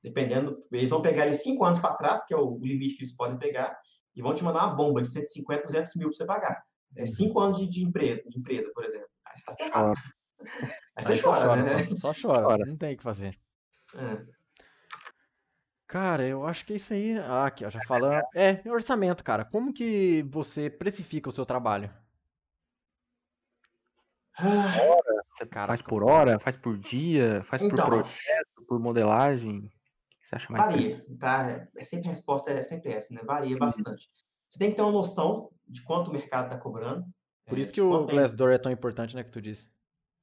[0.03, 3.03] Dependendo, eles vão pegar ali cinco anos para trás, que é o, o limite que
[3.03, 3.79] eles podem pegar,
[4.15, 6.63] e vão te mandar uma bomba de 150, 200 mil para você pagar.
[6.97, 9.09] É, cinco anos de, de, empresa, de empresa, por exemplo.
[9.27, 9.93] Aí você tá ferrado.
[10.97, 11.85] Aí você Aí chora, né?
[11.85, 12.47] Só, só chora.
[12.47, 12.67] Chora.
[12.67, 13.39] Não tem o que fazer.
[13.95, 14.34] É.
[15.95, 17.17] Cara, eu acho que é isso aí.
[17.17, 18.25] Ah, aqui, ó, já falando.
[18.35, 19.45] É, orçamento, cara.
[19.45, 21.89] Como que você precifica o seu trabalho?
[24.37, 25.69] Você Caraca.
[25.69, 27.77] faz por hora, faz por dia, faz Então.
[27.79, 29.59] por projeto, por modelagem?
[29.59, 29.63] O
[30.21, 31.07] que você acha mais interessante?
[31.07, 31.69] Varia, tá?
[31.77, 33.21] É sempre a resposta é sempre essa, né?
[33.25, 33.61] Varia Uhum.
[33.61, 34.09] bastante.
[34.49, 37.07] Você tem que ter uma noção de quanto o mercado está cobrando.
[37.47, 39.41] Por é, isso de que o quanto é- Glassdoor é tão importante, né, que tu
[39.41, 39.69] disse.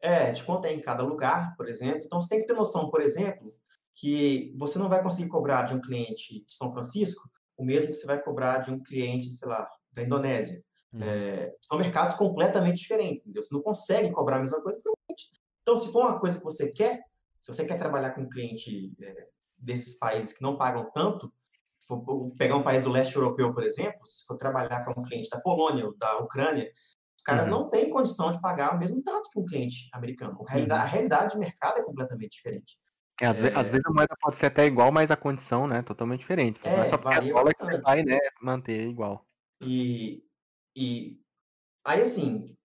[0.02, 2.02] É, de quanto é em cada lugar, por exemplo.
[2.04, 3.56] Então, você tem que ter noção, por exemplo,
[3.96, 7.96] que você não vai conseguir cobrar de um cliente de São Francisco o mesmo que
[7.96, 10.64] você vai cobrar de um cliente, sei lá, da Indonésia.
[10.94, 11.04] Uhum.
[11.04, 13.44] É, são mercados completamente diferentes, entendeu?
[13.44, 14.80] Você não consegue cobrar a mesma coisa.
[15.62, 17.00] Então, se for uma coisa que você quer,
[17.40, 19.14] se você quer trabalhar com um cliente é,
[19.58, 21.32] desses países que não pagam tanto,
[21.80, 25.04] se for pegar um país do leste europeu, por exemplo, se for trabalhar com um
[25.04, 26.70] cliente da Polônia ou da Ucrânia,
[27.16, 27.52] os caras Uhum.
[27.52, 30.44] não têm condição de pagar o mesmo tanto que um cliente americano.
[30.48, 32.80] A realidade, a realidade de mercado é completamente diferente.
[33.22, 35.84] É, às, ve- às vezes a moeda pode ser até igual, mas a condição, né,
[35.84, 36.60] totalmente diferente.
[36.66, 39.26] Não é É, só porque é varia dólar que você vai, né, manter igual.
[39.62, 40.24] E,
[40.76, 41.20] e
[41.86, 42.58] aí, assim,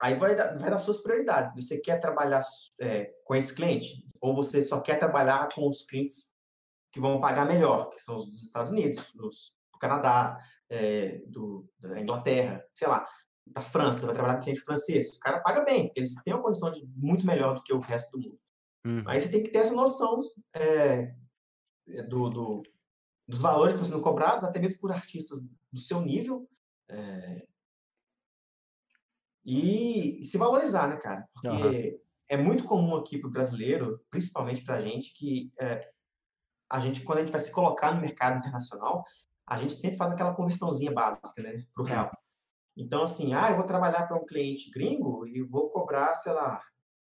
[0.00, 1.54] aí vai, dar- vai dar suas prioridades.
[1.64, 2.42] Você quer trabalhar
[2.80, 4.04] é, com esse cliente?
[4.20, 6.34] Ou você só quer trabalhar com os clientes
[6.90, 11.68] que vão pagar melhor, que são os dos Estados Unidos, dos, do Canadá, é, do,
[11.78, 13.06] da Inglaterra, sei lá,
[13.46, 15.16] da França, vai trabalhar com cliente francês.
[15.16, 17.80] O cara paga bem, porque eles têm uma condição de muito melhor do que o
[17.80, 18.41] resto do mundo.
[18.84, 19.04] Uhum.
[19.06, 20.20] Aí você tem que ter essa noção
[20.54, 21.14] é,
[22.08, 22.62] do, do-
[23.26, 25.38] dos valores que estão sendo cobrados, até mesmo por artistas
[25.72, 26.48] do seu nível.
[26.88, 27.46] é,
[29.44, 31.28] e, e se valorizar, né, cara?
[31.34, 31.98] Porque Aham.
[32.28, 35.80] é muito comum aqui para o brasileiro, principalmente para a gente, que é,
[36.70, 39.04] a gente, quando a gente vai se colocar no mercado internacional,
[39.46, 42.10] a gente sempre faz aquela conversãozinha básica, né, para o real.
[42.76, 46.62] Então, assim, ah, eu vou trabalhar para um cliente gringo e vou cobrar, sei lá,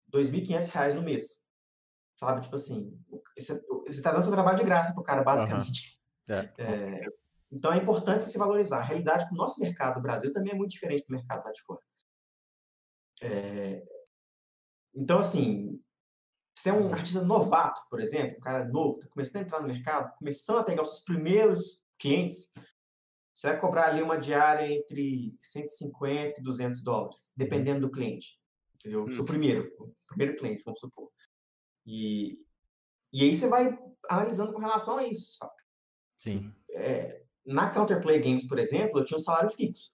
[0.09, 1.44] 2.500 reais no mês.
[2.19, 2.43] Sabe?
[2.43, 2.99] Tipo assim,
[3.37, 5.93] você está dando seu trabalho de graça pro cara, basicamente.
[5.93, 6.05] É.
[6.27, 7.07] É,
[7.53, 8.79] então é importante se valorizar.
[8.79, 11.61] A realidade do nosso mercado do Brasil também é muito diferente do mercado lá de
[11.61, 11.83] fora.
[13.21, 13.85] É,
[14.95, 15.79] então, assim,
[16.57, 19.69] você é um artista novato, por exemplo, um cara novo, está começando a entrar no
[19.69, 22.55] mercado, começando a pegar os seus primeiros clientes,
[23.33, 28.39] você vai cobrar ali uma diária entre 150 e 200 dólares, dependendo do cliente.
[28.77, 29.11] Entendeu?
[29.11, 29.27] Seu Hum.
[29.27, 31.11] primeiro, o primeiro cliente, vamos supor.
[31.87, 32.39] E,
[33.13, 33.79] e aí você vai
[34.09, 35.55] analisando com relação a isso, sabe?
[36.17, 36.53] Sim.
[36.73, 39.93] É, na Counterplay Games, por exemplo, eu tinha um salário fixo.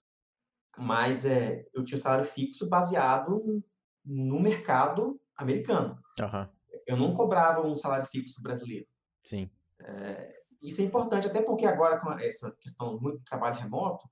[0.79, 3.63] Mas é, eu tinha um salário fixo baseado
[4.05, 6.01] no mercado americano.
[6.21, 6.49] Aham.
[6.87, 8.87] Eu não cobrava um salário fixo brasileiro.
[9.25, 9.51] Sim.
[10.63, 14.09] Isso é importante, até porque agora, com essa questão do muito trabalho remoto,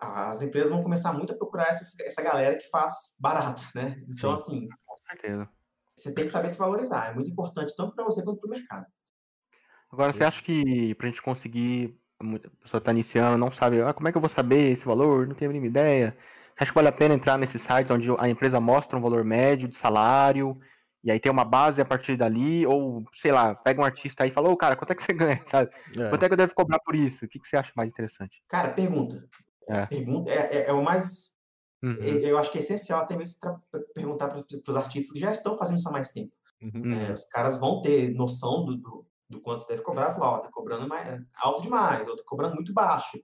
[0.00, 4.00] as empresas vão começar muito a procurar essa, essa galera que faz barato, né?
[4.08, 4.42] Então, Sim.
[4.42, 5.48] assim, Com certeza.
[6.02, 7.10] Você tem que saber se valorizar.
[7.10, 8.86] É muito importante tanto para você quanto para o mercado.
[9.90, 14.08] Agora, você acha que pra gente conseguir, muita pessoa tá iniciando, não sabe, ah, como
[14.08, 15.26] é que eu vou saber esse valor?
[15.26, 16.16] Não tenho a mínima ideia.
[16.54, 19.24] Você acha que vale a pena entrar nesses sites onde a empresa mostra um valor
[19.24, 20.60] médio de salário,
[21.02, 24.30] e aí tem uma base a partir dali, ou, sei lá, pega um artista aí
[24.30, 25.70] e fala, ô, cara, quanto é que você ganha, sabe?
[25.96, 26.10] É.
[26.10, 27.24] Quanto é que eu devo cobrar por isso?
[27.24, 28.42] O que, que você acha mais interessante?
[28.48, 29.24] Cara, pergunta.
[29.70, 29.86] É.
[29.86, 31.37] Pergunta é, é- é o mais.
[31.82, 31.94] Uhum.
[32.02, 33.60] Eu acho que é essencial até mesmo tra-
[33.94, 36.34] perguntar para os artistas que já estão fazendo isso há mais tempo.
[36.60, 36.92] Uhum.
[36.92, 37.14] É, Uhum.
[37.14, 40.48] os caras vão ter noção do, do, do quanto você deve cobrar, falar, ó, tá
[40.50, 43.16] cobrando mais, alto demais, ou tá cobrando muito baixo.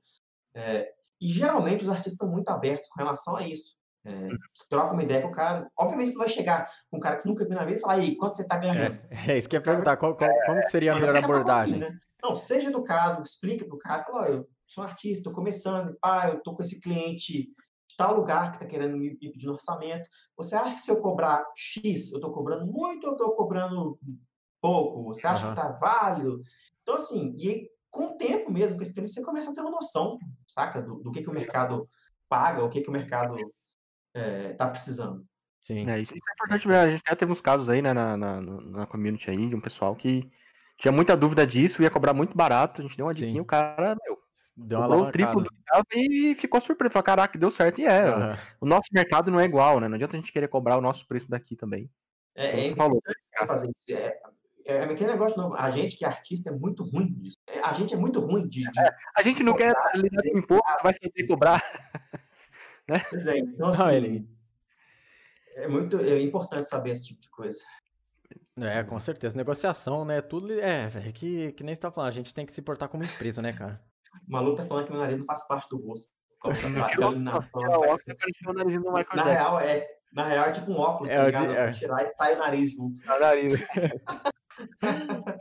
[0.55, 0.89] É,
[1.21, 3.77] e geralmente os artistas são muito abertos com relação a isso.
[4.07, 5.67] É, você troca uma ideia com o cara.
[5.79, 7.81] Obviamente, você não vai chegar com um cara que você nunca viu na vida e
[7.81, 8.79] falar, aí, quanto você tá ganhando?
[8.79, 9.97] É, é isso que eu ia perguntar.
[9.97, 11.79] Qual, qual- como seria a Mas melhor acaba abordagem?
[11.81, 11.99] né?
[12.23, 16.29] Não, seja educado, explica pro cara, fala, ó, eu sou um artista, estou começando, pá,
[16.29, 17.49] eu tô com esse cliente
[17.97, 20.09] tal lugar que tá querendo me pedir um orçamento.
[20.37, 23.99] Você acha que se eu cobrar X, eu tô cobrando muito ou eu tô cobrando
[24.61, 25.05] pouco?
[25.05, 25.55] Você acha Aham.
[25.55, 26.43] que tá válido?
[26.83, 29.61] Então, assim, e aí, com o tempo mesmo, com a experiência, você começa a ter
[29.61, 30.83] uma noção, saca?
[30.83, 31.89] Do, do que, que o mercado
[32.29, 33.37] paga, o que, que o mercado
[34.15, 35.25] eh, tá precisando.
[35.61, 35.89] Sim.
[35.89, 36.83] É, isso é importante mesmo.
[36.83, 39.61] A gente já teve uns casos aí, né, na, na, na community aí, de um
[39.61, 40.31] pessoal que
[40.77, 42.81] tinha muita dúvida disso, ia cobrar muito barato.
[42.81, 43.21] A gente deu uma Sim.
[43.21, 44.19] diquinha, o cara, meu,
[44.57, 45.51] Deu uma o triplo do
[45.95, 46.93] e ficou surpreso.
[46.93, 47.81] Falou, caraca, deu certo.
[47.81, 48.39] E é, Aham.
[48.61, 49.89] o nosso mercado não é igual, né?
[49.89, 51.91] Não adianta a gente querer cobrar o nosso preço daqui também.
[52.37, 53.03] É, Como é você falou.
[53.47, 53.99] fazer isso.
[53.99, 54.17] É,
[54.67, 55.57] é aquele negócio novo.
[55.59, 57.37] A gente que é artista é muito ruim disso.
[57.49, 58.63] É, A gente é muito ruim de.
[58.71, 58.81] de
[59.17, 61.63] A gente não quer lidar com imposto, vai saber cobrar.
[63.11, 63.95] pois é, então Não, assim.
[63.97, 64.29] ele-
[65.57, 67.59] É muito é importante saber esse tipo de coisa.
[68.57, 69.37] É, com certeza.
[69.37, 70.21] Negociação, né?
[70.21, 72.09] Tudo é, velho, que, que nem você tá falando.
[72.11, 73.81] A gente tem que se portar como empresa, né, cara?
[74.27, 76.09] O maluco tá falando que meu nariz não faz parte do rosto.
[76.41, 77.81] Como tá Não, batendo na é, o
[79.21, 81.71] o real, é, na real é tipo um óculos, É tá o é.
[81.71, 83.05] tirar e sai o nariz junto.
[83.07, 83.67] Na nariz.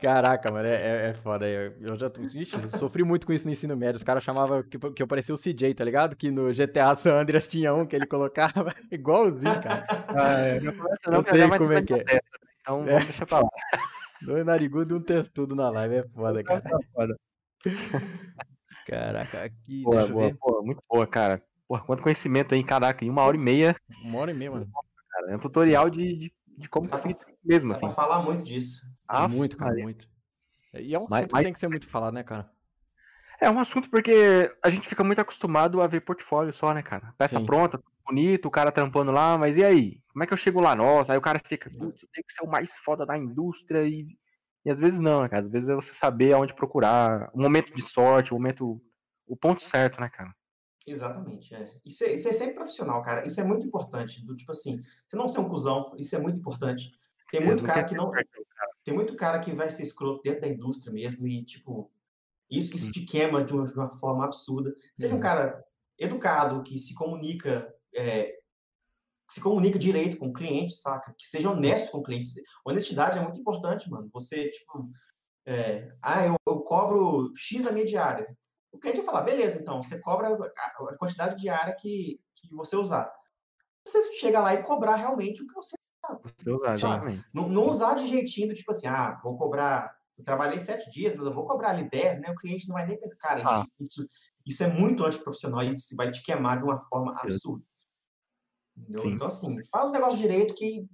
[0.02, 1.48] Caraca, mano, é, é, é foda.
[1.48, 3.98] Eu, eu já ixi, eu sofri muito com isso no ensino médio.
[3.98, 6.16] Os caras chamavam que, que eu parecia o CJ, tá ligado?
[6.16, 9.86] Que no GTA San Andreas tinha um que ele colocava igualzinho, cara.
[10.08, 12.04] Ah, é, não não, já sei como é que é.
[12.04, 12.20] dessa, né?
[12.62, 12.86] Então É.
[12.86, 13.50] vamos deixar pra lá.
[14.22, 16.62] Dois narigudo e um textudo na live, é foda, cara.
[16.62, 17.16] Tá foda.
[18.86, 20.38] Caraca, aqui, Boa, deixa eu boa, ver.
[20.40, 21.42] boa, muito boa, cara.
[21.68, 24.70] Porra, quanto conhecimento aí, caraca, em uma hora e meia, Uma hora e meia, mano.
[25.10, 25.32] cara.
[25.32, 27.86] É um tutorial de, de, de como conseguir isso mesmo, dá assim.
[27.88, 28.86] pra falar muito disso.
[29.08, 30.08] Ah, muito, cara, muito.
[30.74, 32.52] E é um Mas- assunto que mas- tem que ser muito falado, né, cara?
[33.40, 37.14] É um assunto porque a gente fica muito acostumado a ver portfólio só, né, cara?
[37.18, 37.46] Peça Sim.
[37.46, 40.02] pronta, tudo bonito, o cara trampando lá, mas e aí?
[40.12, 40.76] Como é que eu chego lá?
[40.76, 43.84] Nossa, aí o cara fica, putz, eu tenho que ser o mais foda da indústria
[43.86, 44.08] e.
[44.66, 45.42] E às vezes não, né, cara?
[45.42, 48.82] Às vezes é você saber aonde procurar, o momento de sorte, o momento.
[49.28, 50.34] O ponto certo, né, cara?
[50.86, 51.72] Exatamente, é.
[51.86, 52.14] Isso, é.
[52.14, 53.26] isso é sempre profissional, cara.
[53.26, 54.24] Isso é muito importante.
[54.26, 56.92] Do tipo assim, você não ser um cuzão, isso é muito importante.
[57.32, 58.06] Tem É, muito cara que não.
[58.08, 58.28] sorte,
[58.84, 61.90] Tem muito cara que vai ser escroto dentro da indústria mesmo e, tipo,
[62.52, 62.92] isso, isso Hum.
[62.92, 64.76] te queima de uma, de uma forma absurda.
[64.98, 65.22] Seja um Uhum.
[65.24, 65.64] cara
[65.98, 68.38] educado, que se comunica, é,
[69.30, 71.14] se comunica direito com o cliente, saca?
[71.18, 72.28] Que seja honesto com o cliente.
[72.66, 74.10] Honestidade é muito importante, mano.
[74.14, 74.90] Você, tipo,
[75.46, 78.36] é, ah, eu, eu cobro X a minha diária.
[78.72, 83.12] O cliente vai falar, beleza, então, você cobra a, quantidade diária que, que você usar.
[83.86, 85.76] Você chega lá e cobrar realmente o que você
[86.76, 87.02] usar,
[87.34, 89.96] não, não usar de jeitinho do tipo assim, ah, vou cobrar.
[90.18, 92.30] Eu trabalhei sete dias, mas eu vou cobrar ali dez, né?
[92.30, 93.16] O cliente não vai nem pensar.
[93.18, 93.66] Cara, isso, Ah.
[93.80, 94.08] isso,
[94.46, 97.64] isso é muito antiprofissional e isso vai te queimar de uma forma absurda.
[98.78, 100.88] Então, assim, faz os negócios direito que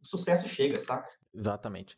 [0.00, 1.08] o sucesso chega, saca?
[1.34, 1.96] Exatamente.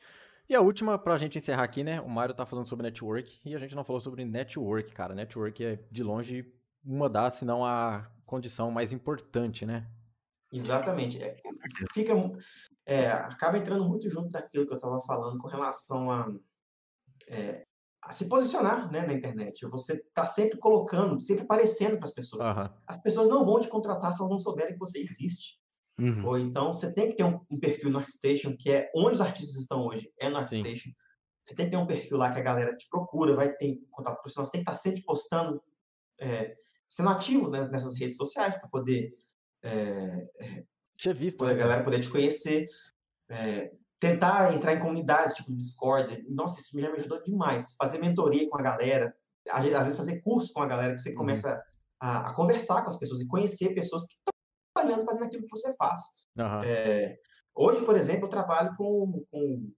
[0.49, 2.01] E a última, pra gente encerrar aqui, né?
[2.01, 5.15] O Mário tá falando sobre network e a gente não falou sobre network, cara.
[5.15, 6.51] Network é, de longe,
[6.83, 9.87] uma das, se não a condição mais importante, né?
[10.51, 11.23] Exatamente.
[11.23, 11.37] É,
[11.93, 12.15] fica,
[12.87, 16.33] é, acaba entrando muito junto daquilo que eu estava falando com relação a,
[17.27, 17.67] é,
[18.09, 19.67] a se posicionar né, na internet.
[19.67, 22.43] Você está sempre colocando, sempre aparecendo para as pessoas.
[22.47, 22.75] Aham.
[22.87, 25.59] As pessoas não vão te contratar se elas não souberem que você existe.
[26.01, 26.27] Uhum.
[26.27, 29.21] Ou então você tem que ter um, um perfil no ArtStation, que é onde os
[29.21, 30.41] artistas estão hoje, é no Sim.
[30.61, 30.91] ArtStation.
[31.45, 34.17] Você tem que ter um perfil lá que a galera te procura, vai ter contato
[34.17, 35.63] profissional, você tem que estar sempre postando,
[36.19, 36.57] é,
[36.89, 39.11] sendo ativo né, nessas redes sociais para poder
[39.63, 40.27] é,
[40.97, 41.61] Ser visto, poder- a né?
[41.61, 42.67] galera poder te conhecer,
[43.29, 46.25] é, tentar entrar em comunidades, tipo Discord.
[46.29, 47.75] Nossa, isso já me ajudou demais.
[47.77, 49.15] Fazer mentoria com a galera,
[49.51, 51.17] às vezes fazer curso com a galera, que você Uhum.
[51.17, 51.63] começa
[52.01, 54.33] a, a conversar com as pessoas e conhecer pessoas que estão
[54.75, 56.01] trabalhando, fazendo aquilo que você faz.
[56.39, 56.63] Aham.
[56.65, 57.17] É,
[57.55, 59.25] hoje, por exemplo, eu trabalho com.
[59.31, 59.73] com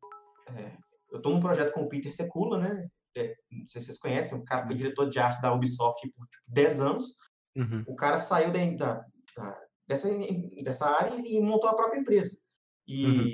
[0.48, 0.76] é,
[1.10, 2.88] eu estou num projeto com o Peter Secula, né?
[3.16, 6.26] É, não sei se vocês conhecem, o cara foi diretor de arte da Ubisoft por
[6.28, 7.14] tipo, 10 anos.
[7.56, 7.82] Uhum.
[7.88, 9.04] O cara saiu da, da-
[9.36, 10.08] da- dessa,
[10.62, 12.36] dessa área e montou a própria empresa.
[12.86, 13.32] E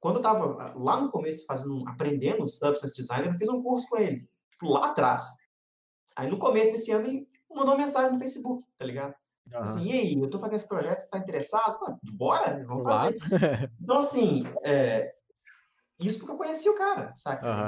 [0.00, 3.96] quando eu estava lá no começo fazendo, aprendendo Substance Design, eu fiz um curso com
[3.98, 5.24] ele, tipo, lá atrás.
[6.16, 9.14] Aí no começo desse ano ele mandou uma mensagem no Facebook, tá ligado?
[9.52, 9.64] aham.
[9.64, 11.78] Assim, e aí, eu tô fazendo esse projeto, você tá interessado?
[12.12, 13.18] Bora, vamos Claro.
[13.18, 13.72] fazer.
[13.80, 15.14] Então, assim, é,
[15.98, 17.12] isso porque eu conheci o cara,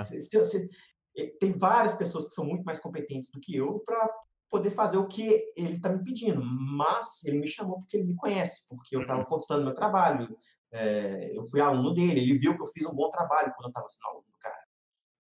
[0.05, 0.69] se- se-
[1.17, 4.09] eh, tem várias pessoas que são muito mais competentes do que eu para
[4.51, 8.17] poder fazer o que ele tá me pedindo, mas ele me chamou porque ele me
[8.17, 10.37] conhece, porque eu tava postando meu trabalho,
[10.73, 13.73] é, eu fui aluno dele, ele viu que eu fiz um bom trabalho quando eu
[13.73, 14.65] tava sendo aluno do cara.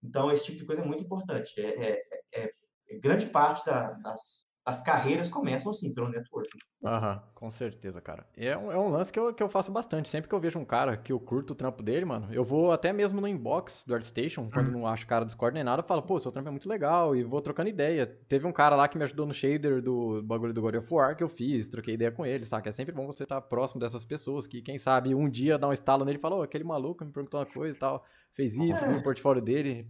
[0.02, 1.61] Então, esse tipo de coisa é muito importante.
[1.61, 2.02] É, é-
[2.35, 2.52] é-
[2.90, 6.59] é grande parte da- das, das carreiras começam assim, pelo networking.
[6.83, 8.27] Aham, com certeza, cara.
[8.35, 10.09] E É um, é um lance que eu, que eu faço bastante.
[10.09, 12.73] Sempre que eu vejo um cara que eu curto o trampo dele, mano, eu vou
[12.73, 15.87] até mesmo no inbox do ArtStation, quando não acho cara do Discord nem nada, eu
[15.87, 18.07] falo, pô, seu trampo é muito legal, e vou trocando ideia.
[18.07, 21.15] Teve um cara lá que me ajudou no shader do bagulho do God of War
[21.15, 22.71] que eu fiz, troquei ideia com ele, saca?
[22.71, 25.73] É sempre bom você estar próximo dessas pessoas, que quem sabe um dia dá um
[25.75, 28.03] estalo nele e fala, ô, aquele maluco me perguntou uma coisa e tal,
[28.33, 29.87] fez isso, viu o portfólio dele.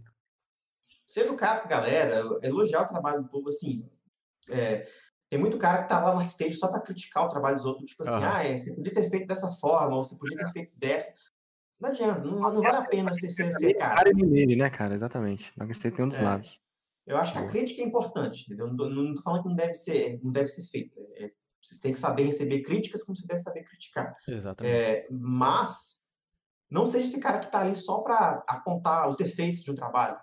[1.05, 3.89] ser educado com a galera, elogiar o trabalho do povo, assim.
[4.49, 4.87] É,
[5.29, 7.89] tem muito cara que tá lá no stage só para criticar o trabalho dos outros,
[7.89, 8.33] tipo assim, Aham.
[8.33, 11.13] ah, é, você podia ter feito dessa forma, ou você podia ter feito dessa.
[11.79, 13.95] Não adianta, não, não vale a pena você ser, ser cara.
[13.95, 14.93] Cara nele, né, cara?
[14.93, 15.51] Exatamente.
[15.57, 16.23] Não acreditei tem um dos É.
[16.23, 16.59] lados.
[17.07, 18.71] Eu acho que a crítica é importante, entendeu?
[18.71, 20.99] Não não tô falando que não deve ser, não deve ser feito.
[21.15, 21.31] É,
[21.61, 24.15] você tem que saber receber críticas, como você deve saber criticar.
[24.27, 24.75] Exatamente.
[24.75, 26.01] É, mas
[26.69, 30.17] não seja esse cara que tá ali só para apontar os defeitos de um trabalho.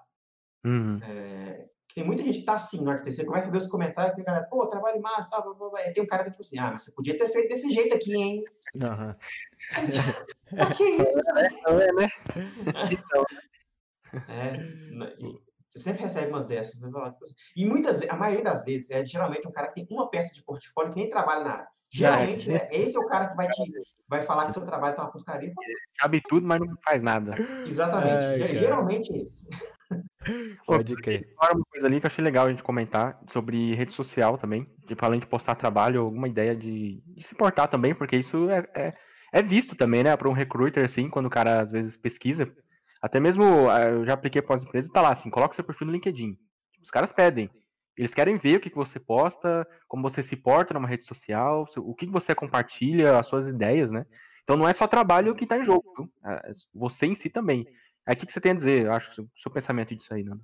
[0.65, 0.99] Uhum.
[1.03, 1.69] É,
[1.99, 3.17] tem muita gente que tá assim no ArtStation.
[3.23, 5.81] Você começa a ver os comentários, tem galera, pô, trabalho massa, tal, blá, blá, blá.
[5.81, 7.93] Aí tem um cara que tipo assim, ah, mas você podia ter feito desse jeito
[7.93, 8.45] aqui, hein?
[8.81, 9.17] Aham.
[10.55, 11.19] Pra que isso?
[11.67, 12.09] É, né?
[12.93, 13.25] Então,
[14.29, 14.57] É,
[14.93, 16.89] né, e você sempre recebe umas dessas, né?
[16.89, 19.97] Tipo assim, E muitas vezes, a maioria das vezes, é geralmente um cara que tem
[19.97, 21.69] uma peça de portfólio que nem trabalha na área.
[21.91, 23.63] Geralmente, né, esse é o cara que vai te
[24.09, 25.53] vai falar que seu trabalho tá uma porcaria.
[26.01, 27.35] Sabe tudo, mas não faz nada.
[27.67, 28.43] Exatamente.
[28.43, 29.47] Ai, Geralmente é esse.
[30.67, 31.35] Pode crer.
[31.41, 34.67] Uma coisa ali que eu achei legal a gente comentar sobre rede social também.
[34.87, 38.67] Tipo, além de postar trabalho, alguma ideia de, de se portar também, porque isso é,
[38.75, 38.95] é,
[39.33, 40.17] é visto também, né?
[40.17, 42.51] Para um recruiter, assim, quando o cara às vezes pesquisa.
[43.01, 45.87] Até mesmo, eh, eu já apliquei para as empresas, tá lá assim, coloca seu perfil
[45.87, 46.37] no LinkedIn.
[46.83, 47.49] Os caras pedem.
[47.99, 51.67] Eles querem ver o que, que você posta, como você se porta numa rede social,
[51.79, 54.07] o que, que você compartilha, as suas ideias, né?
[54.45, 56.13] Então não é só trabalho que está em jogo, viu?
[56.25, 57.67] É, você em si também.
[58.07, 58.87] Aí o que, que você tem a dizer?
[58.87, 60.43] Eu acho o seu pensamento disso aí, Nando.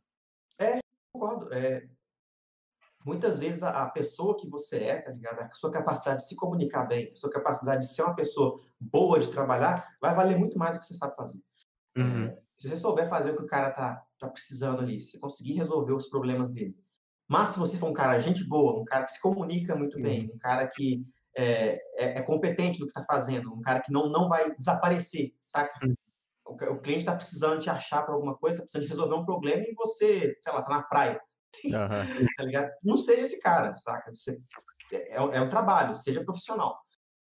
[0.58, 0.80] É,
[1.12, 1.54] concordo.
[1.54, 1.88] É,
[3.06, 5.40] muitas vezes a, a, pessoa que você é, tá ligado?
[5.40, 9.20] A sua capacidade de se comunicar bem, a sua capacidade de ser uma pessoa boa
[9.20, 11.40] de trabalhar, vai valer muito mais do que você sabe fazer.
[11.96, 12.26] Uhum.
[12.26, 15.52] É, se você souber fazer o que o cara tá, tá precisando ali, se conseguir
[15.52, 16.76] resolver os problemas dele,
[17.28, 20.30] mas se você for um cara gente boa, um cara que se comunica muito bem,
[20.32, 21.02] um cara que
[21.36, 25.32] é, é, é competente no que está fazendo, um cara que não, não vai desaparecer,
[25.46, 25.74] saca?
[26.46, 29.62] O, o cliente está precisando te achar para alguma coisa, está precisando resolver um problema
[29.62, 31.20] e você, sei lá, tá na praia.
[31.64, 31.70] Uhum.
[32.36, 32.70] tá ligado?
[32.82, 34.12] Não seja esse cara, saca?
[34.12, 34.38] Você,
[34.92, 36.78] é, é um trabalho, seja profissional.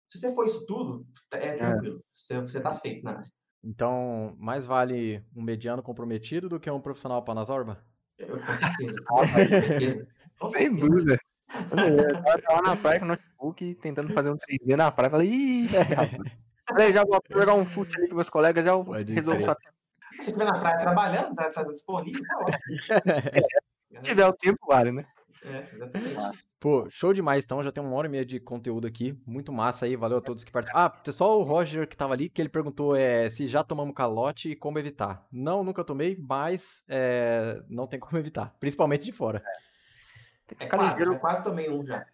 [0.09, 1.57] Se você for isso tudo, é, é.
[1.57, 2.01] tranquilo.
[2.13, 3.31] Você, você tá feito na área.
[3.63, 7.83] Então, mais vale um mediano comprometido do que um profissional panazorba?
[8.17, 9.01] Eu, com certeza.
[9.03, 10.07] Com certeza.
[10.39, 11.19] Com Sem dúvida.
[11.49, 15.09] Eu tava na praia com o notebook tentando fazer um 3D na praia.
[15.09, 15.67] Falei, ih,
[16.93, 19.55] já vou jogar um fute ali com meus colegas, já resolvo só.
[20.13, 22.57] Se estiver na praia trabalhando, tá, tá disponível, tá ótimo.
[23.97, 25.05] Se tiver o tempo, vale, né?
[25.43, 26.45] É, exatamente.
[26.59, 27.63] Pô, show demais, então.
[27.63, 29.15] Já tem uma hora e meia de conteúdo aqui.
[29.25, 29.95] Muito massa aí.
[29.95, 30.91] Valeu a todos que participaram.
[30.93, 34.51] Ah, só o Roger que tava ali, que ele perguntou é, se já tomamos calote
[34.51, 35.25] e como evitar.
[35.31, 38.55] Não, nunca tomei, mas é, não tem como evitar.
[38.59, 39.43] Principalmente de fora.
[40.59, 41.19] É, é quase, ligeiro.
[41.19, 42.05] quase tomei um já.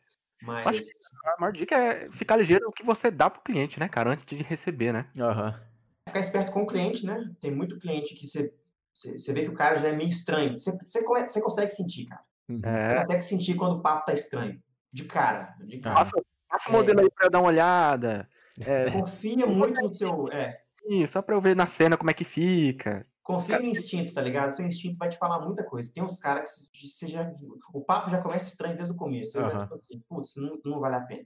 [0.42, 0.90] Mas.
[1.26, 4.12] a maior dica é ficar ligeiro o que você dá pro cliente, né, cara?
[4.12, 5.10] Antes de receber, né?
[5.18, 5.48] Aham.
[5.48, 5.74] Uhum.
[6.10, 7.34] Ficar esperto com o cliente, né?
[7.40, 8.54] Tem muito cliente que você,
[8.94, 10.60] você vê que o cara já é meio estranho.
[10.60, 12.22] Você, você, você consegue sentir, cara.
[12.50, 12.62] Uhum.
[12.64, 12.90] É.
[12.90, 14.62] Você consegue sentir quando o papo tá estranho.
[14.92, 15.56] De cara.
[15.66, 15.96] De cara.
[15.96, 16.12] Passa,
[16.48, 18.30] passa o modelo aí pra dar uma olhada.
[18.60, 18.90] É.
[18.92, 20.28] Confia muito no seu.
[20.32, 20.62] É.
[20.86, 23.06] Isso, só pra eu ver na cena como é que fica.
[23.24, 24.52] Confia no instinto, tá ligado?
[24.52, 25.90] Seu instinto vai te falar muita coisa.
[25.94, 27.32] Tem uns caras que você já
[27.74, 29.38] O papo já começa estranho desde o começo.
[29.38, 29.52] Eu uhum.
[29.52, 31.26] já, tipo assim, putz, não, não vale a pena.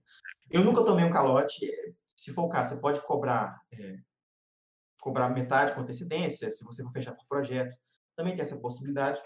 [0.51, 1.67] Eu nunca tomei um calote.
[2.15, 3.59] Se for o caso, você pode cobrar.
[3.73, 3.97] É,
[5.01, 7.75] cobrar metade com antecedência, se você for fechar por projeto.
[8.15, 9.19] Também tem essa possibilidade.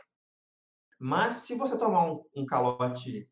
[1.03, 3.27] Mas se você tomar um, um calote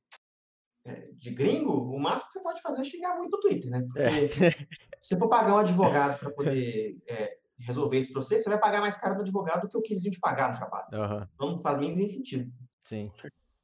[0.83, 3.81] é, de gringo, o máximo que você pode fazer é xingar muito no Twitter, né?
[3.81, 4.27] Porque é.
[4.99, 8.95] se for pagar um advogado para poder é, resolver esse processo, você vai pagar mais
[8.95, 10.87] caro no advogado do que o que eles iam te pagar no trabalho.
[10.91, 11.27] Uhum.
[11.39, 12.51] Não faz nem sentido.
[12.83, 13.11] Sim.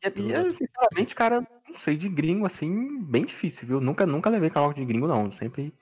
[0.04, 3.82] E, e, sinceramente, cara, não sei, de gringo, assim, bem difícil, viu?
[3.82, 5.32] Nunca, nunca levei calote de gringo, não.
[5.32, 5.74] Sempre,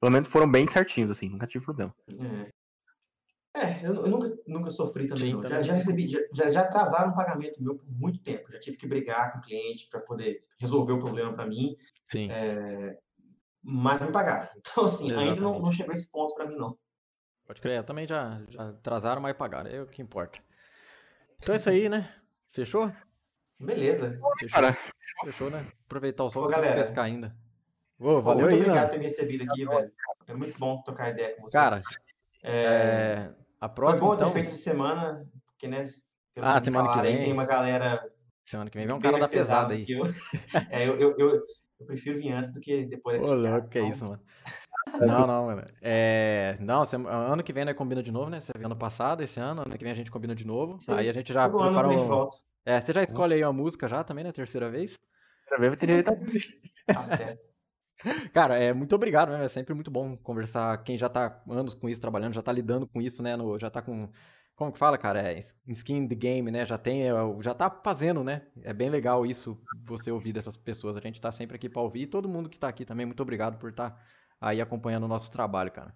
[0.00, 1.94] pelo menos foram bem certinhos, assim, nunca tive problema.
[2.08, 2.50] É.
[3.54, 5.40] É, eu, eu, nunca, nunca sofri também, Sim, não.
[5.40, 5.58] Também.
[5.58, 8.50] Já, já recebi, já, já atrasaram um pagamento meu por muito tempo.
[8.50, 11.74] Já tive que brigar com o cliente para poder resolver o problema para mim.
[12.10, 12.28] Sim.
[12.30, 12.96] É,
[13.62, 14.48] mas me pagaram.
[14.56, 15.30] Então, assim, Exatamente.
[15.30, 16.78] ainda não, não chegou esse ponto para mim, não.
[17.44, 19.68] Pode crer, eu também já, já atrasaram, mas pagaram.
[19.68, 20.38] É o que importa.
[21.42, 22.14] Então é isso aí, né?
[22.50, 22.92] Fechou?
[23.58, 24.18] Beleza.
[24.38, 24.78] Fechou, Cara.
[25.24, 25.66] Fechou né?
[25.86, 27.36] Aproveitar o sol e pescar ainda.
[27.98, 29.92] Ô, valeu muito aí, obrigado por ter me recebido aqui, velho.
[30.26, 31.52] É muito bom trocar ideia com vocês.
[31.52, 31.82] Cara,
[32.42, 32.52] é...
[32.52, 33.40] é...
[33.60, 34.28] A próxima, Foi bom então...
[34.28, 35.84] ter feito essa semana, porque, né?
[36.40, 37.18] Ah, semana falar, que vem.
[37.18, 38.02] Tem uma galera.
[38.46, 39.84] Semana que vem vem um cara da pesada aí.
[39.86, 40.04] Eu.
[40.70, 41.42] É, eu, eu, eu,
[41.80, 43.20] eu, prefiro vir antes do que depois.
[43.20, 44.20] Ô, louco, que é isso, mano.
[45.00, 45.62] Não, não, mano.
[45.80, 46.56] É...
[46.58, 48.40] Não, ano que vem né, combina de novo, né?
[48.40, 50.80] Você viu ano passado, esse ano, ano que vem a gente combina de novo.
[50.80, 50.92] Sim.
[50.92, 52.28] Aí a gente já Todo prepara ano um...
[52.64, 54.32] É, você já escolhe aí uma música já também, né?
[54.32, 54.98] Terceira vez?
[55.48, 57.40] Terceira vez vai ter Tá certo.
[58.32, 59.44] Cara, é muito obrigado, né?
[59.44, 60.76] É sempre muito bom conversar.
[60.82, 63.36] Quem já tá anos com isso, trabalhando, já tá lidando com isso, né?
[63.36, 64.08] No, já tá com.
[64.54, 65.20] Como que fala, cara?
[65.20, 66.66] É skin the game, né?
[66.66, 68.42] Já tem, é, já tá fazendo, né?
[68.62, 70.96] É bem legal isso, você ouvir dessas pessoas.
[70.96, 72.02] A gente tá sempre aqui pra ouvir.
[72.02, 73.98] E todo mundo que tá aqui também, muito obrigado por estar tá
[74.40, 75.94] aí acompanhando o nosso trabalho, cara.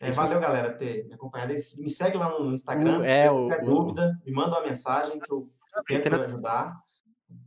[0.00, 1.52] É, valeu, galera, por ter me acompanhado.
[1.52, 5.18] Me segue lá no Instagram, o, se é, qualquer o, dúvida, me manda uma mensagem
[5.18, 5.50] que eu
[5.86, 6.76] tento ajudar.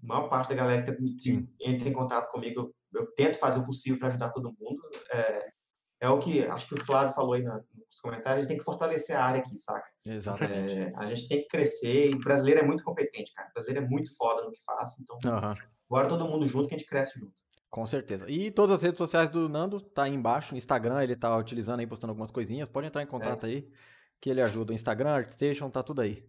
[0.03, 2.73] A maior parte da galera que entra em contato comigo, eu
[3.15, 4.81] tento fazer o possível para ajudar todo mundo.
[5.11, 5.49] É,
[5.99, 8.63] é o que acho que o Flávio falou aí nos comentários, a gente tem que
[8.63, 9.89] fortalecer a área aqui, saca?
[10.05, 10.77] Exatamente.
[10.77, 13.49] É, a gente tem que crescer, e o brasileiro é muito competente, cara.
[13.49, 15.53] O brasileiro é muito foda no que faz, então uhum.
[15.89, 17.33] bora todo mundo junto que a gente cresce junto.
[17.69, 18.29] Com certeza.
[18.29, 21.79] E todas as redes sociais do Nando tá aí embaixo, o Instagram, ele tá utilizando
[21.79, 23.49] aí, postando algumas coisinhas, pode entrar em contato é.
[23.49, 23.69] aí,
[24.21, 24.71] que ele ajuda.
[24.71, 26.23] O Instagram, ArtStation, tá tudo aí.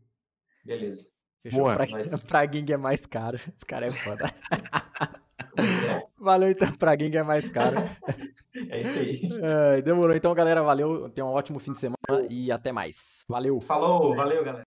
[0.64, 1.09] Beleza.
[1.43, 1.60] Fechou?
[1.60, 1.74] Boa.
[1.74, 2.20] Pra, Mas...
[2.22, 4.35] pra Ging é mais caro, esse cara é foda.
[5.59, 7.76] É, Valeu então pra quem quer mais caro.
[8.70, 9.20] é isso aí.
[9.43, 10.62] É, demorou então, galera.
[10.62, 11.09] Valeu.
[11.10, 13.24] Tenha um ótimo fim de semana e até mais.
[13.28, 13.60] Valeu.
[13.60, 14.68] Falou, valeu, galera.